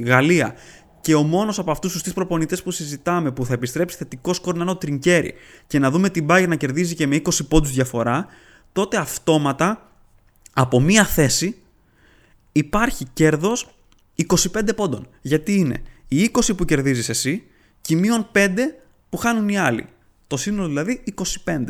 Γαλλία 0.07 0.55
και 1.03 1.15
ο 1.15 1.23
μόνος 1.23 1.59
από 1.59 1.71
αυτούς 1.71 1.93
τους 1.93 2.03
τρεις 2.03 2.15
προπονητές 2.15 2.63
που 2.63 2.71
συζητάμε 2.71 3.31
που 3.31 3.45
θα 3.45 3.53
επιστρέψει 3.53 3.97
θετικό 3.97 4.33
σκορ 4.33 4.57
να 4.57 4.63
είναι 4.63 4.71
ο 4.71 4.77
Τρινκέρι 4.77 5.35
και 5.67 5.79
να 5.79 5.91
δούμε 5.91 6.09
την 6.11 6.27
Bayern 6.29 6.49
να 6.49 6.57
κερδίζει 6.57 6.95
και 6.95 7.07
με 7.07 7.17
20 7.17 7.31
πόντους 7.49 7.73
διαφορά, 7.73 8.27
τότε 8.73 8.97
αυτόματα 8.97 9.91
από 10.53 10.81
μία 10.81 11.05
θέση 11.05 11.57
υπάρχει 12.53 13.07
κέρδος 13.13 13.75
25 14.27 14.77
πόντων. 14.77 15.09
Γιατί 15.21 15.55
είναι 15.55 15.83
οι 16.09 16.31
20 16.33 16.57
που 16.57 16.65
κερδίζεις 16.65 17.09
εσύ 17.09 17.43
και 17.81 17.95
οι 17.95 17.97
μείον 17.97 18.29
5 18.33 18.49
που 19.09 19.17
χάνουν 19.17 19.49
οι 19.49 19.59
άλλοι. 19.59 19.87
Το 20.27 20.37
σύνολο 20.37 20.69
δηλαδή 20.69 21.03
25. 21.45 21.65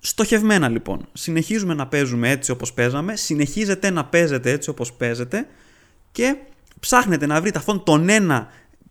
Στοχευμένα 0.00 0.68
λοιπόν. 0.68 1.08
Συνεχίζουμε 1.12 1.74
να 1.74 1.86
παίζουμε 1.86 2.30
έτσι 2.30 2.50
όπως 2.50 2.72
παίζαμε, 2.72 3.16
συνεχίζετε 3.16 3.90
να 3.90 4.04
παίζετε 4.04 4.50
έτσι 4.50 4.70
όπως 4.70 4.92
παίζετε 4.92 5.46
και 6.12 6.36
ψάχνετε 6.80 7.26
να 7.26 7.40
βρείτε 7.40 7.58
αυτόν 7.58 7.84
τον 7.84 8.08
ένα 8.08 8.48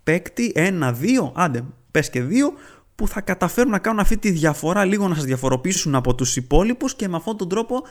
παίκτη, 0.08 0.52
ένα, 0.56 0.94
δύο, 0.94 1.32
άντε 1.36 1.64
πες 1.92 2.10
και 2.10 2.22
δύο, 2.22 2.54
που 2.96 3.08
θα 3.08 3.22
καταφέρουν 3.22 3.72
να 3.72 3.80
κάνουν 3.80 4.00
αυτή 4.00 4.18
τη 4.18 4.32
διαφορά, 4.32 4.86
λίγο 4.86 5.08
να 5.08 5.16
σας 5.16 5.24
διαφοροποιήσουν 5.24 5.96
από 5.96 6.16
τους 6.16 6.36
υπόλοιπους 6.36 6.96
και 6.96 7.08
με 7.08 7.16
αυτόν 7.16 7.38
τον 7.38 7.50
τρόπο 7.50 7.84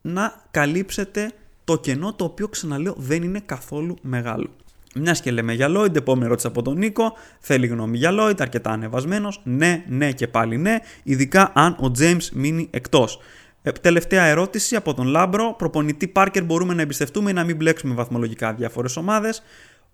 να 0.00 0.42
καλύψετε 0.50 1.32
το 1.64 1.78
κενό 1.78 2.14
το 2.14 2.24
οποίο 2.24 2.48
ξαναλέω 2.48 2.94
δεν 2.98 3.22
είναι 3.22 3.40
καθόλου 3.46 3.96
μεγάλο. 4.02 4.50
Μιας 4.94 5.20
και 5.20 5.30
λέμε 5.30 5.52
για 5.52 5.68
Lloyd, 5.70 5.96
επόμενη 5.96 6.24
ερώτηση 6.24 6.46
από 6.46 6.62
τον 6.62 6.78
Νίκο. 6.78 7.12
Θέλει 7.40 7.66
γνώμη 7.66 7.96
για 7.96 8.10
Lloyd, 8.12 8.40
αρκετά 8.40 8.70
ανεβασμένος. 8.70 9.40
Ναι, 9.44 9.84
ναι 9.88 10.12
και 10.12 10.28
πάλι 10.28 10.56
ναι, 10.56 10.76
ειδικά 11.02 11.52
αν 11.54 11.72
ο 11.72 11.90
James 11.98 12.28
μείνει 12.32 12.68
εκτός. 12.70 13.18
Ε, 13.62 13.72
τελευταία 13.72 14.24
ερώτηση 14.24 14.76
από 14.76 14.94
τον 14.94 15.06
Λάμπρο. 15.06 15.54
Προπονητή 15.58 16.08
Πάρκερ 16.08 16.44
μπορούμε 16.44 16.74
να 16.74 16.82
εμπιστευτούμε 16.82 17.30
ή 17.30 17.32
να 17.32 17.44
μην 17.44 17.56
μπλέξουμε 17.56 17.94
βαθμολογικά 17.94 18.52
αδιάφορες 18.54 18.96
ομάδες. 18.96 19.42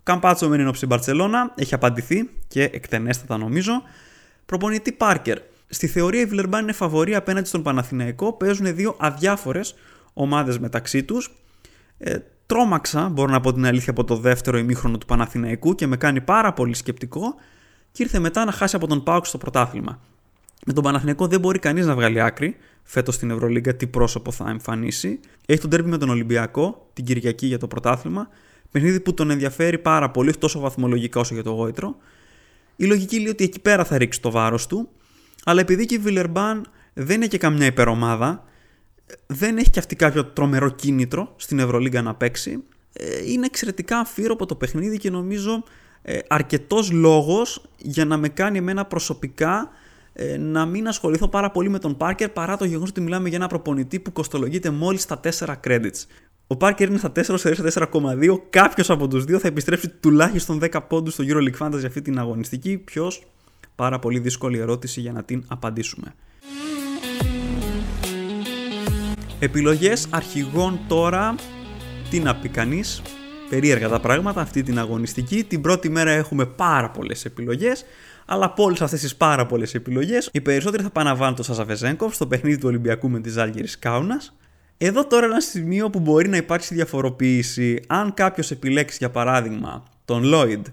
Καμπάτσο 0.03 0.49
μένει 0.49 0.75
στην 0.75 0.89
Μπαρσελόνα, 0.89 1.53
έχει 1.55 1.75
απαντηθεί 1.75 2.31
και 2.49 2.63
εκτενέστατα 2.63 3.37
νομίζω. 3.37 3.73
Προπονητή 4.47 4.93
Πάρκερ. 4.93 5.39
Στη 5.69 5.87
θεωρία 5.87 6.21
η 6.21 6.25
Βιλερμπάν 6.25 6.63
είναι 6.63 6.73
φαβορή 6.73 7.15
απέναντι 7.15 7.49
στον 7.49 7.63
Παναθηναϊκό. 7.63 8.33
Παίζουν 8.33 8.75
δύο 8.75 8.97
αδιάφορες 8.99 9.75
ομάδες 10.13 10.59
μεταξύ 10.59 11.03
τους. 11.03 11.31
Ε, 11.99 12.19
τρόμαξα, 12.47 13.09
μπορώ 13.09 13.33
να 13.33 13.41
πω 13.41 13.53
την 13.53 13.67
αλήθεια, 13.67 13.91
από 13.91 14.05
το 14.05 14.17
δεύτερο 14.17 14.59
ημίχρονο 14.59 14.99
του 14.99 15.07
Παναθηναϊκού 15.07 15.75
και 15.75 15.87
με 15.87 15.97
κάνει 15.97 16.21
πάρα 16.21 16.53
πολύ 16.53 16.75
σκεπτικό 16.75 17.35
και 17.93 18.03
ήρθε 18.03 18.19
μετά 18.19 18.45
να 18.45 18.53
χάσει 18.53 18.77
από 18.77 18.87
τον 18.87 19.03
Πάουξ 19.03 19.29
στο 19.29 19.39
πρωτάθλημα. 19.39 20.01
Με 20.67 20.73
τον 20.73 20.83
Παναθηναϊκό 20.83 21.27
δεν 21.27 21.41
μπορεί 21.41 21.59
κανείς 21.59 21.87
να 21.87 21.95
βγάλει 21.95 22.21
άκρη 22.21 22.57
φέτος 22.83 23.15
στην 23.15 23.31
Ευρωλίγκα 23.31 23.75
τι 23.75 23.87
πρόσωπο 23.87 24.31
θα 24.31 24.49
εμφανίσει. 24.49 25.21
Έχει 25.47 25.61
τον 25.61 25.71
τέρμι 25.71 25.91
με 25.91 25.99
τον 25.99 26.09
Ολυμπιακό 26.09 26.91
την 26.93 27.05
Κυριακή 27.05 27.47
για 27.47 27.59
το 27.59 27.67
πρωτάθλημα. 27.67 28.29
Παιχνίδι 28.73 29.01
που 29.01 29.15
τον 29.15 29.31
ενδιαφέρει 29.31 29.79
πάρα 29.79 30.11
πολύ, 30.11 30.33
τόσο 30.33 30.61
βαθμολογικά 30.61 31.21
όσο 31.21 31.35
για 31.35 31.43
το 31.43 31.51
γόητρο. 31.51 31.97
Η 32.77 32.85
λογική 32.85 33.17
λέει 33.17 33.29
ότι 33.29 33.45
εκεί 33.45 33.61
πέρα 33.61 33.85
θα 33.85 33.99
ρίξει 33.99 34.21
το 34.21 34.31
βάρος 34.31 34.67
του. 34.67 34.89
Αλλά 35.45 35.61
επειδή 35.61 35.87
και 35.87 35.95
η 35.95 35.99
Βιλερμπάν 35.99 36.67
δεν 36.93 37.17
είναι 37.17 37.27
και 37.27 37.39
καμιά 37.39 37.67
υπερομάδα, 37.67 38.45
δεν 39.27 39.57
έχει 39.57 39.71
και 39.71 39.79
αυτή 39.79 39.97
κάποιο 39.97 40.25
τρομερό 40.25 40.69
κίνητρο 40.69 41.33
στην 41.37 41.59
Ευρωλίγκα 41.59 42.03
να 42.03 42.15
παίξει. 42.15 42.65
Ε, 42.93 43.31
είναι 43.31 43.47
εξαιρετικά 43.47 43.99
αφήρωπο 43.99 44.47
το 44.47 44.55
παιχνίδι 44.55 44.99
και 44.99 45.11
νομίζω 45.11 45.63
ε, 46.03 46.19
αρκετός 46.29 46.91
λόγος 46.91 47.63
για 47.77 48.05
να 48.05 48.17
με 48.17 48.29
κάνει 48.29 48.59
εμένα 48.59 48.85
προσωπικά 48.85 49.71
ε, 50.13 50.37
να 50.37 50.67
μην 50.67 50.89
ασχοληθώ 50.89 51.29
πάρα 51.29 51.51
πολύ 51.51 51.69
με 51.69 51.79
τον 51.79 51.97
Πάρκερ 51.97 52.29
παρά 52.29 52.57
το 52.57 52.65
γεγονός 52.65 52.89
ότι 52.89 53.01
μιλάμε 53.01 53.29
για 53.29 53.39
ένα 53.39 53.47
προπονητή 53.47 54.01
που 54.01 54.13
κοστολογείται 54.13 54.71
μόλις 54.71 55.03
στα 55.03 55.21
4 55.39 55.55
credits. 55.65 56.07
Ο 56.53 56.57
Πάρκερ 56.57 56.89
είναι 56.89 56.99
στα 56.99 57.13
4, 57.13 57.23
στα 57.23 57.89
4,2. 57.93 58.41
Κάποιος 58.51 58.91
από 58.91 59.09
τους 59.09 59.25
δύο 59.25 59.39
θα 59.39 59.49
επιστρέψει 59.49 59.89
τουλάχιστον 59.89 60.61
10 60.63 60.81
πόντους 60.89 61.13
στο 61.13 61.25
EuroLeague 61.27 61.67
Fantasy 61.67 61.85
αυτή 61.87 62.03
την 62.03 62.19
αγωνιστική. 62.19 62.79
Ποιος, 62.79 63.23
πάρα 63.75 63.99
πολύ 63.99 64.19
δύσκολη 64.19 64.59
ερώτηση 64.59 65.01
για 65.01 65.13
να 65.13 65.23
την 65.23 65.45
απαντήσουμε. 65.49 66.15
Επιλογές 69.39 70.07
αρχηγών 70.11 70.81
τώρα, 70.89 71.35
τι 72.11 72.21
να 72.21 72.37
πει 72.37 72.49
κανείς, 72.49 73.03
περίεργα 73.51 73.89
τα 73.89 74.01
πράγματα 74.01 74.41
αυτή 74.41 74.63
την 74.63 74.79
αγωνιστική. 74.79 75.45
Την 75.45 75.61
πρώτη 75.61 75.91
μέρα 75.91 76.11
έχουμε 76.11 76.47
πάρα 76.47 76.91
πολλές 76.91 77.25
επιλογές, 77.25 77.85
αλλά 78.27 78.45
από 78.45 78.63
όλες 78.63 78.83
αυτές 78.83 79.01
τις 79.01 79.17
πάρα 79.17 79.47
πολλές 79.47 79.75
επιλογές, 79.75 80.29
οι 80.33 80.41
περισσότεροι 80.41 80.83
θα 80.83 80.91
πάνε 80.91 81.11
να 81.11 81.17
βάλουν 81.17 81.35
το 81.35 81.43
Σάσα 81.43 81.65
Βεζέγκοφ 81.65 82.15
στο 82.15 82.27
παιχνίδι 82.27 82.59
του 82.59 82.69
Ολυμπιακού 82.69 83.11
με 83.11 83.21
τη 83.21 83.31
Ζάλγκη 83.31 83.65
Κάουνας. 83.79 84.37
Εδώ 84.85 85.07
τώρα 85.07 85.27
ένα 85.27 85.41
σημείο 85.41 85.91
που 85.91 86.01
μπορεί 86.01 86.29
να 86.29 86.37
υπάρξει 86.37 86.75
διαφοροποίηση. 86.75 87.83
Αν 87.87 88.15
κάποιος 88.15 88.51
επιλέξει 88.51 88.97
για 88.99 89.11
παράδειγμα 89.11 89.83
τον 90.05 90.25
Λόιντ 90.25 90.67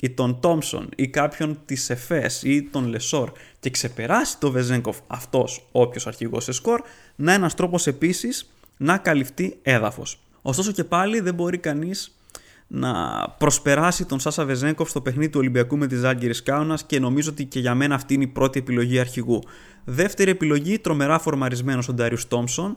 ή 0.00 0.10
τον 0.10 0.40
Τόμσον 0.40 0.88
ή 0.96 1.08
κάποιον 1.08 1.58
της 1.64 1.90
ΕΦΕΣ 1.90 2.42
ή 2.42 2.62
τον 2.62 2.86
Λεσόρ 2.86 3.32
και 3.60 3.70
ξεπεράσει 3.70 4.38
το 4.38 4.50
Βεζένκοφ 4.50 4.98
αυτός 5.06 5.68
όποιος 5.72 6.06
αρχηγός 6.06 6.44
σε 6.44 6.52
σκορ, 6.52 6.80
να 7.16 7.32
είναι 7.32 7.40
ένας 7.40 7.54
τρόπος 7.54 7.86
επίσης 7.86 8.50
να 8.76 8.98
καλυφθεί 8.98 9.56
έδαφος. 9.62 10.18
Ωστόσο 10.42 10.72
και 10.72 10.84
πάλι 10.84 11.20
δεν 11.20 11.34
μπορεί 11.34 11.58
κανείς 11.58 12.16
να 12.66 12.94
προσπεράσει 13.38 14.04
τον 14.04 14.20
Σάσα 14.20 14.44
Βεζένκοφ 14.44 14.88
στο 14.88 15.00
παιχνίδι 15.00 15.30
του 15.30 15.38
Ολυμπιακού 15.40 15.76
με 15.76 15.86
τη 15.86 15.96
Ζαλγκίρις 15.96 16.42
Κάουνας 16.42 16.78
και 16.86 17.00
νομίζω 17.00 17.30
ότι 17.30 17.44
και 17.44 17.60
για 17.60 17.74
μένα 17.74 17.94
αυτή 17.94 18.14
είναι 18.14 18.24
η 18.24 18.26
πρώτη 18.26 18.58
επιλογή 18.58 18.98
αρχηγού. 18.98 19.42
Δεύτερη 19.84 20.30
επιλογή, 20.30 20.78
τρομερά 20.78 21.18
φορμαρισμένος 21.18 21.88
ο 21.88 21.92
Ντάριους 21.92 22.28
Τόμψον. 22.28 22.76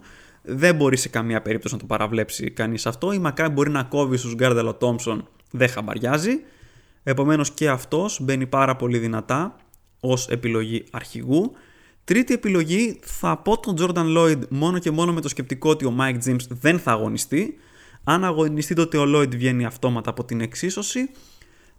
Δεν 0.49 0.75
μπορεί 0.75 0.97
σε 0.97 1.09
καμία 1.09 1.41
περίπτωση 1.41 1.73
να 1.73 1.79
το 1.79 1.85
παραβλέψει 1.85 2.51
κανείς 2.51 2.85
αυτό. 2.85 3.11
Η 3.11 3.19
Μακάμπι 3.19 3.53
μπορεί 3.53 3.69
να 3.69 3.83
κόβει 3.83 4.17
στους 4.17 4.33
Γκάρντελο 4.35 4.73
Τόμψον, 4.73 5.27
δεν 5.51 5.69
χαμπαριάζει. 5.69 6.39
Επομένως 7.03 7.51
και 7.51 7.69
αυτός 7.69 8.19
μπαίνει 8.21 8.47
πάρα 8.47 8.75
πολύ 8.75 8.97
δυνατά 8.97 9.55
ως 9.99 10.27
επιλογή 10.27 10.83
αρχηγού. 10.91 11.51
Τρίτη 12.03 12.33
επιλογή, 12.33 12.99
θα 13.03 13.37
πω 13.37 13.59
τον 13.59 13.75
Jordan 13.79 14.17
Lloyd 14.17 14.47
μόνο 14.49 14.79
και 14.79 14.91
μόνο 14.91 15.13
με 15.13 15.21
το 15.21 15.27
σκεπτικό 15.27 15.69
ότι 15.69 15.85
ο 15.85 15.95
Mike 15.99 16.27
James 16.27 16.47
δεν 16.49 16.79
θα 16.79 16.91
αγωνιστεί. 16.91 17.57
Αν 18.03 18.25
αγωνιστεί 18.25 18.73
τότε 18.73 18.97
ο 18.97 19.03
Lloyd 19.15 19.29
βγαίνει 19.29 19.65
αυτόματα 19.65 20.09
από 20.09 20.25
την 20.25 20.41
εξίσωση. 20.41 21.09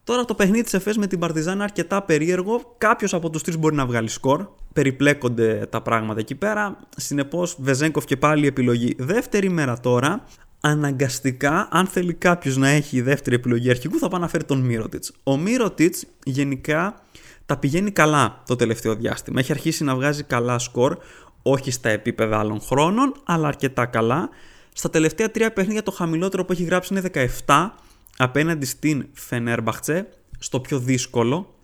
Τώρα 0.09 0.25
το 0.25 0.35
παιχνίδι 0.35 0.63
της 0.63 0.75
ΕΦΕΣ 0.75 0.97
με 0.97 1.07
την 1.07 1.19
Παρτιζάν 1.19 1.55
είναι 1.55 1.63
αρκετά 1.63 2.03
περίεργο. 2.03 2.75
Κάποιος 2.79 3.15
από 3.15 3.31
τους 3.31 3.43
τρεις 3.43 3.59
μπορεί 3.59 3.75
να 3.75 3.87
βγάλει 3.87 4.09
σκορ. 4.09 4.47
Περιπλέκονται 4.73 5.67
τα 5.71 5.83
πράγματα 5.83 6.21
εκεί 6.21 6.35
πέρα. 6.35 6.79
Συνεπώς, 6.97 7.57
Βεζέγκοφ 7.61 8.05
και 8.05 8.17
πάλι 8.17 8.47
επιλογή. 8.47 8.95
Δεύτερη 8.99 9.49
μέρα 9.49 9.81
τώρα, 9.81 10.25
αναγκαστικά, 10.61 11.69
αν 11.71 11.87
θέλει 11.87 12.15
κάποιος 12.15 12.57
να 12.57 12.69
έχει 12.69 13.01
δεύτερη 13.01 13.37
επιλογή 13.37 13.71
αρχικού, 13.71 13.99
θα 13.99 14.09
πάει 14.09 14.21
να 14.21 14.29
φέρει 14.29 14.45
τον 14.45 14.61
Μύρωτιτς. 14.61 15.13
Ο 15.23 15.37
Μύρωτιτς 15.37 16.05
γενικά 16.25 17.03
τα 17.47 17.57
πηγαίνει 17.57 17.91
καλά 17.91 18.43
το 18.47 18.57
τελευταίο 18.57 18.95
διάστημα. 18.95 19.41
Έχει 19.41 19.53
αρχίσει 19.53 19.85
να 19.85 19.95
βγάζει 19.95 20.23
καλά 20.23 20.59
σκορ, 20.59 20.97
όχι 21.43 21.71
στα 21.71 21.89
επίπεδα 21.89 22.39
άλλων 22.39 22.61
χρόνων, 22.61 23.15
αλλά 23.25 23.49
αρκετά 23.49 23.87
καλά. 23.87 24.29
Στα 24.73 24.91
τελευταία 24.91 25.31
τρία 25.31 25.53
παιχνίδια 25.53 25.83
το 25.83 25.91
χαμηλότερο 25.91 26.45
που 26.45 26.53
έχει 26.53 26.65
γράψει 26.65 26.95
είναι 26.95 27.31
17 27.47 27.71
απέναντι 28.19 28.67
στην 28.67 29.07
Φενέρμπαχτσε, 29.13 30.09
στο 30.39 30.61
πιο 30.61 30.79
δύσκολο 30.79 31.55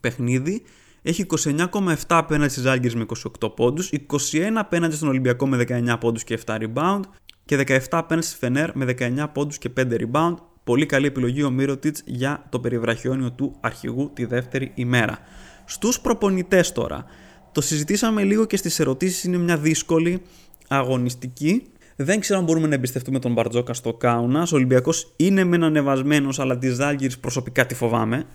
παιχνίδι. 0.00 0.62
Έχει 1.02 1.26
29,7 1.46 1.94
απέναντι 2.08 2.50
στις 2.50 2.62
Ζάλγκες 2.62 2.94
με 2.94 3.06
28 3.40 3.54
πόντους, 3.56 3.90
21 3.92 4.50
απέναντι 4.54 4.94
στον 4.94 5.08
Ολυμπιακό 5.08 5.46
με 5.46 5.56
19 5.56 5.96
πόντους 6.00 6.24
και 6.24 6.38
7 6.46 6.58
rebound 6.58 7.00
και 7.44 7.56
17 7.56 7.78
απέναντι 7.90 8.26
στη 8.26 8.36
Φενέρ 8.36 8.76
με 8.76 8.84
19 8.84 9.26
πόντους 9.32 9.58
και 9.58 9.70
5 9.76 9.96
rebound. 9.96 10.34
Πολύ 10.64 10.86
καλή 10.86 11.06
επιλογή 11.06 11.42
ο 11.42 11.50
Μύρωτιτς 11.50 12.02
για 12.04 12.46
το 12.48 12.60
περιβραχιόνιο 12.60 13.32
του 13.32 13.56
αρχηγού 13.60 14.10
τη 14.14 14.24
δεύτερη 14.24 14.72
ημέρα. 14.74 15.18
Στους 15.64 16.00
προπονητές 16.00 16.72
τώρα. 16.72 17.04
Το 17.52 17.60
συζητήσαμε 17.60 18.22
λίγο 18.22 18.44
και 18.44 18.56
στις 18.56 18.78
ερωτήσεις, 18.78 19.24
είναι 19.24 19.36
μια 19.36 19.56
δύσκολη 19.56 20.22
αγωνιστική 20.68 21.62
δεν 21.96 22.20
ξέρω 22.20 22.38
αν 22.38 22.44
μπορούμε 22.44 22.66
να 22.66 22.74
εμπιστευτούμε 22.74 23.18
τον 23.18 23.32
Μπαρτζόκα 23.32 23.74
στο 23.74 23.94
Κάουνας. 23.94 24.52
Ο 24.52 24.56
Ολυμπιακός 24.56 25.12
είναι 25.16 25.44
μεν 25.44 25.64
ανεβασμένος, 25.64 26.38
αλλά 26.38 26.58
τη 26.58 26.68
Ζάλγκη 26.68 27.18
προσωπικά 27.20 27.66
τη 27.66 27.74
φοβάμαι 27.74 28.26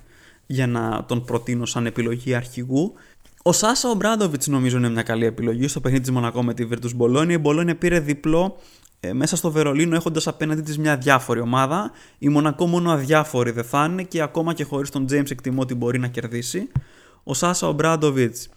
για 0.46 0.68
να 0.68 1.06
τον 1.08 1.26
προτείνω 1.26 1.66
σαν 1.66 1.86
επιλογή 1.86 2.36
αρχηγού. 2.36 2.94
Ο 3.44 3.52
Σάσα 3.52 3.90
Ομπράντοβιτς 3.90 4.48
νομίζω 4.48 4.78
είναι 4.78 4.90
μια 4.90 5.04
καλή 5.04 5.26
επιλογή 5.26 5.68
στο 5.68 5.80
παιχνίδι 5.80 6.04
της 6.04 6.12
Μονακό 6.12 6.44
με 6.44 6.54
τη 6.54 6.68
Virtus 6.72 6.96
Μπολόνια. 6.96 7.36
Η 7.36 7.40
Μπολόνια 7.40 7.76
πήρε 7.76 8.00
διπλό 8.00 8.56
ε, 9.00 9.14
μέσα 9.14 9.36
στο 9.36 9.52
Βερολίνο 9.52 9.96
έχοντας 9.96 10.28
απέναντί 10.28 10.62
της 10.62 10.78
μια 10.78 10.98
διάφορη 10.98 11.40
ομάδα. 11.40 11.92
Η 12.18 12.30
Μονακό 12.30 12.68
μόνο 12.68 12.92
αδιάφορη 12.92 13.52
δεν 13.52 13.64
θα 13.64 13.88
είναι 13.92 14.04
και 14.04 14.22
ακόμα 14.22 14.54
και 14.54 14.64
χωρίς 14.64 14.90
τον 14.90 15.06
James 15.12 15.32
εκτιμώ 15.32 15.62
ότι 15.62 15.76
μπορεί 15.76 16.00
να 16.00 16.08
κερδίσει. 16.08 16.68
Ο 17.24 17.34
Σάσα 17.34 17.68
Ομπράντοβιτς 17.68 18.50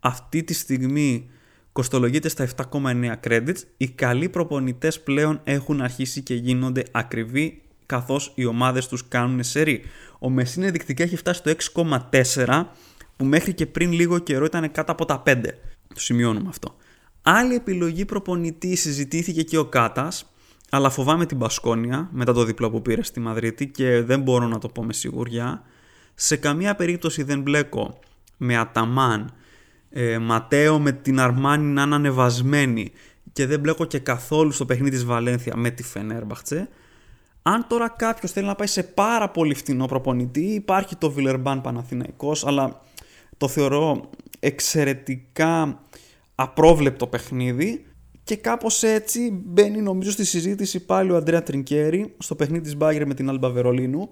αυτή 0.00 0.42
τη 0.42 0.54
στιγμή 0.54 1.30
κοστολογείται 1.72 2.28
στα 2.28 2.48
7,9 2.72 3.14
credits. 3.24 3.58
Οι 3.76 3.88
καλοί 3.88 4.28
προπονητές 4.28 5.00
πλέον 5.00 5.40
έχουν 5.44 5.80
αρχίσει 5.80 6.22
και 6.22 6.34
γίνονται 6.34 6.82
ακριβοί 6.90 7.62
καθώς 7.86 8.32
οι 8.34 8.44
ομάδες 8.44 8.88
τους 8.88 9.08
κάνουν 9.08 9.42
σερί. 9.42 9.82
Ο 10.18 10.30
Μεσίνη 10.30 10.66
ενδεικτικά 10.66 11.02
έχει 11.02 11.16
φτάσει 11.16 11.38
στο 11.38 11.50
6,4 12.10 12.64
που 13.16 13.24
μέχρι 13.24 13.54
και 13.54 13.66
πριν 13.66 13.92
λίγο 13.92 14.18
καιρό 14.18 14.44
ήταν 14.44 14.72
κάτω 14.72 14.92
από 14.92 15.04
τα 15.04 15.22
5. 15.26 15.42
Το 15.94 16.00
σημειώνουμε 16.00 16.48
αυτό. 16.48 16.76
Άλλη 17.22 17.54
επιλογή 17.54 18.04
προπονητή 18.04 18.76
συζητήθηκε 18.76 19.42
και 19.42 19.58
ο 19.58 19.64
Κάτας, 19.64 20.32
αλλά 20.70 20.90
φοβάμαι 20.90 21.26
την 21.26 21.38
Πασκόνια 21.38 22.08
μετά 22.12 22.32
το 22.32 22.44
διπλό 22.44 22.70
που 22.70 22.82
πήρε 22.82 23.02
στη 23.02 23.20
Μαδρίτη 23.20 23.66
και 23.66 24.02
δεν 24.02 24.20
μπορώ 24.20 24.46
να 24.46 24.58
το 24.58 24.68
πω 24.68 24.84
με 24.84 24.92
σιγουριά. 24.92 25.62
Σε 26.14 26.36
καμία 26.36 26.74
περίπτωση 26.74 27.22
δεν 27.22 27.40
μπλέκω 27.40 27.98
με 28.36 28.56
Αταμάν 28.56 29.32
ε, 29.90 30.18
Ματέο 30.18 30.78
με 30.78 30.92
την 30.92 31.20
Αρμάνι 31.20 31.64
να 31.64 31.82
είναι 31.82 31.94
ανεβασμένη 31.94 32.92
και 33.32 33.46
δεν 33.46 33.60
μπλέκω 33.60 33.84
και 33.84 33.98
καθόλου 33.98 34.50
στο 34.50 34.64
παιχνίδι 34.64 34.90
της 34.90 35.04
Βαλένθια 35.04 35.56
με 35.56 35.70
τη 35.70 35.82
Φενέρμπαχτσε. 35.82 36.68
Αν 37.42 37.66
τώρα 37.68 37.88
κάποιος 37.88 38.32
θέλει 38.32 38.46
να 38.46 38.54
πάει 38.54 38.66
σε 38.66 38.82
πάρα 38.82 39.30
πολύ 39.30 39.54
φθηνό 39.54 39.86
προπονητή, 39.86 40.44
υπάρχει 40.44 40.96
το 40.96 41.10
Βιλερμπάν 41.10 41.60
Παναθηναϊκός, 41.60 42.46
αλλά 42.46 42.80
το 43.36 43.48
θεωρώ 43.48 44.10
εξαιρετικά 44.40 45.80
απρόβλεπτο 46.34 47.06
παιχνίδι 47.06 47.84
και 48.24 48.36
κάπως 48.36 48.82
έτσι 48.82 49.42
μπαίνει 49.44 49.80
νομίζω 49.80 50.10
στη 50.10 50.24
συζήτηση 50.24 50.84
πάλι 50.84 51.10
ο 51.10 51.16
Αντρέα 51.16 51.42
Τρινκέρι 51.42 52.14
στο 52.18 52.34
παιχνίδι 52.34 52.64
της 52.64 52.76
Μπάγκερ 52.76 53.06
με 53.06 53.14
την 53.14 53.28
Άλμπα 53.28 53.50
Βερολίνου. 53.50 54.08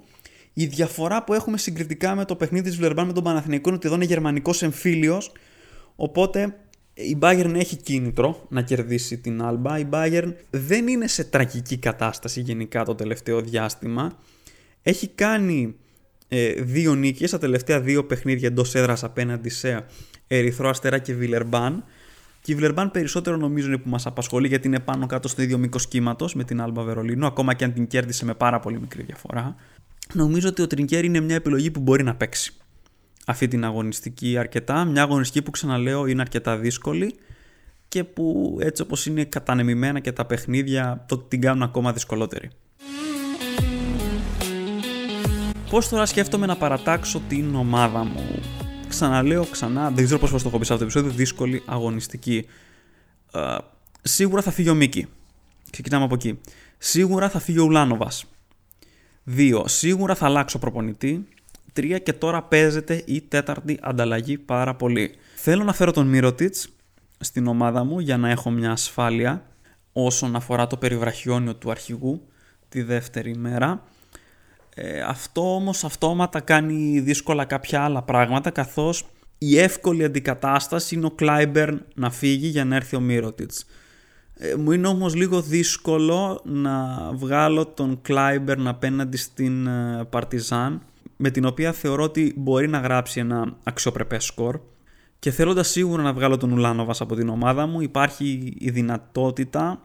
Η 0.53 0.67
διαφορά 0.67 1.25
που 1.25 1.35
έχουμε 1.35 1.59
συγκριτικά 1.59 2.15
με 2.15 2.25
το 2.25 2.37
παιχνίδι 2.37 2.69
της 2.69 2.77
Βιλερμπάν 2.77 3.07
με 3.07 3.13
τον 3.13 3.25
Παναθηναϊκό 3.25 3.69
είναι 3.69 3.77
ότι 3.77 3.87
εδώ 3.87 3.97
είναι 3.97 4.05
γερμανικός 4.05 4.63
εμφύλιος 4.63 5.33
Οπότε 6.01 6.55
η 6.95 7.19
Bayern 7.21 7.53
έχει 7.55 7.77
κίνητρο 7.77 8.47
να 8.49 8.63
κερδίσει 8.63 9.19
την 9.19 9.43
Alba. 9.45 9.81
Η 9.81 9.87
Bayern 9.91 10.33
δεν 10.51 10.89
είναι 10.89 11.07
σε 11.07 11.25
τραγική 11.25 11.77
κατάσταση 11.77 12.41
γενικά 12.41 12.85
το 12.85 12.95
τελευταίο 12.95 13.41
διάστημα. 13.41 14.19
Έχει 14.83 15.09
κάνει 15.09 15.75
ε, 16.29 16.53
δύο 16.53 16.95
νίκες 16.95 17.29
στα 17.29 17.39
τελευταία 17.39 17.81
δύο 17.81 18.05
παιχνίδια 18.05 18.49
εντός 18.49 18.75
έδρας 18.75 19.05
απέναντι 19.05 19.49
σε 19.49 19.85
Ερυθρό 20.27 20.69
Αστέρα 20.69 20.99
και 20.99 21.15
Βιλερμπάν. 21.15 21.85
Και 22.43 22.53
η 22.53 22.55
Βιλερμπάν 22.55 22.91
περισσότερο 22.91 23.37
νομίζω 23.37 23.67
είναι 23.67 23.79
που 23.79 23.89
μας 23.89 24.07
απασχολεί 24.07 24.49
γιατί 24.49 24.67
είναι 24.67 24.81
πάνω 24.81 25.07
κάτω 25.07 25.29
στο 25.29 25.43
ίδιο 25.43 25.59
μήκος 25.59 25.89
κύματος 25.89 26.35
με 26.35 26.45
την 26.45 26.63
Alba 26.67 26.83
Βερολίνο, 26.85 27.27
ακόμα 27.27 27.55
και 27.55 27.65
αν 27.65 27.73
την 27.73 27.87
κέρδισε 27.87 28.25
με 28.25 28.35
πάρα 28.35 28.61
πολύ 28.61 28.81
μικρή 28.81 29.03
διαφορά. 29.03 29.57
Νομίζω 30.13 30.49
ότι 30.49 30.63
ο 30.63 30.67
Τρινκέρι 30.67 31.07
είναι 31.07 31.21
μια 31.21 31.35
επιλογή 31.35 31.71
που 31.71 31.81
μπορεί 31.81 32.03
να 32.03 32.15
παίξει 32.15 32.53
αυτή 33.29 33.49
την 33.49 33.65
αγωνιστική 33.65 34.39
αρκετά. 34.39 34.85
Μια 34.85 35.03
αγωνιστική 35.03 35.45
που 35.45 35.51
ξαναλέω 35.51 36.07
είναι 36.07 36.21
αρκετά 36.21 36.57
δύσκολη 36.57 37.15
και 37.89 38.05
που 38.05 38.57
έτσι 38.61 38.83
όπως 38.83 39.07
είναι 39.07 39.25
κατανεμημένα 39.25 40.01
και 40.01 40.13
τα 40.13 40.25
παιχνίδια 40.25 41.05
το 41.09 41.19
την 41.19 41.41
κάνουν 41.41 41.63
ακόμα 41.63 41.93
δυσκολότερη. 41.93 42.51
Πώς 45.71 45.89
τώρα 45.89 46.07
σκέφτομαι 46.07 46.47
να 46.47 46.57
παρατάξω 46.57 47.23
την 47.29 47.55
ομάδα 47.55 48.05
μου. 48.05 48.43
ξαναλέω 48.89 49.45
ξανά, 49.45 49.91
δεν 49.91 50.05
ξέρω 50.05 50.21
πώς 50.21 50.31
το 50.31 50.49
έχω 50.49 50.59
πει 50.59 50.65
σε 50.65 50.73
αυτό 50.73 50.85
το 50.85 50.91
επεισόδιο, 50.91 51.11
δύσκολη 51.17 51.63
αγωνιστική. 51.67 52.47
Ε, 53.33 53.57
σίγουρα 54.03 54.43
θα 54.43 54.51
φύγει 54.51 54.69
ο 54.69 54.75
Μίκη. 54.75 55.07
Ξεκινάμε 55.71 56.05
από 56.05 56.15
εκεί. 56.15 56.41
Σίγουρα 56.79 57.29
θα 57.29 57.39
φύγει 57.39 57.59
ο 57.59 57.65
Ουλάνοβας. 57.65 58.25
Δύο, 59.25 59.65
σίγουρα 59.67 60.15
θα 60.15 60.27
αλλάξω 60.27 60.59
προπονητή. 60.59 61.29
Τρία 61.73 61.99
και 61.99 62.13
τώρα 62.13 62.43
παίζεται 62.43 63.03
η 63.07 63.21
τέταρτη 63.21 63.79
ανταλλαγή 63.83 64.39
πάρα 64.39 64.75
πολύ. 64.75 65.15
Θέλω 65.35 65.65
να 65.65 65.73
φέρω 65.73 65.93
τον 65.93 66.07
Μύρωτιτ 66.07 66.57
στην 67.19 67.47
ομάδα 67.47 67.85
μου 67.85 67.99
για 67.99 68.17
να 68.17 68.31
έχω 68.31 68.51
μια 68.51 68.71
ασφάλεια 68.71 69.43
όσον 69.93 70.37
αφορά 70.37 70.67
το 70.67 70.77
περιβραχιόνιο 70.77 71.55
του 71.55 71.71
αρχηγού 71.71 72.27
τη 72.69 72.83
δεύτερη 72.83 73.37
μέρα. 73.37 73.83
Ε, 74.75 75.01
αυτό 75.01 75.55
όμως 75.55 75.85
αυτόματα 75.85 76.41
κάνει 76.41 77.01
δύσκολα 77.01 77.45
κάποια 77.45 77.85
άλλα 77.85 78.03
πράγματα 78.03 78.51
καθώς 78.51 79.07
η 79.39 79.59
εύκολη 79.59 80.05
αντικατάσταση 80.05 80.95
είναι 80.95 81.07
ο 81.07 81.11
Κλάιμπερν 81.11 81.85
να 81.95 82.11
φύγει 82.11 82.47
για 82.47 82.65
να 82.65 82.77
έρθει 82.77 82.97
ο 82.97 83.01
Μύρωτιτς. 83.01 83.67
Ε, 84.35 84.55
μου 84.55 84.73
είναι 84.73 84.87
όμως 84.87 85.15
λίγο 85.15 85.41
δύσκολο 85.41 86.41
να 86.45 86.99
βγάλω 87.15 87.67
τον 87.67 88.01
Κλάιμπερν 88.03 88.67
απέναντι 88.67 89.17
στην 89.17 89.69
Παρτιζάν 90.11 90.73
ε, 90.75 90.81
με 91.21 91.31
την 91.31 91.45
οποία 91.45 91.73
θεωρώ 91.73 92.03
ότι 92.03 92.33
μπορεί 92.37 92.69
να 92.69 92.79
γράψει 92.79 93.21
ένα 93.21 93.57
αξιοπρεπές 93.63 94.25
σκορ 94.25 94.61
και 95.19 95.31
θέλοντας 95.31 95.69
σίγουρα 95.69 96.03
να 96.03 96.13
βγάλω 96.13 96.37
τον 96.37 96.53
Ουλάνοβας 96.53 97.01
από 97.01 97.15
την 97.15 97.29
ομάδα 97.29 97.67
μου 97.67 97.81
υπάρχει 97.81 98.55
η 98.59 98.71
δυνατότητα 98.71 99.81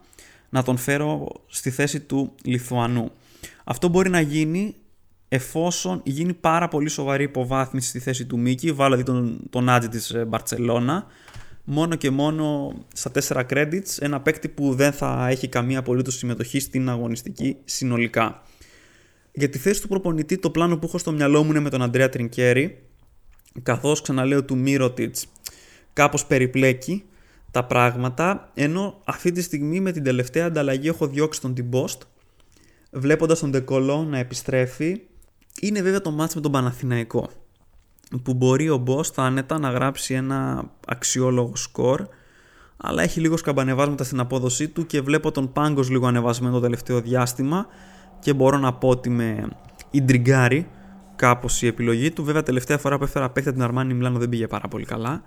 να 0.50 0.64
τον 0.64 0.78
φέρω 0.78 1.28
στη 1.48 1.70
θέση 1.70 2.00
του 2.00 2.32
Λιθουανού. 2.44 3.12
Αυτό 3.64 3.88
μπορεί 3.88 4.10
να 4.10 4.22
γίνει 4.22 4.76
εφόσον 5.28 6.02
γίνει 6.04 6.34
πάρα 6.34 6.68
πολύ 6.68 6.90
σοβαρή 6.90 7.24
υποβάθμιση 7.24 7.88
στη 7.88 8.00
θέση 8.00 8.26
του 8.26 8.40
Μίκη, 8.40 8.72
βάλω 8.72 8.96
δει 8.96 9.04
τον, 9.04 9.40
τον 9.50 9.70
Άτζη 9.70 9.90
της 9.90 10.16
Μπαρτσελώνα, 10.28 11.06
μόνο 11.64 11.96
και 11.96 12.10
μόνο 12.10 12.74
στα 12.94 13.12
4 13.28 13.44
credits, 13.50 13.98
ένα 14.00 14.22
παίκτη 14.22 14.48
που 14.48 14.74
δεν 14.74 14.92
θα 14.92 15.28
έχει 15.30 15.48
καμία 15.48 15.80
απολύτως 15.80 16.16
συμμετοχή 16.16 16.60
στην 16.60 16.90
αγωνιστική 16.90 17.58
συνολικά. 17.66 18.42
Για 19.34 19.50
τη 19.50 19.58
θέση 19.58 19.82
του 19.82 19.88
προπονητή 19.88 20.38
το 20.38 20.50
πλάνο 20.50 20.78
που 20.78 20.86
έχω 20.88 20.98
στο 20.98 21.12
μυαλό 21.12 21.44
μου 21.44 21.50
είναι 21.50 21.60
με 21.60 21.70
τον 21.70 21.82
Αντρέα 21.82 22.10
Τρινκέρι, 22.10 22.84
καθώς 23.64 24.02
ξαναλέω 24.02 24.44
του 24.44 24.58
Μύρωτιτς 24.58 25.28
κάπως 25.94 26.26
περιπλέκει 26.26 27.04
τα 27.52 27.66
πράγματα, 27.66 28.52
ενώ 28.54 29.02
αυτή 29.06 29.32
τη 29.32 29.42
στιγμή 29.42 29.80
με 29.80 29.92
την 29.92 30.04
τελευταία 30.04 30.46
ανταλλαγή 30.46 30.88
έχω 30.88 31.08
διώξει 31.08 31.42
τον 31.42 31.54
Τιμπόστ, 31.54 32.02
βλέποντας 32.92 33.40
τον 33.40 33.50
Ντεκολό 33.50 34.04
να 34.04 34.18
επιστρέφει. 34.18 35.02
Είναι 35.62 35.82
βέβαια 35.82 36.02
το 36.02 36.12
μάτς 36.12 36.36
με 36.36 36.42
τον 36.42 36.52
Παναθηναϊκό 36.52 37.30
που 38.24 38.34
μπορεί 38.34 38.70
ο 38.70 38.78
Μπόστ 38.78 39.20
άνετα 39.20 39.60
να 39.60 39.70
γράψει 39.70 40.14
ένα 40.14 40.70
αξιόλογο 40.88 41.56
σκορ 41.56 42.08
αλλά 42.78 43.04
έχει 43.04 43.20
λίγος 43.20 43.40
σκαμπανεβάσματα 43.40 44.04
στην 44.04 44.20
απόδοσή 44.20 44.68
του 44.68 44.86
και 44.86 45.02
βλέπω 45.02 45.32
τον 45.32 45.52
Πάγκος 45.52 45.90
λίγο 45.90 46.08
ανεβασμένο 46.08 46.54
το 46.54 46.60
τελευταίο 46.60 47.02
διάστημα 47.02 47.68
και 48.24 48.34
μπορώ 48.34 48.58
να 48.58 48.74
πω 48.74 48.90
ότι 48.90 49.10
με 49.10 49.48
ιντριγκάρει 49.92 50.68
κάπως 51.16 51.62
η 51.62 51.68
επιλογή 51.68 52.12
του. 52.12 52.24
Βέβαια, 52.24 52.44
τελευταία 52.44 52.78
φορά 52.78 52.98
που 52.98 53.04
έφερα 53.04 53.30
παίχτη 53.30 53.52
την 53.52 53.62
Αρμάνι 53.62 53.94
Μιλάνο 53.94 54.20
δεν 54.20 54.30
πήγε 54.30 54.48
πάρα 54.48 54.68
πολύ 54.68 54.86
καλά. 54.86 55.24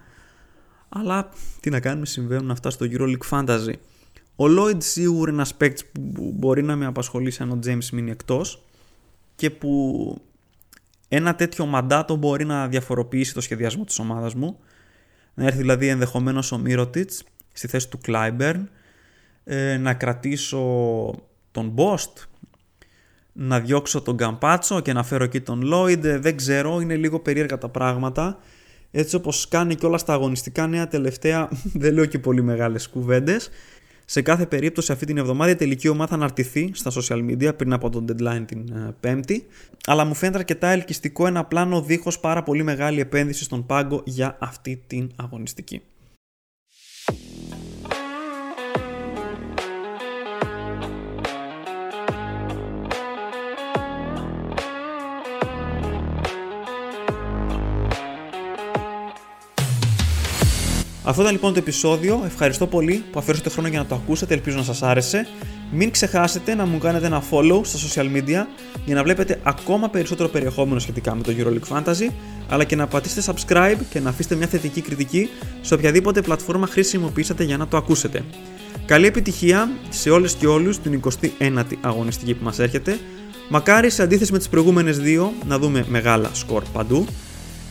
Αλλά 0.88 1.28
τι 1.60 1.70
να 1.70 1.80
κάνουμε, 1.80 2.06
συμβαίνουν 2.06 2.50
αυτά 2.50 2.70
στο 2.70 2.86
EuroLeague 2.90 3.28
Fantasy. 3.30 3.72
Ο 4.36 4.44
Lloyd 4.44 4.76
σίγουρα 4.78 5.30
είναι 5.30 5.38
ένας 5.38 5.54
παίκτης 5.54 5.84
που 5.86 6.32
μπορεί 6.36 6.62
να 6.62 6.76
με 6.76 6.86
απασχολήσει 6.86 7.42
αν 7.42 7.50
ο 7.50 7.58
James 7.66 7.88
μείνει 7.92 8.10
εκτός 8.10 8.64
και 9.34 9.50
που 9.50 10.20
ένα 11.08 11.34
τέτοιο 11.34 11.66
μαντάτο 11.66 12.16
μπορεί 12.16 12.44
να 12.44 12.68
διαφοροποιήσει 12.68 13.34
το 13.34 13.40
σχεδιασμό 13.40 13.84
της 13.84 13.98
ομάδας 13.98 14.34
μου. 14.34 14.58
Να 15.34 15.44
έρθει 15.44 15.58
δηλαδή 15.58 15.88
ενδεχομένως 15.88 16.52
ο 16.52 16.58
Μύρωτιτς 16.58 17.24
στη 17.52 17.68
θέση 17.68 17.88
του 17.88 17.98
Κλάιμπερν, 17.98 18.70
ε, 19.44 19.76
να 19.76 19.94
κρατήσω 19.94 20.60
τον 21.50 21.68
Μπόστ, 21.68 22.18
να 23.36 23.60
διώξω 23.60 24.00
τον 24.00 24.14
Γκαμπάτσο 24.14 24.80
και 24.80 24.92
να 24.92 25.02
φέρω 25.02 25.24
εκεί 25.24 25.40
τον 25.40 25.62
Λόιντ, 25.62 26.04
ε, 26.04 26.18
δεν 26.18 26.36
ξέρω, 26.36 26.80
είναι 26.80 26.96
λίγο 26.96 27.20
περίεργα 27.20 27.58
τα 27.58 27.68
πράγματα. 27.68 28.38
Έτσι 28.90 29.16
όπως 29.16 29.48
κάνει 29.48 29.74
και 29.74 29.86
όλα 29.86 29.98
στα 29.98 30.12
αγωνιστικά 30.12 30.66
νέα 30.66 30.88
τελευταία, 30.88 31.48
δεν 31.82 31.94
λέω 31.94 32.04
και 32.04 32.18
πολύ 32.18 32.42
μεγάλες 32.42 32.88
κουβέντες. 32.88 33.50
Σε 34.04 34.22
κάθε 34.22 34.46
περίπτωση 34.46 34.92
αυτή 34.92 35.06
την 35.06 35.18
εβδομάδα 35.18 35.50
η 35.50 35.54
τελική 35.54 35.88
ομάδα 35.88 36.08
θα 36.08 36.14
αναρτηθεί 36.14 36.70
στα 36.74 36.90
social 36.90 37.30
media 37.30 37.56
πριν 37.56 37.72
από 37.72 37.90
τον 37.90 38.04
deadline 38.08 38.44
την 38.46 38.72
ε, 38.72 38.94
Πέμπτη. 39.00 39.46
Αλλά 39.86 40.04
μου 40.04 40.14
φαίνεται 40.14 40.38
αρκετά 40.38 40.68
ελκυστικό 40.68 41.26
ένα 41.26 41.44
πλάνο 41.44 41.82
δίχως 41.82 42.20
πάρα 42.20 42.42
πολύ 42.42 42.62
μεγάλη 42.62 43.00
επένδυση 43.00 43.44
στον 43.44 43.66
πάγκο 43.66 44.02
για 44.04 44.36
αυτή 44.40 44.82
την 44.86 45.10
αγωνιστική. 45.16 45.82
Αυτό 61.08 61.20
ήταν 61.20 61.32
λοιπόν 61.34 61.52
το 61.52 61.58
επεισόδιο. 61.58 62.22
Ευχαριστώ 62.24 62.66
πολύ 62.66 63.04
που 63.12 63.18
αφιέρωσατε 63.18 63.50
χρόνο 63.50 63.68
για 63.68 63.78
να 63.78 63.86
το 63.86 63.94
ακούσετε. 63.94 64.34
Ελπίζω 64.34 64.56
να 64.56 64.62
σας 64.62 64.82
άρεσε. 64.82 65.26
Μην 65.72 65.90
ξεχάσετε 65.90 66.54
να 66.54 66.66
μου 66.66 66.78
κάνετε 66.78 67.06
ένα 67.06 67.22
follow 67.30 67.60
στα 67.62 67.78
social 67.88 68.16
media 68.16 68.46
για 68.84 68.94
να 68.94 69.02
βλέπετε 69.02 69.40
ακόμα 69.42 69.88
περισσότερο 69.88 70.28
περιεχόμενο 70.28 70.78
σχετικά 70.78 71.14
με 71.14 71.22
το 71.22 71.32
EuroLeague 71.38 71.76
Fantasy, 71.76 72.12
αλλά 72.48 72.64
και 72.64 72.76
να 72.76 72.86
πατήσετε 72.86 73.32
subscribe 73.32 73.78
και 73.90 74.00
να 74.00 74.08
αφήσετε 74.08 74.34
μια 74.34 74.46
θετική 74.46 74.80
κριτική 74.80 75.28
σε 75.60 75.74
οποιαδήποτε 75.74 76.20
πλατφόρμα 76.20 76.66
χρησιμοποιήσατε 76.66 77.44
για 77.44 77.56
να 77.56 77.68
το 77.68 77.76
ακούσετε. 77.76 78.24
Καλή 78.86 79.06
επιτυχία 79.06 79.70
σε 79.88 80.10
όλες 80.10 80.34
και 80.34 80.46
όλους 80.46 80.78
την 80.78 81.00
29η 81.38 81.74
αγωνιστική 81.80 82.34
που 82.34 82.44
μας 82.44 82.58
έρχεται. 82.58 82.98
Μακάρι 83.48 83.90
σε 83.90 84.02
αντίθεση 84.02 84.32
με 84.32 84.38
τις 84.38 84.48
προηγούμενες 84.48 84.98
δύο 84.98 85.32
να 85.46 85.58
δούμε 85.58 85.84
μεγάλα 85.88 86.30
σκορ 86.32 86.62
παντού. 86.72 87.06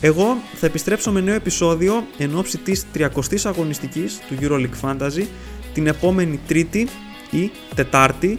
Εγώ 0.00 0.36
θα 0.54 0.66
επιστρέψω 0.66 1.12
με 1.12 1.20
νέο 1.20 1.34
επεισόδιο 1.34 2.06
εν 2.18 2.36
ώψη 2.36 2.58
της 2.58 2.86
30ης 2.94 3.40
αγωνιστικής 3.44 4.18
του 4.28 4.36
EuroLeague 4.40 4.88
Fantasy 4.88 5.26
την 5.74 5.86
επόμενη 5.86 6.40
Τρίτη 6.46 6.88
ή 7.30 7.50
Τετάρτη 7.74 8.38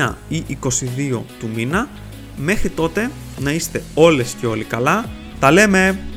21 0.00 0.14
ή 0.28 0.44
22 0.62 1.20
του 1.38 1.50
μήνα. 1.54 1.88
Μέχρι 2.36 2.68
τότε 2.68 3.10
να 3.38 3.52
είστε 3.52 3.82
όλες 3.94 4.36
και 4.40 4.46
όλοι 4.46 4.64
καλά. 4.64 5.08
Τα 5.38 5.50
λέμε! 5.50 6.11